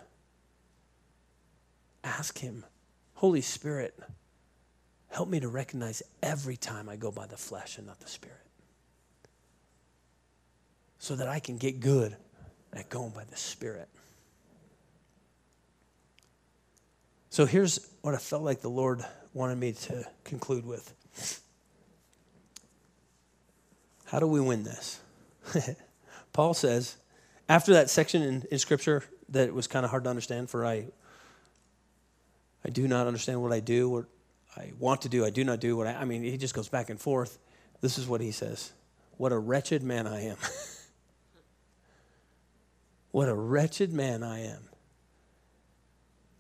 Ask 2.04 2.40
Him, 2.40 2.66
Holy 3.14 3.42
Spirit, 3.42 3.94
help 5.10 5.30
me 5.30 5.40
to 5.40 5.50
recognize 5.50 6.02
every 6.24 6.58
time 6.58 6.90
I 6.90 6.96
go 6.96 7.12
by 7.12 7.28
the 7.28 7.38
flesh 7.38 7.78
and 7.78 7.86
not 7.86 8.00
the 8.00 8.10
Spirit. 8.10 8.42
So 10.98 11.16
that 11.16 11.28
I 11.28 11.38
can 11.38 11.58
get 11.58 11.80
good 11.80 12.18
at 12.74 12.90
going 12.90 13.12
by 13.12 13.26
the 13.26 13.38
Spirit. 13.38 13.88
So 17.38 17.46
here's 17.46 17.88
what 18.02 18.16
I 18.16 18.18
felt 18.18 18.42
like 18.42 18.62
the 18.62 18.68
Lord 18.68 19.06
wanted 19.32 19.60
me 19.60 19.74
to 19.74 20.04
conclude 20.24 20.66
with. 20.66 20.92
How 24.06 24.18
do 24.18 24.26
we 24.26 24.42
win 24.42 24.64
this? 24.64 25.00
Paul 26.34 26.56
says, 26.56 26.96
after 27.48 27.74
that 27.74 27.92
section 27.92 28.24
in, 28.24 28.44
in 28.50 28.58
Scripture 28.58 29.04
that 29.30 29.54
was 29.54 29.68
kind 29.68 29.86
of 29.86 29.92
hard 29.92 30.06
to 30.06 30.10
understand, 30.10 30.50
for 30.50 30.66
I, 30.66 30.88
I 32.66 32.70
do 32.70 32.88
not 32.88 33.06
understand 33.06 33.40
what 33.40 33.54
I 33.54 33.60
do, 33.60 33.88
what 33.88 34.06
I 34.56 34.72
want 34.80 35.04
to 35.04 35.10
do, 35.10 35.24
I 35.24 35.30
do 35.30 35.44
not 35.44 35.60
do 35.60 35.78
what 35.78 35.86
I, 35.86 35.94
I 35.94 36.06
mean, 36.06 36.24
he 36.24 36.38
just 36.38 36.56
goes 36.56 36.70
back 36.70 36.90
and 36.90 37.00
forth. 37.00 37.38
This 37.82 38.00
is 38.00 38.08
what 38.08 38.20
he 38.20 38.32
says 38.32 38.72
What 39.18 39.32
a 39.32 39.38
wretched 39.38 39.84
man 39.84 40.08
I 40.08 40.24
am. 40.24 40.38
what 43.12 43.30
a 43.30 43.36
wretched 43.36 43.94
man 43.94 44.24
I 44.24 44.40
am. 44.40 44.70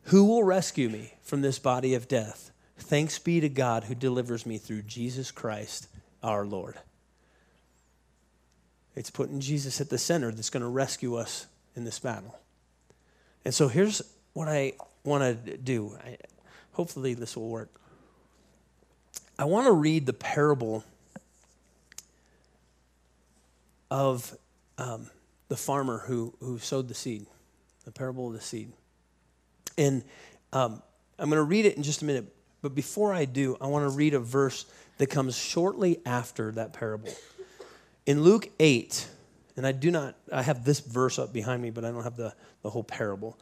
Who 0.07 0.23
will 0.23 0.43
rescue 0.43 0.89
me 0.89 1.13
from 1.21 1.41
this 1.41 1.59
body 1.59 1.93
of 1.93 2.07
death? 2.07 2.51
Thanks 2.77 3.19
be 3.19 3.41
to 3.41 3.49
God 3.49 3.85
who 3.85 3.95
delivers 3.95 4.45
me 4.45 4.57
through 4.57 4.83
Jesus 4.83 5.31
Christ 5.31 5.89
our 6.23 6.45
Lord. 6.45 6.75
It's 8.95 9.09
putting 9.09 9.41
Jesus 9.41 9.81
at 9.81 9.89
the 9.89 9.97
center 9.97 10.31
that's 10.31 10.49
going 10.49 10.63
to 10.63 10.69
rescue 10.69 11.15
us 11.15 11.47
in 11.75 11.83
this 11.83 11.99
battle. 11.99 12.39
And 13.43 13.53
so 13.53 13.67
here's 13.67 14.01
what 14.31 14.47
I 14.47 14.73
want 15.03 15.45
to 15.45 15.57
do. 15.57 15.97
I, 16.01 16.17
hopefully, 16.71 17.13
this 17.13 17.35
will 17.35 17.49
work. 17.49 17.69
I 19.37 19.43
want 19.43 19.67
to 19.67 19.73
read 19.73 20.05
the 20.05 20.13
parable 20.13 20.85
of 23.91 24.37
um, 24.77 25.09
the 25.49 25.57
farmer 25.57 25.99
who, 26.07 26.33
who 26.39 26.59
sowed 26.59 26.87
the 26.87 26.95
seed, 26.95 27.25
the 27.83 27.91
parable 27.91 28.27
of 28.27 28.33
the 28.33 28.41
seed. 28.41 28.71
And 29.77 30.03
um, 30.53 30.81
I'm 31.19 31.29
going 31.29 31.39
to 31.39 31.43
read 31.43 31.65
it 31.65 31.77
in 31.77 31.83
just 31.83 32.01
a 32.01 32.05
minute. 32.05 32.33
But 32.61 32.75
before 32.75 33.13
I 33.13 33.25
do, 33.25 33.57
I 33.61 33.67
want 33.67 33.89
to 33.89 33.95
read 33.95 34.13
a 34.13 34.19
verse 34.19 34.65
that 34.97 35.07
comes 35.07 35.37
shortly 35.37 35.99
after 36.05 36.51
that 36.53 36.73
parable. 36.73 37.13
In 38.05 38.23
Luke 38.23 38.49
8, 38.59 39.07
and 39.55 39.65
I 39.65 39.71
do 39.71 39.91
not, 39.91 40.15
I 40.31 40.41
have 40.41 40.63
this 40.63 40.79
verse 40.79 41.19
up 41.19 41.33
behind 41.33 41.61
me, 41.61 41.69
but 41.69 41.85
I 41.85 41.91
don't 41.91 42.03
have 42.03 42.15
the, 42.15 42.33
the 42.61 42.69
whole 42.69 42.83
parable. 42.83 43.37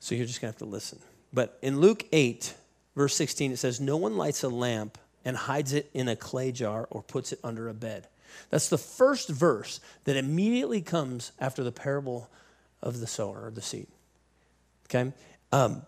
So 0.00 0.14
you're 0.14 0.26
just 0.26 0.40
going 0.40 0.52
to 0.52 0.58
have 0.58 0.68
to 0.68 0.72
listen. 0.72 0.98
But 1.32 1.58
in 1.62 1.80
Luke 1.80 2.04
8, 2.12 2.54
verse 2.96 3.14
16, 3.14 3.52
it 3.52 3.56
says, 3.56 3.80
No 3.80 3.96
one 3.96 4.16
lights 4.16 4.42
a 4.42 4.48
lamp 4.48 4.98
and 5.24 5.36
hides 5.36 5.72
it 5.72 5.90
in 5.94 6.08
a 6.08 6.16
clay 6.16 6.52
jar 6.52 6.86
or 6.90 7.02
puts 7.02 7.32
it 7.32 7.40
under 7.42 7.68
a 7.68 7.74
bed. 7.74 8.06
That's 8.50 8.68
the 8.68 8.78
first 8.78 9.28
verse 9.28 9.80
that 10.04 10.16
immediately 10.16 10.80
comes 10.80 11.32
after 11.38 11.62
the 11.62 11.72
parable 11.72 12.28
of 12.82 13.00
the 13.00 13.06
sower 13.06 13.46
or 13.46 13.50
the 13.50 13.62
seed. 13.62 13.86
Okay? 14.86 15.12
Um, 15.52 15.82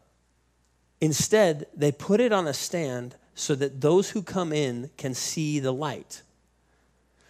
instead, 1.00 1.66
they 1.74 1.90
put 1.90 2.20
it 2.20 2.32
on 2.32 2.46
a 2.46 2.52
stand 2.54 3.16
so 3.34 3.54
that 3.56 3.80
those 3.80 4.10
who 4.10 4.22
come 4.22 4.52
in 4.52 4.90
can 4.96 5.14
see 5.14 5.58
the 5.58 5.72
light. 5.72 6.22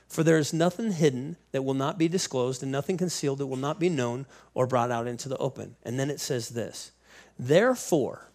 For 0.09 0.23
there 0.23 0.39
is 0.39 0.53
nothing 0.53 0.93
hidden 0.93 1.37
that 1.53 1.63
will 1.63 1.75
not 1.75 1.99
be 1.99 2.09
disclosed, 2.09 2.63
and 2.63 2.71
nothing 2.71 2.97
concealed 2.97 3.39
that 3.39 3.47
will 3.47 3.57
not 3.57 3.81
be 3.81 3.89
known 3.89 4.27
or 4.53 4.67
brought 4.67 4.91
out 4.91 5.07
into 5.07 5.29
the 5.29 5.39
open. 5.39 5.77
And 5.83 5.99
then 5.99 6.11
it 6.11 6.21
says 6.21 6.51
this 6.51 6.93
Therefore, 7.39 8.31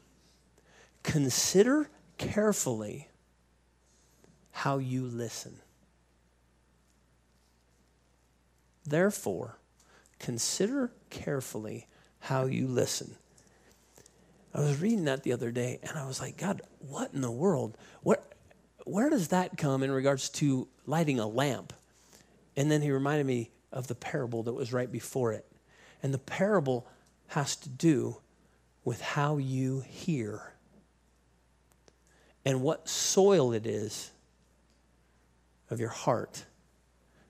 consider 1.04 1.90
carefully 2.18 3.08
how 4.52 4.78
you 4.78 5.06
listen. 5.06 5.60
Therefore, 8.86 9.60
consider 10.18 10.92
carefully 11.10 11.88
how 12.20 12.46
you 12.46 12.68
listen. 12.68 13.16
I 14.54 14.62
was 14.62 14.82
reading 14.82 15.06
that 15.06 15.24
the 15.24 15.34
other 15.34 15.52
day 15.52 15.80
and 15.84 15.98
I 15.98 16.06
was 16.08 16.20
like, 16.20 16.38
God, 16.38 16.62
what 16.80 17.14
in 17.14 17.22
the 17.22 17.32
world? 17.32 17.78
What, 18.02 18.34
where 18.86 19.10
does 19.10 19.30
that 19.30 19.58
come 19.58 19.84
in 19.84 19.92
regards 19.92 20.30
to 20.32 20.68
lighting 20.86 21.20
a 21.20 21.28
lamp? 21.28 21.74
And 22.56 22.72
then 22.72 22.82
he 22.82 22.92
reminded 22.92 23.26
me 23.26 23.52
of 23.72 23.88
the 23.88 23.96
parable 23.96 24.44
that 24.44 24.54
was 24.54 24.74
right 24.74 24.92
before 24.92 25.34
it. 25.34 25.46
And 26.02 26.14
the 26.14 26.18
parable 26.18 26.88
has 27.28 27.56
to 27.58 27.70
do 27.70 28.18
with 28.84 29.02
how 29.02 29.38
you 29.38 29.82
hear 29.82 30.54
and 32.44 32.62
what 32.62 32.90
soil 32.90 33.54
it 33.54 33.68
is 33.68 34.12
of 35.70 35.80
your 35.80 35.90
heart 35.90 36.46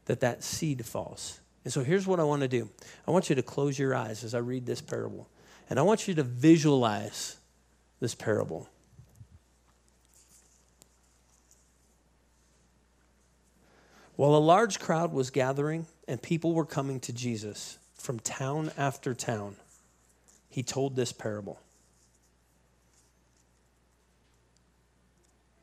that 0.05 0.21
that 0.21 0.43
seed 0.43 0.85
falls. 0.85 1.41
And 1.65 1.73
so 1.73 1.83
here's 1.83 2.07
what 2.07 2.19
I 2.19 2.23
want 2.23 2.41
to 2.41 2.47
do 2.47 2.69
I 3.05 3.11
want 3.11 3.29
you 3.29 3.35
to 3.35 3.43
close 3.43 3.77
your 3.77 3.93
eyes 3.93 4.23
as 4.23 4.33
I 4.33 4.39
read 4.39 4.65
this 4.65 4.81
parable. 4.81 5.27
And 5.69 5.77
I 5.77 5.83
want 5.83 6.07
you 6.07 6.15
to 6.15 6.23
visualize 6.23 7.37
this 7.99 8.15
parable. 8.15 8.69
While 14.15 14.35
a 14.35 14.37
large 14.37 14.79
crowd 14.79 15.13
was 15.13 15.29
gathering 15.29 15.85
and 16.07 16.21
people 16.21 16.53
were 16.53 16.65
coming 16.65 16.99
to 17.01 17.13
Jesus 17.13 17.77
from 17.93 18.19
town 18.19 18.71
after 18.77 19.13
town, 19.13 19.55
he 20.49 20.63
told 20.63 20.95
this 20.95 21.11
parable. 21.11 21.59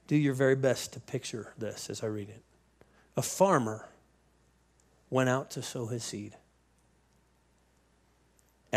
Do 0.07 0.17
your 0.17 0.35
very 0.35 0.55
best 0.55 0.93
to 0.93 1.01
picture 1.01 1.53
this 1.59 1.91
as 1.91 2.03
I 2.03 2.07
read 2.07 2.29
it. 2.29 2.43
A 3.17 3.23
farmer 3.23 3.89
went 5.11 5.29
out 5.29 5.51
to 5.51 5.63
sow 5.63 5.87
his 5.87 6.05
seed. 6.05 6.37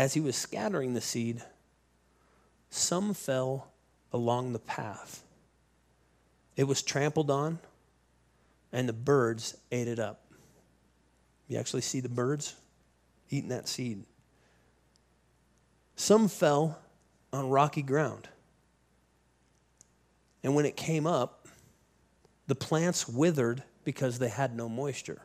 As 0.00 0.14
he 0.14 0.20
was 0.20 0.34
scattering 0.34 0.94
the 0.94 1.02
seed, 1.02 1.42
some 2.70 3.12
fell 3.12 3.70
along 4.14 4.54
the 4.54 4.58
path. 4.58 5.22
It 6.56 6.64
was 6.64 6.80
trampled 6.80 7.30
on, 7.30 7.58
and 8.72 8.88
the 8.88 8.94
birds 8.94 9.58
ate 9.70 9.88
it 9.88 9.98
up. 9.98 10.22
You 11.48 11.58
actually 11.58 11.82
see 11.82 12.00
the 12.00 12.08
birds 12.08 12.54
eating 13.28 13.50
that 13.50 13.68
seed. 13.68 14.04
Some 15.96 16.28
fell 16.28 16.78
on 17.30 17.50
rocky 17.50 17.82
ground. 17.82 18.26
And 20.42 20.54
when 20.54 20.64
it 20.64 20.78
came 20.78 21.06
up, 21.06 21.46
the 22.46 22.54
plants 22.54 23.06
withered 23.06 23.64
because 23.84 24.18
they 24.18 24.30
had 24.30 24.56
no 24.56 24.66
moisture. 24.66 25.20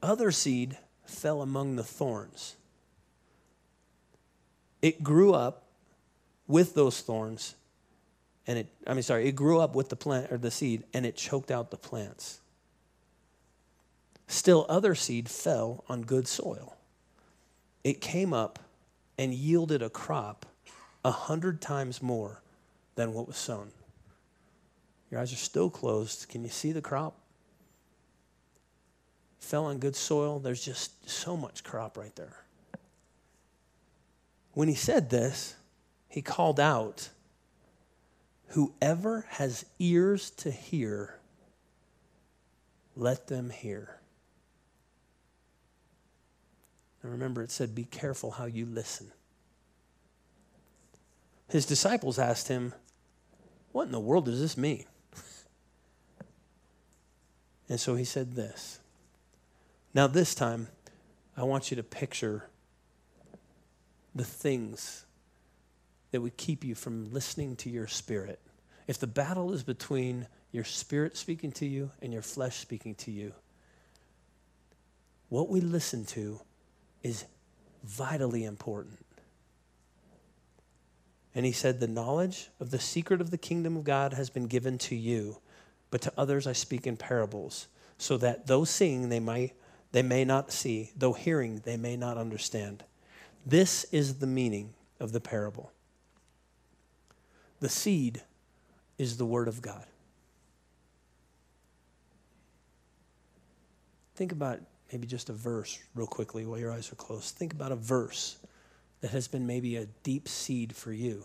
Other 0.00 0.30
seed 0.30 0.78
fell 1.12 1.42
among 1.42 1.76
the 1.76 1.84
thorns. 1.84 2.56
It 4.80 5.02
grew 5.02 5.32
up 5.32 5.62
with 6.48 6.74
those 6.74 7.00
thorns, 7.00 7.54
and 8.46 8.58
it, 8.58 8.66
I 8.86 8.94
mean, 8.94 9.02
sorry, 9.02 9.28
it 9.28 9.36
grew 9.36 9.60
up 9.60 9.74
with 9.74 9.88
the 9.88 9.96
plant 9.96 10.32
or 10.32 10.38
the 10.38 10.50
seed, 10.50 10.82
and 10.92 11.06
it 11.06 11.16
choked 11.16 11.50
out 11.50 11.70
the 11.70 11.76
plants. 11.76 12.40
Still, 14.26 14.66
other 14.68 14.94
seed 14.94 15.28
fell 15.28 15.84
on 15.88 16.02
good 16.02 16.26
soil. 16.26 16.76
It 17.84 18.00
came 18.00 18.32
up 18.32 18.58
and 19.18 19.34
yielded 19.34 19.82
a 19.82 19.90
crop 19.90 20.46
a 21.04 21.10
hundred 21.10 21.60
times 21.60 22.02
more 22.02 22.40
than 22.94 23.12
what 23.12 23.26
was 23.26 23.36
sown. 23.36 23.70
Your 25.10 25.20
eyes 25.20 25.32
are 25.32 25.36
still 25.36 25.68
closed. 25.68 26.28
Can 26.28 26.42
you 26.42 26.48
see 26.48 26.72
the 26.72 26.80
crop? 26.80 27.14
Fell 29.42 29.66
on 29.66 29.78
good 29.78 29.96
soil, 29.96 30.38
there's 30.38 30.64
just 30.64 31.10
so 31.10 31.36
much 31.36 31.64
crop 31.64 31.98
right 31.98 32.14
there. 32.16 32.36
When 34.52 34.68
he 34.68 34.74
said 34.74 35.10
this, 35.10 35.56
he 36.08 36.22
called 36.22 36.60
out, 36.60 37.10
Whoever 38.48 39.26
has 39.30 39.64
ears 39.78 40.30
to 40.30 40.50
hear, 40.50 41.18
let 42.94 43.26
them 43.26 43.50
hear. 43.50 43.98
And 47.02 47.10
remember, 47.10 47.42
it 47.42 47.50
said, 47.50 47.74
Be 47.74 47.84
careful 47.84 48.32
how 48.32 48.44
you 48.44 48.64
listen. 48.64 49.10
His 51.48 51.66
disciples 51.66 52.18
asked 52.18 52.48
him, 52.48 52.74
What 53.72 53.86
in 53.86 53.92
the 53.92 54.00
world 54.00 54.26
does 54.26 54.40
this 54.40 54.56
mean? 54.56 54.84
and 57.68 57.80
so 57.80 57.96
he 57.96 58.04
said 58.04 58.34
this 58.34 58.78
now, 59.94 60.06
this 60.06 60.34
time, 60.34 60.68
I 61.36 61.44
want 61.44 61.70
you 61.70 61.76
to 61.76 61.82
picture 61.82 62.48
the 64.14 64.24
things 64.24 65.04
that 66.10 66.20
would 66.20 66.36
keep 66.36 66.64
you 66.64 66.74
from 66.74 67.12
listening 67.12 67.56
to 67.56 67.70
your 67.70 67.86
spirit. 67.86 68.40
If 68.86 68.98
the 68.98 69.06
battle 69.06 69.52
is 69.52 69.62
between 69.62 70.26
your 70.50 70.64
spirit 70.64 71.16
speaking 71.16 71.52
to 71.52 71.66
you 71.66 71.90
and 72.00 72.12
your 72.12 72.22
flesh 72.22 72.56
speaking 72.56 72.94
to 72.96 73.10
you, 73.10 73.32
what 75.28 75.48
we 75.48 75.60
listen 75.60 76.04
to 76.06 76.40
is 77.02 77.24
vitally 77.84 78.44
important. 78.44 78.98
And 81.34 81.46
he 81.46 81.52
said, 81.52 81.80
The 81.80 81.88
knowledge 81.88 82.48
of 82.60 82.70
the 82.70 82.78
secret 82.78 83.20
of 83.20 83.30
the 83.30 83.38
kingdom 83.38 83.76
of 83.76 83.84
God 83.84 84.12
has 84.12 84.28
been 84.28 84.46
given 84.46 84.76
to 84.78 84.94
you, 84.94 85.38
but 85.90 86.02
to 86.02 86.12
others 86.16 86.46
I 86.46 86.52
speak 86.52 86.86
in 86.86 86.96
parables, 86.96 87.68
so 87.96 88.18
that 88.18 88.46
though 88.46 88.64
seeing 88.64 89.08
they 89.08 89.20
might 89.20 89.54
they 89.92 90.02
may 90.02 90.24
not 90.24 90.50
see, 90.50 90.90
though 90.96 91.12
hearing, 91.12 91.62
they 91.64 91.76
may 91.76 91.96
not 91.96 92.16
understand. 92.16 92.84
This 93.46 93.84
is 93.92 94.16
the 94.16 94.26
meaning 94.26 94.74
of 94.98 95.12
the 95.12 95.20
parable. 95.20 95.72
The 97.60 97.68
seed 97.68 98.22
is 98.98 99.16
the 99.16 99.26
Word 99.26 99.48
of 99.48 99.62
God. 99.62 99.86
think 104.22 104.30
about 104.30 104.60
maybe 104.92 105.04
just 105.04 105.30
a 105.30 105.32
verse 105.32 105.80
real 105.96 106.06
quickly 106.06 106.46
while 106.46 106.56
your 106.56 106.70
eyes 106.70 106.92
are 106.92 106.94
closed. 106.94 107.34
Think 107.34 107.52
about 107.52 107.72
a 107.72 107.76
verse 107.76 108.36
that 109.00 109.10
has 109.10 109.26
been 109.26 109.48
maybe 109.48 109.76
a 109.76 109.86
deep 110.04 110.28
seed 110.28 110.76
for 110.76 110.92
you, 110.92 111.24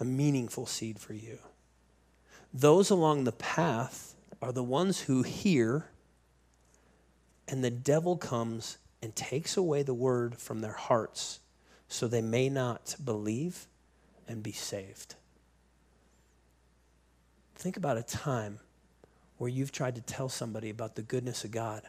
a 0.00 0.04
meaningful 0.06 0.64
seed 0.64 0.98
for 0.98 1.12
you. 1.12 1.38
Those 2.54 2.88
along 2.88 3.24
the 3.24 3.32
path 3.32 4.14
are 4.40 4.52
the 4.52 4.62
ones 4.62 5.00
who 5.00 5.22
hear, 5.22 5.86
and 7.48 7.62
the 7.62 7.70
devil 7.70 8.16
comes 8.16 8.78
and 9.02 9.14
takes 9.14 9.56
away 9.56 9.82
the 9.82 9.94
word 9.94 10.38
from 10.38 10.60
their 10.60 10.72
hearts 10.72 11.40
so 11.88 12.08
they 12.08 12.22
may 12.22 12.48
not 12.48 12.96
believe 13.04 13.66
and 14.26 14.42
be 14.42 14.52
saved. 14.52 15.14
Think 17.54 17.76
about 17.76 17.96
a 17.96 18.02
time 18.02 18.58
where 19.38 19.50
you've 19.50 19.72
tried 19.72 19.94
to 19.96 20.00
tell 20.00 20.28
somebody 20.28 20.70
about 20.70 20.94
the 20.94 21.02
goodness 21.02 21.44
of 21.44 21.50
God 21.50 21.82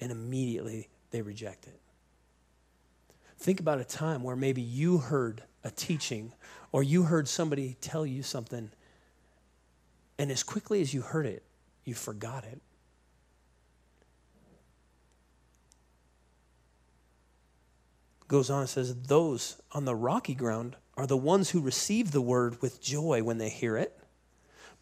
and 0.00 0.10
immediately 0.10 0.88
they 1.10 1.22
reject 1.22 1.66
it. 1.66 1.80
Think 3.38 3.60
about 3.60 3.80
a 3.80 3.84
time 3.84 4.22
where 4.22 4.36
maybe 4.36 4.62
you 4.62 4.98
heard 4.98 5.42
a 5.62 5.70
teaching 5.70 6.32
or 6.72 6.82
you 6.82 7.02
heard 7.02 7.28
somebody 7.28 7.76
tell 7.80 8.06
you 8.06 8.22
something, 8.22 8.70
and 10.18 10.30
as 10.30 10.42
quickly 10.42 10.80
as 10.80 10.94
you 10.94 11.02
heard 11.02 11.26
it, 11.26 11.42
you 11.84 11.94
forgot 11.94 12.44
it. 12.44 12.60
Goes 18.28 18.50
on 18.50 18.60
and 18.60 18.68
says, 18.68 18.94
Those 18.94 19.60
on 19.72 19.84
the 19.84 19.94
rocky 19.94 20.34
ground 20.34 20.76
are 20.96 21.06
the 21.06 21.16
ones 21.16 21.50
who 21.50 21.60
receive 21.60 22.10
the 22.10 22.20
word 22.20 22.60
with 22.60 22.82
joy 22.82 23.22
when 23.22 23.38
they 23.38 23.48
hear 23.48 23.76
it, 23.76 23.96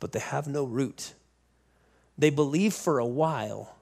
but 0.00 0.12
they 0.12 0.20
have 0.20 0.46
no 0.46 0.64
root. 0.64 1.14
They 2.16 2.30
believe 2.30 2.72
for 2.72 2.98
a 2.98 3.06
while, 3.06 3.76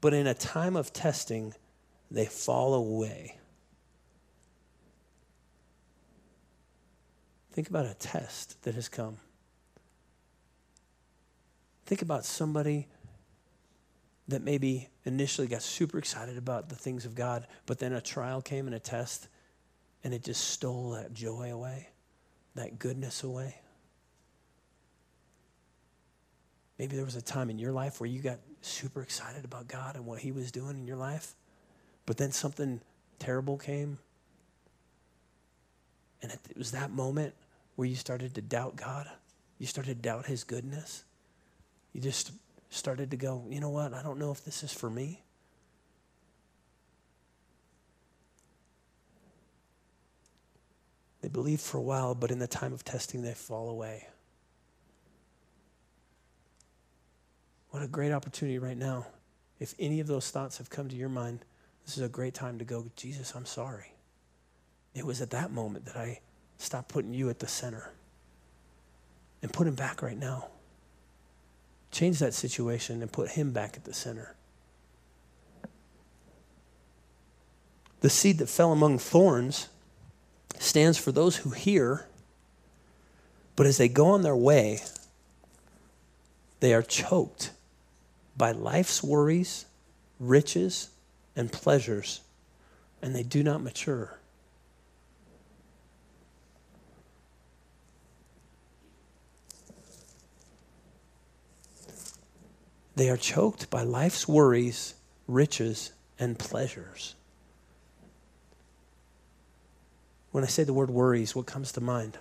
but 0.00 0.12
in 0.12 0.26
a 0.26 0.34
time 0.34 0.76
of 0.76 0.92
testing, 0.92 1.54
they 2.10 2.26
fall 2.26 2.74
away. 2.74 3.38
Think 7.52 7.68
about 7.68 7.86
a 7.86 7.94
test 7.94 8.62
that 8.62 8.74
has 8.74 8.88
come. 8.88 9.18
Think 11.86 12.02
about 12.02 12.24
somebody 12.24 12.88
that 14.28 14.42
maybe 14.42 14.88
initially 15.04 15.46
got 15.46 15.62
super 15.62 15.98
excited 15.98 16.36
about 16.36 16.68
the 16.68 16.74
things 16.74 17.04
of 17.04 17.14
God, 17.14 17.46
but 17.66 17.78
then 17.78 17.92
a 17.92 18.00
trial 18.00 18.40
came 18.40 18.66
and 18.66 18.74
a 18.74 18.80
test, 18.80 19.28
and 20.04 20.14
it 20.14 20.22
just 20.22 20.48
stole 20.48 20.90
that 20.90 21.12
joy 21.12 21.52
away, 21.52 21.88
that 22.54 22.78
goodness 22.78 23.22
away. 23.22 23.56
Maybe 26.78 26.96
there 26.96 27.04
was 27.04 27.16
a 27.16 27.22
time 27.22 27.50
in 27.50 27.58
your 27.58 27.72
life 27.72 28.00
where 28.00 28.08
you 28.08 28.20
got 28.20 28.38
super 28.60 29.02
excited 29.02 29.44
about 29.44 29.68
God 29.68 29.96
and 29.96 30.06
what 30.06 30.20
He 30.20 30.32
was 30.32 30.50
doing 30.50 30.76
in 30.78 30.86
your 30.86 30.96
life, 30.96 31.34
but 32.06 32.16
then 32.16 32.32
something 32.32 32.80
terrible 33.18 33.56
came. 33.58 33.98
And 36.22 36.32
it 36.32 36.56
was 36.56 36.72
that 36.72 36.90
moment 36.90 37.34
where 37.76 37.86
you 37.86 37.96
started 37.96 38.34
to 38.34 38.40
doubt 38.40 38.76
God. 38.76 39.08
You 39.58 39.66
started 39.66 39.96
to 39.96 40.02
doubt 40.02 40.26
His 40.26 40.44
goodness. 40.44 41.04
You 41.92 42.00
just 42.00 42.32
started 42.74 43.10
to 43.10 43.16
go, 43.16 43.44
you 43.48 43.60
know 43.60 43.68
what? 43.68 43.92
I 43.92 44.02
don't 44.02 44.18
know 44.18 44.30
if 44.30 44.44
this 44.44 44.62
is 44.62 44.72
for 44.72 44.88
me. 44.88 45.22
They 51.20 51.28
believe 51.28 51.60
for 51.60 51.78
a 51.78 51.82
while, 51.82 52.14
but 52.14 52.30
in 52.30 52.38
the 52.38 52.48
time 52.48 52.72
of 52.72 52.84
testing, 52.84 53.22
they 53.22 53.34
fall 53.34 53.68
away. 53.68 54.08
What 57.70 57.82
a 57.82 57.88
great 57.88 58.12
opportunity 58.12 58.58
right 58.58 58.76
now. 58.76 59.06
If 59.60 59.74
any 59.78 60.00
of 60.00 60.06
those 60.06 60.30
thoughts 60.30 60.58
have 60.58 60.68
come 60.68 60.88
to 60.88 60.96
your 60.96 61.08
mind, 61.08 61.44
this 61.84 61.96
is 61.96 62.02
a 62.02 62.08
great 62.08 62.34
time 62.34 62.58
to 62.58 62.64
go, 62.64 62.86
Jesus, 62.96 63.34
I'm 63.36 63.46
sorry. 63.46 63.92
It 64.94 65.06
was 65.06 65.20
at 65.20 65.30
that 65.30 65.52
moment 65.52 65.84
that 65.84 65.96
I 65.96 66.20
stopped 66.56 66.88
putting 66.88 67.14
you 67.14 67.30
at 67.30 67.38
the 67.38 67.46
center 67.46 67.92
and 69.42 69.52
put 69.52 69.66
him 69.66 69.74
back 69.74 70.02
right 70.02 70.18
now. 70.18 70.48
Change 71.92 72.18
that 72.18 72.34
situation 72.34 73.02
and 73.02 73.12
put 73.12 73.30
him 73.30 73.52
back 73.52 73.76
at 73.76 73.84
the 73.84 73.92
center. 73.92 74.34
The 78.00 78.10
seed 78.10 78.38
that 78.38 78.48
fell 78.48 78.72
among 78.72 78.98
thorns 78.98 79.68
stands 80.58 80.98
for 80.98 81.12
those 81.12 81.36
who 81.36 81.50
hear, 81.50 82.06
but 83.54 83.66
as 83.66 83.76
they 83.78 83.88
go 83.88 84.06
on 84.06 84.22
their 84.22 84.34
way, 84.34 84.80
they 86.60 86.74
are 86.74 86.82
choked 86.82 87.52
by 88.36 88.52
life's 88.52 89.02
worries, 89.02 89.66
riches, 90.18 90.88
and 91.36 91.52
pleasures, 91.52 92.22
and 93.00 93.14
they 93.14 93.22
do 93.22 93.42
not 93.42 93.62
mature. 93.62 94.18
They 102.94 103.08
are 103.08 103.16
choked 103.16 103.70
by 103.70 103.82
life's 103.82 104.28
worries, 104.28 104.94
riches, 105.26 105.92
and 106.18 106.38
pleasures. 106.38 107.14
When 110.30 110.44
I 110.44 110.46
say 110.46 110.64
the 110.64 110.72
word 110.72 110.90
worries, 110.90 111.34
what 111.34 111.46
comes 111.46 111.72
to 111.72 111.80
mind? 111.80 112.18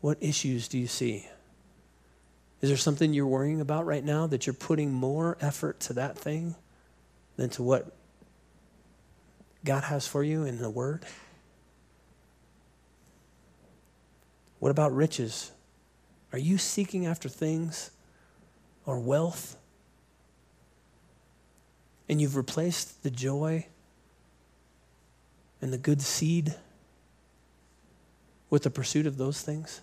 What 0.00 0.18
issues 0.20 0.68
do 0.68 0.78
you 0.78 0.86
see? 0.86 1.26
Is 2.60 2.70
there 2.70 2.76
something 2.76 3.12
you're 3.12 3.26
worrying 3.26 3.60
about 3.60 3.86
right 3.86 4.04
now 4.04 4.26
that 4.26 4.46
you're 4.46 4.54
putting 4.54 4.92
more 4.92 5.36
effort 5.40 5.80
to 5.80 5.92
that 5.94 6.18
thing 6.18 6.54
than 7.36 7.50
to 7.50 7.62
what 7.62 7.94
God 9.64 9.84
has 9.84 10.06
for 10.06 10.22
you 10.22 10.44
in 10.44 10.58
the 10.58 10.70
Word? 10.70 11.04
What 14.58 14.70
about 14.70 14.94
riches? 14.94 15.52
Are 16.32 16.38
you 16.38 16.58
seeking 16.58 17.06
after 17.06 17.28
things 17.28 17.90
or 18.84 18.98
wealth? 18.98 19.56
And 22.08 22.20
you've 22.20 22.36
replaced 22.36 23.02
the 23.02 23.10
joy 23.10 23.66
and 25.60 25.72
the 25.72 25.78
good 25.78 26.02
seed 26.02 26.54
with 28.50 28.62
the 28.62 28.70
pursuit 28.70 29.06
of 29.06 29.16
those 29.16 29.42
things? 29.42 29.80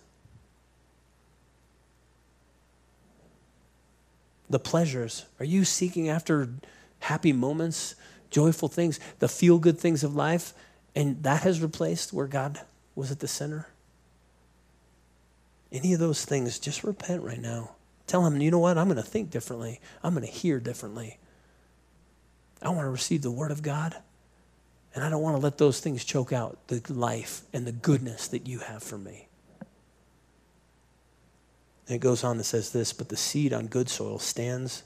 the 4.54 4.58
pleasures? 4.60 5.26
Are 5.40 5.44
you 5.44 5.64
seeking 5.64 6.08
after 6.08 6.48
happy 7.00 7.32
moments, 7.32 7.96
joyful 8.30 8.68
things, 8.68 9.00
the 9.18 9.28
feel 9.28 9.58
good 9.58 9.78
things 9.78 10.04
of 10.04 10.14
life? 10.14 10.54
And 10.94 11.22
that 11.24 11.42
has 11.42 11.60
replaced 11.60 12.12
where 12.12 12.28
God 12.28 12.60
was 12.94 13.10
at 13.10 13.18
the 13.18 13.26
center? 13.26 13.66
Any 15.74 15.92
of 15.92 15.98
those 15.98 16.24
things, 16.24 16.60
just 16.60 16.84
repent 16.84 17.24
right 17.24 17.40
now. 17.40 17.72
Tell 18.06 18.24
him, 18.24 18.40
you 18.40 18.52
know 18.52 18.60
what? 18.60 18.78
I'm 18.78 18.86
going 18.86 18.96
to 18.96 19.02
think 19.02 19.30
differently. 19.30 19.80
I'm 20.04 20.14
going 20.14 20.24
to 20.24 20.32
hear 20.32 20.60
differently. 20.60 21.18
I 22.62 22.68
want 22.68 22.82
to 22.82 22.90
receive 22.90 23.22
the 23.22 23.30
word 23.32 23.50
of 23.50 23.60
God. 23.60 23.96
And 24.94 25.02
I 25.02 25.10
don't 25.10 25.20
want 25.20 25.36
to 25.36 25.42
let 25.42 25.58
those 25.58 25.80
things 25.80 26.04
choke 26.04 26.32
out 26.32 26.68
the 26.68 26.80
life 26.92 27.42
and 27.52 27.66
the 27.66 27.72
goodness 27.72 28.28
that 28.28 28.46
you 28.46 28.60
have 28.60 28.84
for 28.84 28.96
me. 28.96 29.26
And 31.88 31.96
it 31.96 31.98
goes 31.98 32.22
on 32.22 32.36
and 32.36 32.46
says 32.46 32.70
this 32.70 32.92
But 32.92 33.08
the 33.08 33.16
seed 33.16 33.52
on 33.52 33.66
good 33.66 33.88
soil 33.88 34.20
stands 34.20 34.84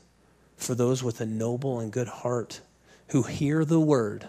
for 0.56 0.74
those 0.74 1.04
with 1.04 1.20
a 1.20 1.26
noble 1.26 1.80
and 1.80 1.92
good 1.92 2.08
heart 2.08 2.62
who 3.08 3.24
hear 3.24 3.66
the 3.66 3.78
word, 3.78 4.26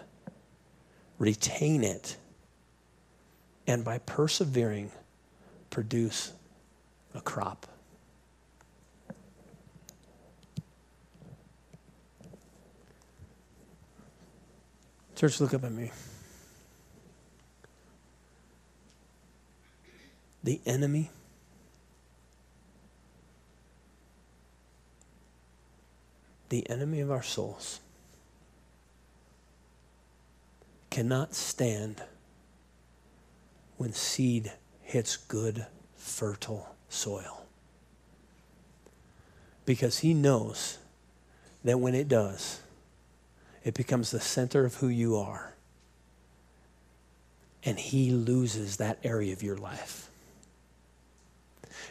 retain 1.18 1.82
it, 1.82 2.16
and 3.66 3.82
by 3.82 3.96
persevering, 3.96 4.92
produce 5.70 6.32
a 7.14 7.20
crop. 7.20 7.66
Church, 15.16 15.40
look 15.40 15.52
up 15.52 15.64
at 15.64 15.72
me. 15.72 15.90
The 20.42 20.60
enemy 20.64 21.10
the 26.50 26.68
enemy 26.68 27.00
of 27.00 27.10
our 27.10 27.22
souls, 27.22 27.80
cannot 30.90 31.34
stand 31.34 32.02
when 33.76 33.92
seed 33.92 34.52
hits 34.82 35.16
good, 35.16 35.64
fertile 35.96 36.74
soil. 36.90 37.46
Because 39.64 40.00
he 40.00 40.12
knows 40.12 40.78
that 41.64 41.80
when 41.80 41.94
it 41.94 42.08
does, 42.08 42.60
it 43.64 43.74
becomes 43.74 44.10
the 44.10 44.20
center 44.20 44.64
of 44.64 44.76
who 44.76 44.88
you 44.88 45.16
are. 45.16 45.54
And 47.64 47.78
he 47.78 48.10
loses 48.10 48.78
that 48.78 48.98
area 49.04 49.32
of 49.32 49.42
your 49.42 49.56
life. 49.56 50.10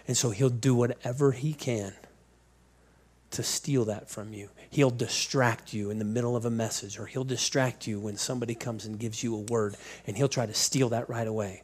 And 0.07 0.17
so 0.17 0.31
he'll 0.31 0.49
do 0.49 0.73
whatever 0.73 1.31
he 1.31 1.53
can 1.53 1.93
to 3.31 3.43
steal 3.43 3.85
that 3.85 4.09
from 4.09 4.33
you. 4.33 4.49
He'll 4.71 4.89
distract 4.89 5.73
you 5.73 5.91
in 5.91 5.99
the 5.99 6.05
middle 6.05 6.35
of 6.35 6.45
a 6.45 6.49
message, 6.49 6.97
or 6.97 7.05
he'll 7.05 7.23
distract 7.23 7.85
you 7.85 7.99
when 7.99 8.17
somebody 8.17 8.55
comes 8.55 8.85
and 8.85 8.99
gives 8.99 9.23
you 9.23 9.35
a 9.35 9.39
word, 9.39 9.77
and 10.07 10.17
he'll 10.17 10.27
try 10.27 10.47
to 10.47 10.53
steal 10.53 10.89
that 10.89 11.07
right 11.09 11.27
away. 11.27 11.61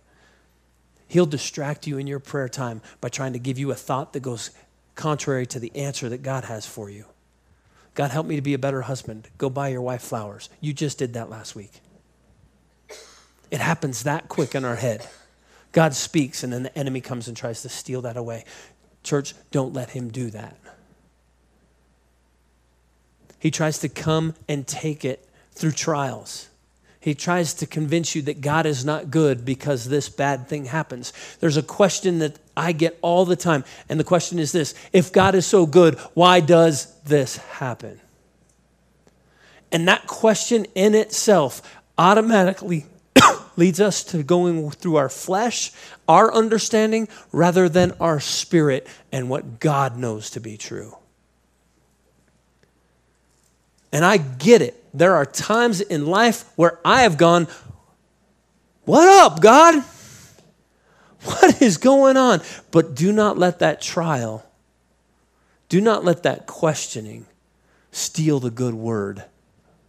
He'll 1.07 1.25
distract 1.25 1.87
you 1.87 1.97
in 1.97 2.07
your 2.07 2.19
prayer 2.19 2.49
time 2.49 2.81
by 2.99 3.09
trying 3.09 3.33
to 3.33 3.39
give 3.39 3.59
you 3.59 3.71
a 3.71 3.75
thought 3.75 4.13
that 4.13 4.21
goes 4.21 4.51
contrary 4.95 5.45
to 5.47 5.59
the 5.59 5.75
answer 5.75 6.09
that 6.09 6.23
God 6.23 6.45
has 6.45 6.65
for 6.65 6.89
you. 6.89 7.05
God, 7.93 8.11
help 8.11 8.25
me 8.25 8.35
to 8.35 8.41
be 8.41 8.53
a 8.53 8.59
better 8.59 8.81
husband. 8.83 9.29
Go 9.37 9.49
buy 9.49 9.69
your 9.69 9.81
wife 9.81 10.01
flowers. 10.01 10.49
You 10.59 10.73
just 10.73 10.97
did 10.97 11.13
that 11.13 11.29
last 11.29 11.55
week. 11.55 11.81
It 13.51 13.61
happens 13.61 14.03
that 14.03 14.27
quick 14.27 14.55
in 14.55 14.65
our 14.65 14.75
head. 14.75 15.07
God 15.71 15.93
speaks, 15.93 16.43
and 16.43 16.51
then 16.51 16.63
the 16.63 16.77
enemy 16.77 17.01
comes 17.01 17.27
and 17.27 17.37
tries 17.37 17.61
to 17.61 17.69
steal 17.69 18.01
that 18.01 18.17
away. 18.17 18.43
Church, 19.03 19.33
don't 19.51 19.73
let 19.73 19.91
him 19.91 20.09
do 20.09 20.29
that. 20.31 20.57
He 23.39 23.51
tries 23.51 23.79
to 23.79 23.89
come 23.89 24.33
and 24.49 24.65
take 24.65 25.05
it 25.05 25.29
through 25.51 25.73
trials. 25.73 26.49
He 27.05 27.13
tries 27.13 27.53
to 27.55 27.67
convince 27.67 28.15
you 28.15 28.23
that 28.23 28.41
God 28.41 28.65
is 28.65 28.83
not 28.83 29.11
good 29.11 29.45
because 29.45 29.85
this 29.85 30.09
bad 30.09 30.47
thing 30.47 30.65
happens. 30.65 31.13
There's 31.39 31.55
a 31.55 31.61
question 31.61 32.17
that 32.17 32.39
I 32.57 32.71
get 32.71 32.97
all 33.03 33.25
the 33.25 33.35
time, 33.35 33.63
and 33.87 33.99
the 33.99 34.03
question 34.03 34.39
is 34.39 34.51
this 34.51 34.73
If 34.91 35.13
God 35.13 35.35
is 35.35 35.45
so 35.45 35.67
good, 35.67 35.99
why 36.15 36.39
does 36.39 36.99
this 37.01 37.37
happen? 37.37 38.01
And 39.71 39.87
that 39.87 40.07
question 40.07 40.65
in 40.73 40.95
itself 40.95 41.61
automatically 41.95 42.87
leads 43.55 43.79
us 43.79 44.03
to 44.05 44.23
going 44.23 44.71
through 44.71 44.95
our 44.95 45.07
flesh, 45.07 45.71
our 46.07 46.33
understanding, 46.33 47.07
rather 47.31 47.69
than 47.69 47.91
our 47.99 48.19
spirit 48.19 48.87
and 49.11 49.29
what 49.29 49.59
God 49.59 49.95
knows 49.95 50.31
to 50.31 50.39
be 50.39 50.57
true. 50.57 50.97
And 53.91 54.03
I 54.03 54.17
get 54.17 54.63
it. 54.63 54.84
There 54.97 55.15
are 55.15 55.25
times 55.25 55.81
in 55.81 56.05
life 56.05 56.45
where 56.55 56.79
I 56.85 57.01
have 57.01 57.17
gone, 57.17 57.47
What 58.85 59.07
up, 59.07 59.41
God? 59.41 59.83
What 61.23 61.59
is 61.61 61.77
going 61.77 62.17
on? 62.17 62.41
But 62.69 62.95
do 62.95 63.11
not 63.11 63.37
let 63.37 63.59
that 63.59 63.81
trial, 63.81 64.45
do 65.69 65.81
not 65.81 66.05
let 66.05 66.23
that 66.23 66.45
questioning 66.45 67.25
steal 67.91 68.39
the 68.39 68.51
good 68.51 68.75
word 68.75 69.25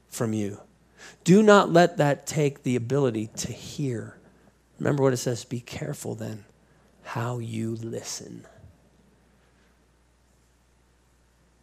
from 0.09 0.33
you. 0.33 0.61
Do 1.25 1.43
not 1.43 1.71
let 1.71 1.99
that 1.99 2.27
take 2.27 2.63
the 2.63 2.75
ability 2.75 3.29
to 3.37 3.53
hear. 3.53 4.17
Remember 4.79 5.03
what 5.03 5.13
it 5.13 5.19
says 5.19 5.45
be 5.45 5.61
careful 5.61 6.15
then 6.15 6.45
how 7.03 7.39
you 7.39 7.77
listen. 7.77 8.47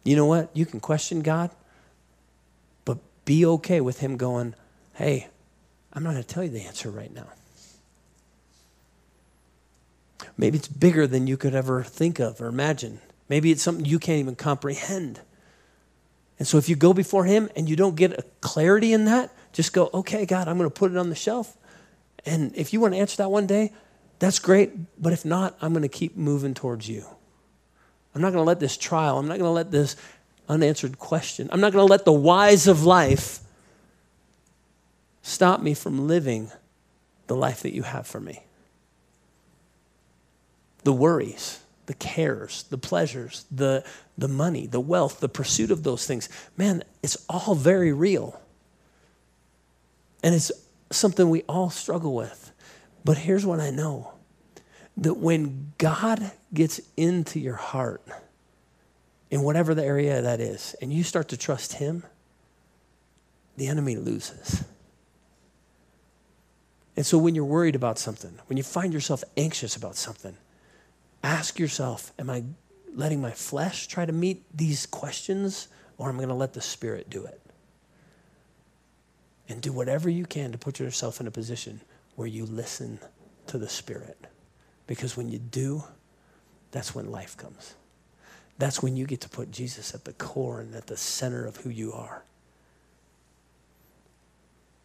You 0.04 0.16
know 0.16 0.26
what? 0.26 0.50
You 0.54 0.64
can 0.66 0.80
question 0.80 1.20
God, 1.20 1.50
be 3.24 3.44
okay 3.46 3.80
with 3.80 4.00
him 4.00 4.16
going, 4.16 4.54
hey, 4.94 5.28
I'm 5.92 6.02
not 6.02 6.12
going 6.12 6.22
to 6.22 6.28
tell 6.28 6.44
you 6.44 6.50
the 6.50 6.62
answer 6.62 6.90
right 6.90 7.12
now. 7.14 7.26
Maybe 10.36 10.58
it's 10.58 10.68
bigger 10.68 11.06
than 11.06 11.26
you 11.26 11.36
could 11.36 11.54
ever 11.54 11.82
think 11.82 12.18
of 12.18 12.40
or 12.40 12.46
imagine. 12.46 13.00
Maybe 13.28 13.50
it's 13.50 13.62
something 13.62 13.84
you 13.84 13.98
can't 13.98 14.18
even 14.18 14.36
comprehend. 14.36 15.20
And 16.38 16.48
so 16.48 16.58
if 16.58 16.68
you 16.68 16.76
go 16.76 16.92
before 16.92 17.24
him 17.24 17.48
and 17.54 17.68
you 17.68 17.76
don't 17.76 17.94
get 17.94 18.18
a 18.18 18.24
clarity 18.40 18.92
in 18.92 19.04
that, 19.04 19.32
just 19.52 19.72
go, 19.72 19.90
okay, 19.94 20.26
God, 20.26 20.48
I'm 20.48 20.58
going 20.58 20.68
to 20.68 20.74
put 20.74 20.90
it 20.90 20.96
on 20.96 21.08
the 21.08 21.14
shelf. 21.14 21.56
And 22.26 22.54
if 22.56 22.72
you 22.72 22.80
want 22.80 22.94
to 22.94 22.98
answer 22.98 23.16
that 23.18 23.30
one 23.30 23.46
day, 23.46 23.72
that's 24.18 24.38
great. 24.38 24.72
But 25.00 25.12
if 25.12 25.24
not, 25.24 25.56
I'm 25.60 25.72
going 25.72 25.82
to 25.82 25.88
keep 25.88 26.16
moving 26.16 26.54
towards 26.54 26.88
you. 26.88 27.04
I'm 28.14 28.20
not 28.20 28.32
going 28.32 28.42
to 28.44 28.46
let 28.46 28.60
this 28.60 28.76
trial, 28.76 29.18
I'm 29.18 29.26
not 29.26 29.38
going 29.38 29.48
to 29.48 29.50
let 29.50 29.70
this 29.70 29.96
unanswered 30.48 30.98
question. 30.98 31.48
I'm 31.52 31.60
not 31.60 31.72
going 31.72 31.86
to 31.86 31.90
let 31.90 32.04
the 32.04 32.12
whys 32.12 32.66
of 32.66 32.84
life 32.84 33.40
stop 35.22 35.60
me 35.60 35.74
from 35.74 36.06
living 36.06 36.50
the 37.26 37.36
life 37.36 37.62
that 37.62 37.72
you 37.72 37.82
have 37.82 38.06
for 38.06 38.20
me. 38.20 38.44
The 40.84 40.92
worries, 40.92 41.60
the 41.86 41.94
cares, 41.94 42.64
the 42.64 42.78
pleasures, 42.78 43.46
the, 43.50 43.84
the 44.18 44.28
money, 44.28 44.66
the 44.66 44.80
wealth, 44.80 45.20
the 45.20 45.28
pursuit 45.28 45.70
of 45.70 45.82
those 45.82 46.06
things. 46.06 46.28
Man, 46.56 46.84
it's 47.02 47.16
all 47.28 47.54
very 47.54 47.92
real. 47.92 48.40
And 50.22 50.34
it's 50.34 50.52
something 50.90 51.28
we 51.28 51.42
all 51.48 51.70
struggle 51.70 52.14
with. 52.14 52.52
But 53.04 53.18
here's 53.18 53.46
what 53.46 53.60
I 53.60 53.70
know 53.70 54.12
that 54.96 55.14
when 55.14 55.72
God 55.78 56.30
gets 56.52 56.80
into 56.96 57.40
your 57.40 57.56
heart, 57.56 58.02
in 59.30 59.42
whatever 59.42 59.74
the 59.74 59.84
area 59.84 60.22
that 60.22 60.40
is, 60.40 60.74
and 60.80 60.92
you 60.92 61.02
start 61.02 61.28
to 61.28 61.36
trust 61.36 61.74
Him, 61.74 62.04
the 63.56 63.66
enemy 63.66 63.96
loses. 63.96 64.64
And 66.96 67.04
so 67.04 67.18
when 67.18 67.34
you're 67.34 67.44
worried 67.44 67.74
about 67.74 67.98
something, 67.98 68.38
when 68.46 68.56
you 68.56 68.62
find 68.62 68.92
yourself 68.92 69.24
anxious 69.36 69.76
about 69.76 69.96
something, 69.96 70.36
ask 71.22 71.58
yourself 71.58 72.12
Am 72.18 72.30
I 72.30 72.44
letting 72.94 73.20
my 73.20 73.32
flesh 73.32 73.88
try 73.88 74.04
to 74.06 74.12
meet 74.12 74.44
these 74.56 74.86
questions, 74.86 75.68
or 75.98 76.08
am 76.08 76.16
I 76.16 76.18
going 76.18 76.28
to 76.28 76.34
let 76.34 76.52
the 76.52 76.60
Spirit 76.60 77.10
do 77.10 77.24
it? 77.24 77.40
And 79.48 79.60
do 79.60 79.72
whatever 79.72 80.08
you 80.08 80.24
can 80.24 80.52
to 80.52 80.58
put 80.58 80.78
yourself 80.78 81.20
in 81.20 81.26
a 81.26 81.30
position 81.30 81.80
where 82.14 82.28
you 82.28 82.46
listen 82.46 83.00
to 83.48 83.58
the 83.58 83.68
Spirit. 83.68 84.18
Because 84.86 85.16
when 85.16 85.28
you 85.28 85.38
do, 85.38 85.84
that's 86.70 86.94
when 86.94 87.10
life 87.10 87.36
comes. 87.36 87.74
That's 88.58 88.82
when 88.82 88.96
you 88.96 89.06
get 89.06 89.20
to 89.22 89.28
put 89.28 89.50
Jesus 89.50 89.94
at 89.94 90.04
the 90.04 90.12
core 90.12 90.60
and 90.60 90.74
at 90.74 90.86
the 90.86 90.96
center 90.96 91.44
of 91.44 91.56
who 91.58 91.70
you 91.70 91.92
are. 91.92 92.24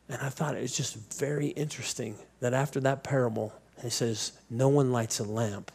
And 0.10 0.20
I 0.22 0.30
thought 0.30 0.56
it 0.56 0.62
was 0.62 0.76
just 0.76 0.96
very 1.20 1.50
interesting 1.50 2.16
that 2.40 2.54
after 2.54 2.80
that 2.80 3.04
parable, 3.04 3.54
he 3.82 3.92
says, 3.92 4.32
No 4.50 4.68
one 4.68 4.92
lights 4.92 5.20
a 5.20 5.24
lamp 5.24 5.72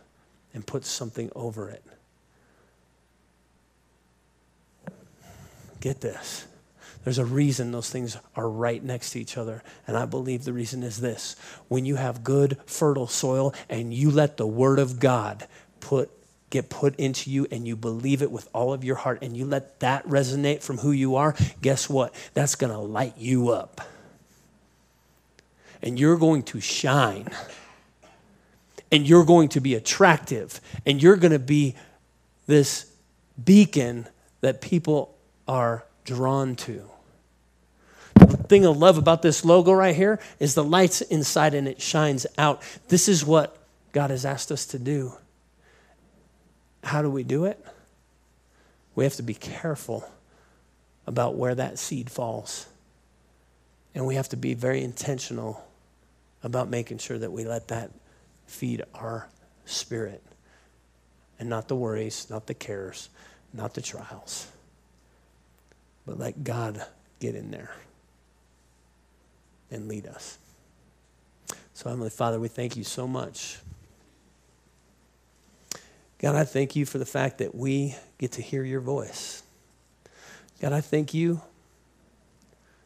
and 0.53 0.66
puts 0.66 0.88
something 0.88 1.30
over 1.36 1.70
it. 1.70 1.84
Get 5.80 6.01
this. 6.01 6.47
There's 7.05 7.18
a 7.18 7.24
reason 7.24 7.70
those 7.70 7.90
things 7.90 8.16
are 8.34 8.49
right 8.49 8.82
next 8.82 9.11
to 9.11 9.20
each 9.20 9.36
other. 9.36 9.62
And 9.86 9.97
I 9.97 10.07
believe 10.07 10.45
the 10.45 10.55
reason 10.55 10.82
is 10.82 11.01
this 11.01 11.36
when 11.68 11.84
you 11.84 11.97
have 11.97 12.24
good, 12.24 12.59
fertile 12.66 13.07
soil 13.07 13.55
and 13.68 13.92
you 13.92 14.11
let 14.11 14.36
the 14.36 14.47
Word 14.47 14.78
of 14.78 14.99
God 14.99 15.47
put 15.80 16.11
get 16.55 16.71
put 16.71 16.95
into 17.01 17.33
you 17.33 17.49
and 17.51 17.67
you 17.67 17.75
believe 17.75 18.23
it 18.23 18.31
with 18.31 18.49
all 18.55 18.73
of 18.73 18.85
your 18.85 18.95
heart 18.95 19.19
and 19.23 19.37
you 19.37 19.45
let 19.45 19.81
that 19.81 20.07
resonate 20.07 20.63
from 20.63 20.79
who 20.79 20.93
you 20.93 21.17
are, 21.17 21.35
guess 21.61 21.91
what? 21.91 22.15
That's 22.33 22.55
going 22.55 22.73
to 22.73 22.79
light 22.79 23.15
you 23.19 23.49
up. 23.51 23.81
And 25.83 25.99
you're 25.99 26.17
going 26.17 26.45
to 26.45 26.61
shine. 26.61 27.27
And 28.93 29.07
you're 29.07 29.25
going 29.25 29.49
to 29.51 29.61
be 29.61 29.75
attractive. 29.75 30.61
And 30.87 31.03
you're 31.03 31.17
going 31.17 31.33
to 31.33 31.41
be 31.41 31.75
this 32.47 32.89
beacon 33.45 34.07
that 34.41 34.61
people 34.61 35.17
are 35.49 35.85
drawn 36.05 36.55
to. 36.55 36.89
The 38.15 38.37
thing 38.37 38.65
I 38.65 38.69
love 38.69 38.97
about 38.97 39.23
this 39.23 39.45
logo 39.45 39.73
right 39.73 39.97
here 39.97 40.21
is 40.39 40.55
the 40.55 40.63
light's 40.63 41.01
inside 41.01 41.55
and 41.55 41.67
it 41.67 41.83
shines 41.83 42.29
out. 42.39 42.63
This 42.87 43.09
is 43.09 43.27
what 43.27 43.59
God 43.91 44.11
has 44.11 44.25
asked 44.25 44.53
us 44.53 44.67
to 44.67 44.79
do. 44.79 45.15
How 46.85 47.01
do 47.01 47.11
we 47.11 47.24
do 47.24 47.47
it? 47.47 47.64
We 48.95 49.05
have 49.05 49.14
to 49.16 49.22
be 49.22 49.35
careful 49.35 50.09
about 51.07 51.35
where 51.35 51.55
that 51.55 51.78
seed 51.78 52.11
falls. 52.11 52.66
And 53.95 54.07
we 54.07 54.16
have 54.16 54.28
to 54.28 54.37
be 54.37 54.55
very 54.55 54.82
intentional 54.82 55.64
about 56.43 56.68
making 56.68 56.99
sure 56.99 57.18
that 57.18 57.32
we 57.32 57.45
let 57.45 57.68
that 57.68 57.91
feed 58.47 58.82
our 58.95 59.28
spirit 59.64 60.22
and 61.39 61.49
not 61.49 61.68
the 61.68 61.76
worries, 61.76 62.26
not 62.28 62.47
the 62.47 62.55
cares, 62.55 63.09
not 63.53 63.72
the 63.74 63.80
trials, 63.80 64.47
but 66.07 66.18
let 66.18 66.45
God 66.45 66.85
get 67.18 67.35
in 67.35 67.51
there 67.51 67.74
and 69.70 69.89
lead 69.89 70.07
us. 70.07 70.39
So, 71.72 71.89
Heavenly 71.89 72.11
Father, 72.11 72.39
we 72.39 72.49
thank 72.49 72.76
you 72.76 72.85
so 72.85 73.09
much 73.09 73.59
God, 76.19 76.37
I 76.37 76.45
thank 76.45 76.77
you 76.77 76.87
for 76.87 76.99
the 76.99 77.07
fact 77.07 77.39
that 77.39 77.55
we 77.55 77.97
get 78.19 78.33
to 78.33 78.43
hear 78.43 78.65
your 78.65 78.81
voice. 78.81 79.43
God, 80.61 80.73
I 80.73 80.81
thank 80.81 81.12
you 81.12 81.43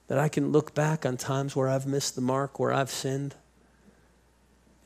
that 0.09 0.18
I 0.18 0.29
can 0.29 0.53
look 0.53 0.74
back 0.74 1.05
on 1.05 1.16
times 1.16 1.55
where 1.55 1.68
I've 1.68 1.87
missed 1.87 2.14
the 2.14 2.20
mark, 2.20 2.59
where 2.59 2.72
I've 2.72 2.91
sinned. 2.91 3.35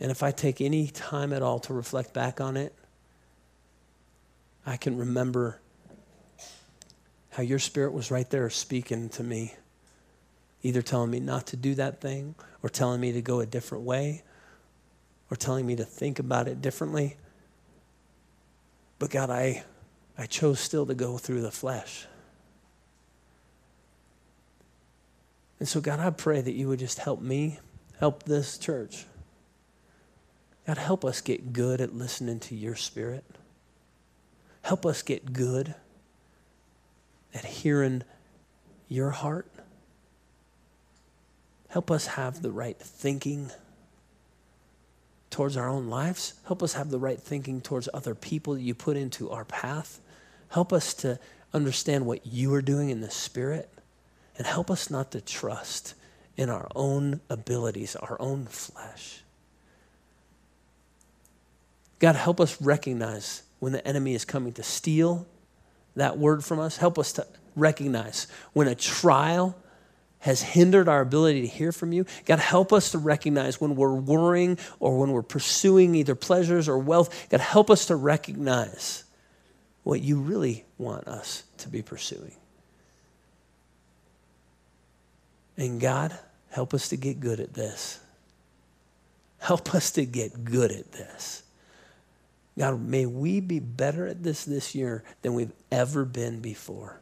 And 0.00 0.10
if 0.10 0.22
I 0.22 0.32
take 0.32 0.60
any 0.60 0.88
time 0.88 1.32
at 1.32 1.42
all 1.42 1.60
to 1.60 1.72
reflect 1.72 2.12
back 2.12 2.40
on 2.40 2.56
it, 2.56 2.74
I 4.66 4.76
can 4.76 4.98
remember 4.98 5.60
how 7.30 7.42
your 7.42 7.60
spirit 7.60 7.92
was 7.92 8.10
right 8.10 8.28
there 8.28 8.50
speaking 8.50 9.08
to 9.10 9.22
me, 9.22 9.54
either 10.62 10.82
telling 10.82 11.10
me 11.10 11.20
not 11.20 11.46
to 11.48 11.56
do 11.56 11.74
that 11.76 12.00
thing, 12.00 12.34
or 12.62 12.68
telling 12.68 13.00
me 13.00 13.12
to 13.12 13.22
go 13.22 13.40
a 13.40 13.46
different 13.46 13.84
way, 13.84 14.22
or 15.30 15.36
telling 15.36 15.66
me 15.66 15.76
to 15.76 15.84
think 15.84 16.18
about 16.18 16.48
it 16.48 16.60
differently. 16.60 17.16
But 19.02 19.10
God, 19.10 19.30
I 19.30 19.64
I 20.16 20.26
chose 20.26 20.60
still 20.60 20.86
to 20.86 20.94
go 20.94 21.18
through 21.18 21.40
the 21.40 21.50
flesh. 21.50 22.06
And 25.58 25.66
so, 25.66 25.80
God, 25.80 25.98
I 25.98 26.10
pray 26.10 26.40
that 26.40 26.52
you 26.52 26.68
would 26.68 26.78
just 26.78 27.00
help 27.00 27.20
me, 27.20 27.58
help 27.98 28.22
this 28.22 28.56
church. 28.58 29.06
God, 30.68 30.78
help 30.78 31.04
us 31.04 31.20
get 31.20 31.52
good 31.52 31.80
at 31.80 31.96
listening 31.96 32.38
to 32.38 32.54
your 32.54 32.76
spirit. 32.76 33.24
Help 34.62 34.86
us 34.86 35.02
get 35.02 35.32
good 35.32 35.74
at 37.34 37.44
hearing 37.44 38.04
your 38.88 39.10
heart. 39.10 39.50
Help 41.70 41.90
us 41.90 42.06
have 42.06 42.40
the 42.40 42.52
right 42.52 42.78
thinking 42.78 43.50
towards 45.32 45.56
our 45.56 45.68
own 45.68 45.88
lives. 45.88 46.34
Help 46.46 46.62
us 46.62 46.74
have 46.74 46.90
the 46.90 46.98
right 46.98 47.20
thinking 47.20 47.60
towards 47.60 47.88
other 47.92 48.14
people 48.14 48.54
that 48.54 48.60
you 48.60 48.74
put 48.74 48.96
into 48.96 49.30
our 49.30 49.44
path. 49.44 50.00
Help 50.50 50.72
us 50.72 50.94
to 50.94 51.18
understand 51.52 52.06
what 52.06 52.24
you 52.24 52.54
are 52.54 52.62
doing 52.62 52.90
in 52.90 53.00
the 53.00 53.10
Spirit. 53.10 53.68
And 54.38 54.46
help 54.46 54.70
us 54.70 54.90
not 54.90 55.10
to 55.12 55.20
trust 55.20 55.94
in 56.36 56.48
our 56.48 56.68
own 56.74 57.20
abilities, 57.28 57.96
our 57.96 58.16
own 58.20 58.46
flesh. 58.46 59.22
God, 61.98 62.16
help 62.16 62.40
us 62.40 62.60
recognize 62.60 63.42
when 63.58 63.72
the 63.72 63.86
enemy 63.86 64.14
is 64.14 64.24
coming 64.24 64.52
to 64.54 64.62
steal 64.62 65.26
that 65.94 66.18
word 66.18 66.44
from 66.44 66.58
us. 66.58 66.76
Help 66.76 66.98
us 66.98 67.12
to 67.14 67.26
recognize 67.54 68.26
when 68.52 68.66
a 68.66 68.74
trial 68.74 69.54
has 70.22 70.40
hindered 70.40 70.88
our 70.88 71.00
ability 71.00 71.40
to 71.40 71.46
hear 71.48 71.72
from 71.72 71.92
you. 71.92 72.06
God, 72.26 72.38
help 72.38 72.72
us 72.72 72.92
to 72.92 72.98
recognize 72.98 73.60
when 73.60 73.74
we're 73.74 73.92
worrying 73.92 74.56
or 74.78 74.96
when 74.98 75.10
we're 75.10 75.20
pursuing 75.22 75.96
either 75.96 76.14
pleasures 76.14 76.68
or 76.68 76.78
wealth. 76.78 77.28
God, 77.28 77.40
help 77.40 77.70
us 77.70 77.86
to 77.86 77.96
recognize 77.96 79.02
what 79.82 80.00
you 80.00 80.20
really 80.20 80.64
want 80.78 81.08
us 81.08 81.42
to 81.58 81.68
be 81.68 81.82
pursuing. 81.82 82.36
And 85.56 85.80
God, 85.80 86.16
help 86.50 86.72
us 86.72 86.88
to 86.90 86.96
get 86.96 87.18
good 87.18 87.40
at 87.40 87.52
this. 87.52 87.98
Help 89.40 89.74
us 89.74 89.90
to 89.92 90.04
get 90.04 90.44
good 90.44 90.70
at 90.70 90.92
this. 90.92 91.42
God, 92.56 92.80
may 92.80 93.06
we 93.06 93.40
be 93.40 93.58
better 93.58 94.06
at 94.06 94.22
this 94.22 94.44
this 94.44 94.72
year 94.72 95.02
than 95.22 95.34
we've 95.34 95.52
ever 95.72 96.04
been 96.04 96.38
before. 96.38 97.00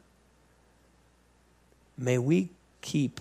May 1.98 2.16
we 2.16 2.48
keep 2.80 3.20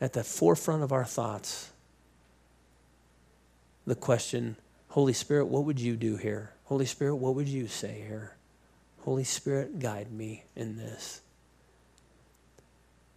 at 0.00 0.12
the 0.12 0.24
forefront 0.24 0.82
of 0.82 0.92
our 0.92 1.04
thoughts 1.04 1.70
the 3.86 3.94
question 3.94 4.56
Holy 4.88 5.12
Spirit, 5.12 5.46
what 5.46 5.64
would 5.64 5.78
you 5.78 5.94
do 5.94 6.16
here? 6.16 6.52
Holy 6.64 6.86
Spirit, 6.86 7.16
what 7.16 7.34
would 7.34 7.48
you 7.48 7.66
say 7.68 8.02
here? 8.06 8.34
Holy 9.02 9.24
Spirit, 9.24 9.78
guide 9.78 10.10
me 10.10 10.44
in 10.56 10.78
this. 10.78 11.20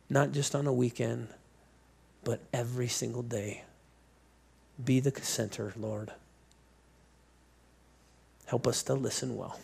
Not 0.10 0.34
just 0.34 0.56
on 0.56 0.68
a 0.68 0.74
weekend, 0.74 1.30
but 2.26 2.42
every 2.52 2.90
single 2.90 3.22
day. 3.22 3.64
Be 4.84 5.00
the 5.00 5.12
center, 5.22 5.74
Lord. 5.78 6.12
Help 8.46 8.68
us 8.68 8.84
to 8.84 8.94
listen 8.94 9.38
well. 9.38 9.58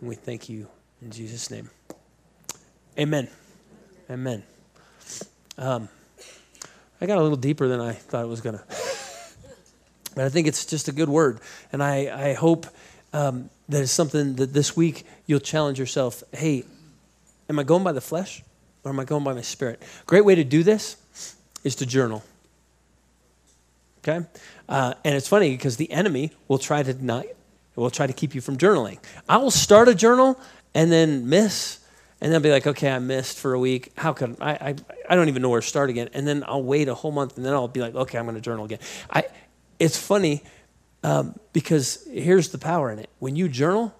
And 0.00 0.08
we 0.08 0.14
thank 0.14 0.48
you 0.48 0.68
in 1.00 1.10
Jesus' 1.10 1.50
name. 1.50 1.70
Amen. 2.98 3.28
Amen. 4.10 4.42
Um, 5.58 5.88
I 7.00 7.06
got 7.06 7.18
a 7.18 7.22
little 7.22 7.36
deeper 7.36 7.68
than 7.68 7.78
I 7.78 7.92
thought 7.92 8.24
it 8.24 8.28
was 8.28 8.40
going 8.40 8.56
to. 8.58 8.64
but 10.14 10.24
I 10.24 10.28
think 10.30 10.46
it's 10.46 10.64
just 10.64 10.88
a 10.88 10.92
good 10.92 11.10
word. 11.10 11.40
And 11.72 11.82
I, 11.82 12.30
I 12.30 12.32
hope 12.32 12.66
um, 13.12 13.50
that 13.68 13.82
it's 13.82 13.92
something 13.92 14.36
that 14.36 14.54
this 14.54 14.74
week 14.74 15.04
you'll 15.26 15.40
challenge 15.40 15.78
yourself 15.78 16.22
hey, 16.32 16.64
am 17.50 17.58
I 17.58 17.64
going 17.64 17.84
by 17.84 17.92
the 17.92 18.00
flesh 18.00 18.42
or 18.82 18.90
am 18.90 18.98
I 18.98 19.04
going 19.04 19.24
by 19.24 19.34
my 19.34 19.42
spirit? 19.42 19.82
Great 20.06 20.24
way 20.24 20.34
to 20.34 20.44
do 20.44 20.62
this 20.62 20.96
is 21.62 21.74
to 21.76 21.86
journal. 21.86 22.24
Okay? 23.98 24.26
Uh, 24.68 24.94
and 25.04 25.14
it's 25.14 25.28
funny 25.28 25.50
because 25.50 25.76
the 25.76 25.90
enemy 25.92 26.32
will 26.46 26.58
try 26.58 26.82
to 26.82 27.04
not, 27.04 27.26
will 27.76 27.90
try 27.90 28.06
to 28.06 28.14
keep 28.14 28.34
you 28.34 28.40
from 28.40 28.56
journaling. 28.56 28.98
I 29.28 29.36
will 29.36 29.50
start 29.50 29.88
a 29.88 29.94
journal 29.94 30.40
and 30.74 30.90
then 30.90 31.28
miss 31.28 31.77
and 32.20 32.32
then 32.32 32.42
be 32.42 32.50
like, 32.50 32.66
okay, 32.66 32.90
I 32.90 32.98
missed 32.98 33.38
for 33.38 33.54
a 33.54 33.58
week. 33.58 33.92
How 33.96 34.12
could 34.12 34.36
I, 34.40 34.52
I? 34.52 34.74
I 35.08 35.14
don't 35.14 35.28
even 35.28 35.42
know 35.42 35.48
where 35.48 35.60
to 35.60 35.66
start 35.66 35.90
again. 35.90 36.08
And 36.12 36.26
then 36.26 36.44
I'll 36.46 36.62
wait 36.62 36.88
a 36.88 36.94
whole 36.94 37.12
month, 37.12 37.36
and 37.36 37.46
then 37.46 37.54
I'll 37.54 37.68
be 37.68 37.80
like, 37.80 37.94
okay, 37.94 38.18
I'm 38.18 38.24
going 38.24 38.34
to 38.34 38.40
journal 38.40 38.64
again. 38.64 38.80
I, 39.10 39.24
it's 39.78 39.96
funny 39.96 40.42
um, 41.04 41.38
because 41.52 42.06
here's 42.10 42.48
the 42.48 42.58
power 42.58 42.90
in 42.90 42.98
it. 42.98 43.08
When 43.18 43.36
you 43.36 43.48
journal, 43.48 43.94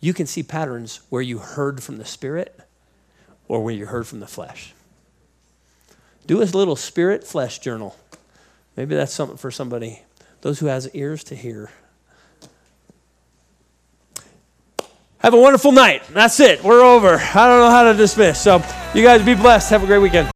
you 0.00 0.14
can 0.14 0.26
see 0.26 0.42
patterns 0.42 1.00
where 1.10 1.22
you 1.22 1.38
heard 1.38 1.82
from 1.82 1.98
the 1.98 2.04
spirit, 2.04 2.58
or 3.48 3.62
where 3.62 3.74
you 3.74 3.86
heard 3.86 4.06
from 4.06 4.20
the 4.20 4.26
flesh. 4.26 4.74
Do 6.26 6.42
a 6.42 6.44
little 6.44 6.76
spirit 6.76 7.24
flesh 7.24 7.58
journal. 7.58 7.96
Maybe 8.76 8.94
that's 8.94 9.12
something 9.12 9.38
for 9.38 9.50
somebody. 9.50 10.02
Those 10.42 10.60
who 10.60 10.66
has 10.66 10.88
ears 10.94 11.24
to 11.24 11.34
hear. 11.34 11.70
Have 15.20 15.34
a 15.34 15.40
wonderful 15.40 15.72
night. 15.72 16.02
That's 16.10 16.40
it. 16.40 16.64
We're 16.64 16.82
over. 16.82 17.16
I 17.16 17.46
don't 17.48 17.60
know 17.60 17.70
how 17.70 17.84
to 17.84 17.94
dismiss. 17.94 18.40
So, 18.40 18.62
you 18.94 19.02
guys 19.02 19.24
be 19.24 19.34
blessed. 19.34 19.70
Have 19.70 19.84
a 19.84 19.86
great 19.86 19.98
weekend. 19.98 20.26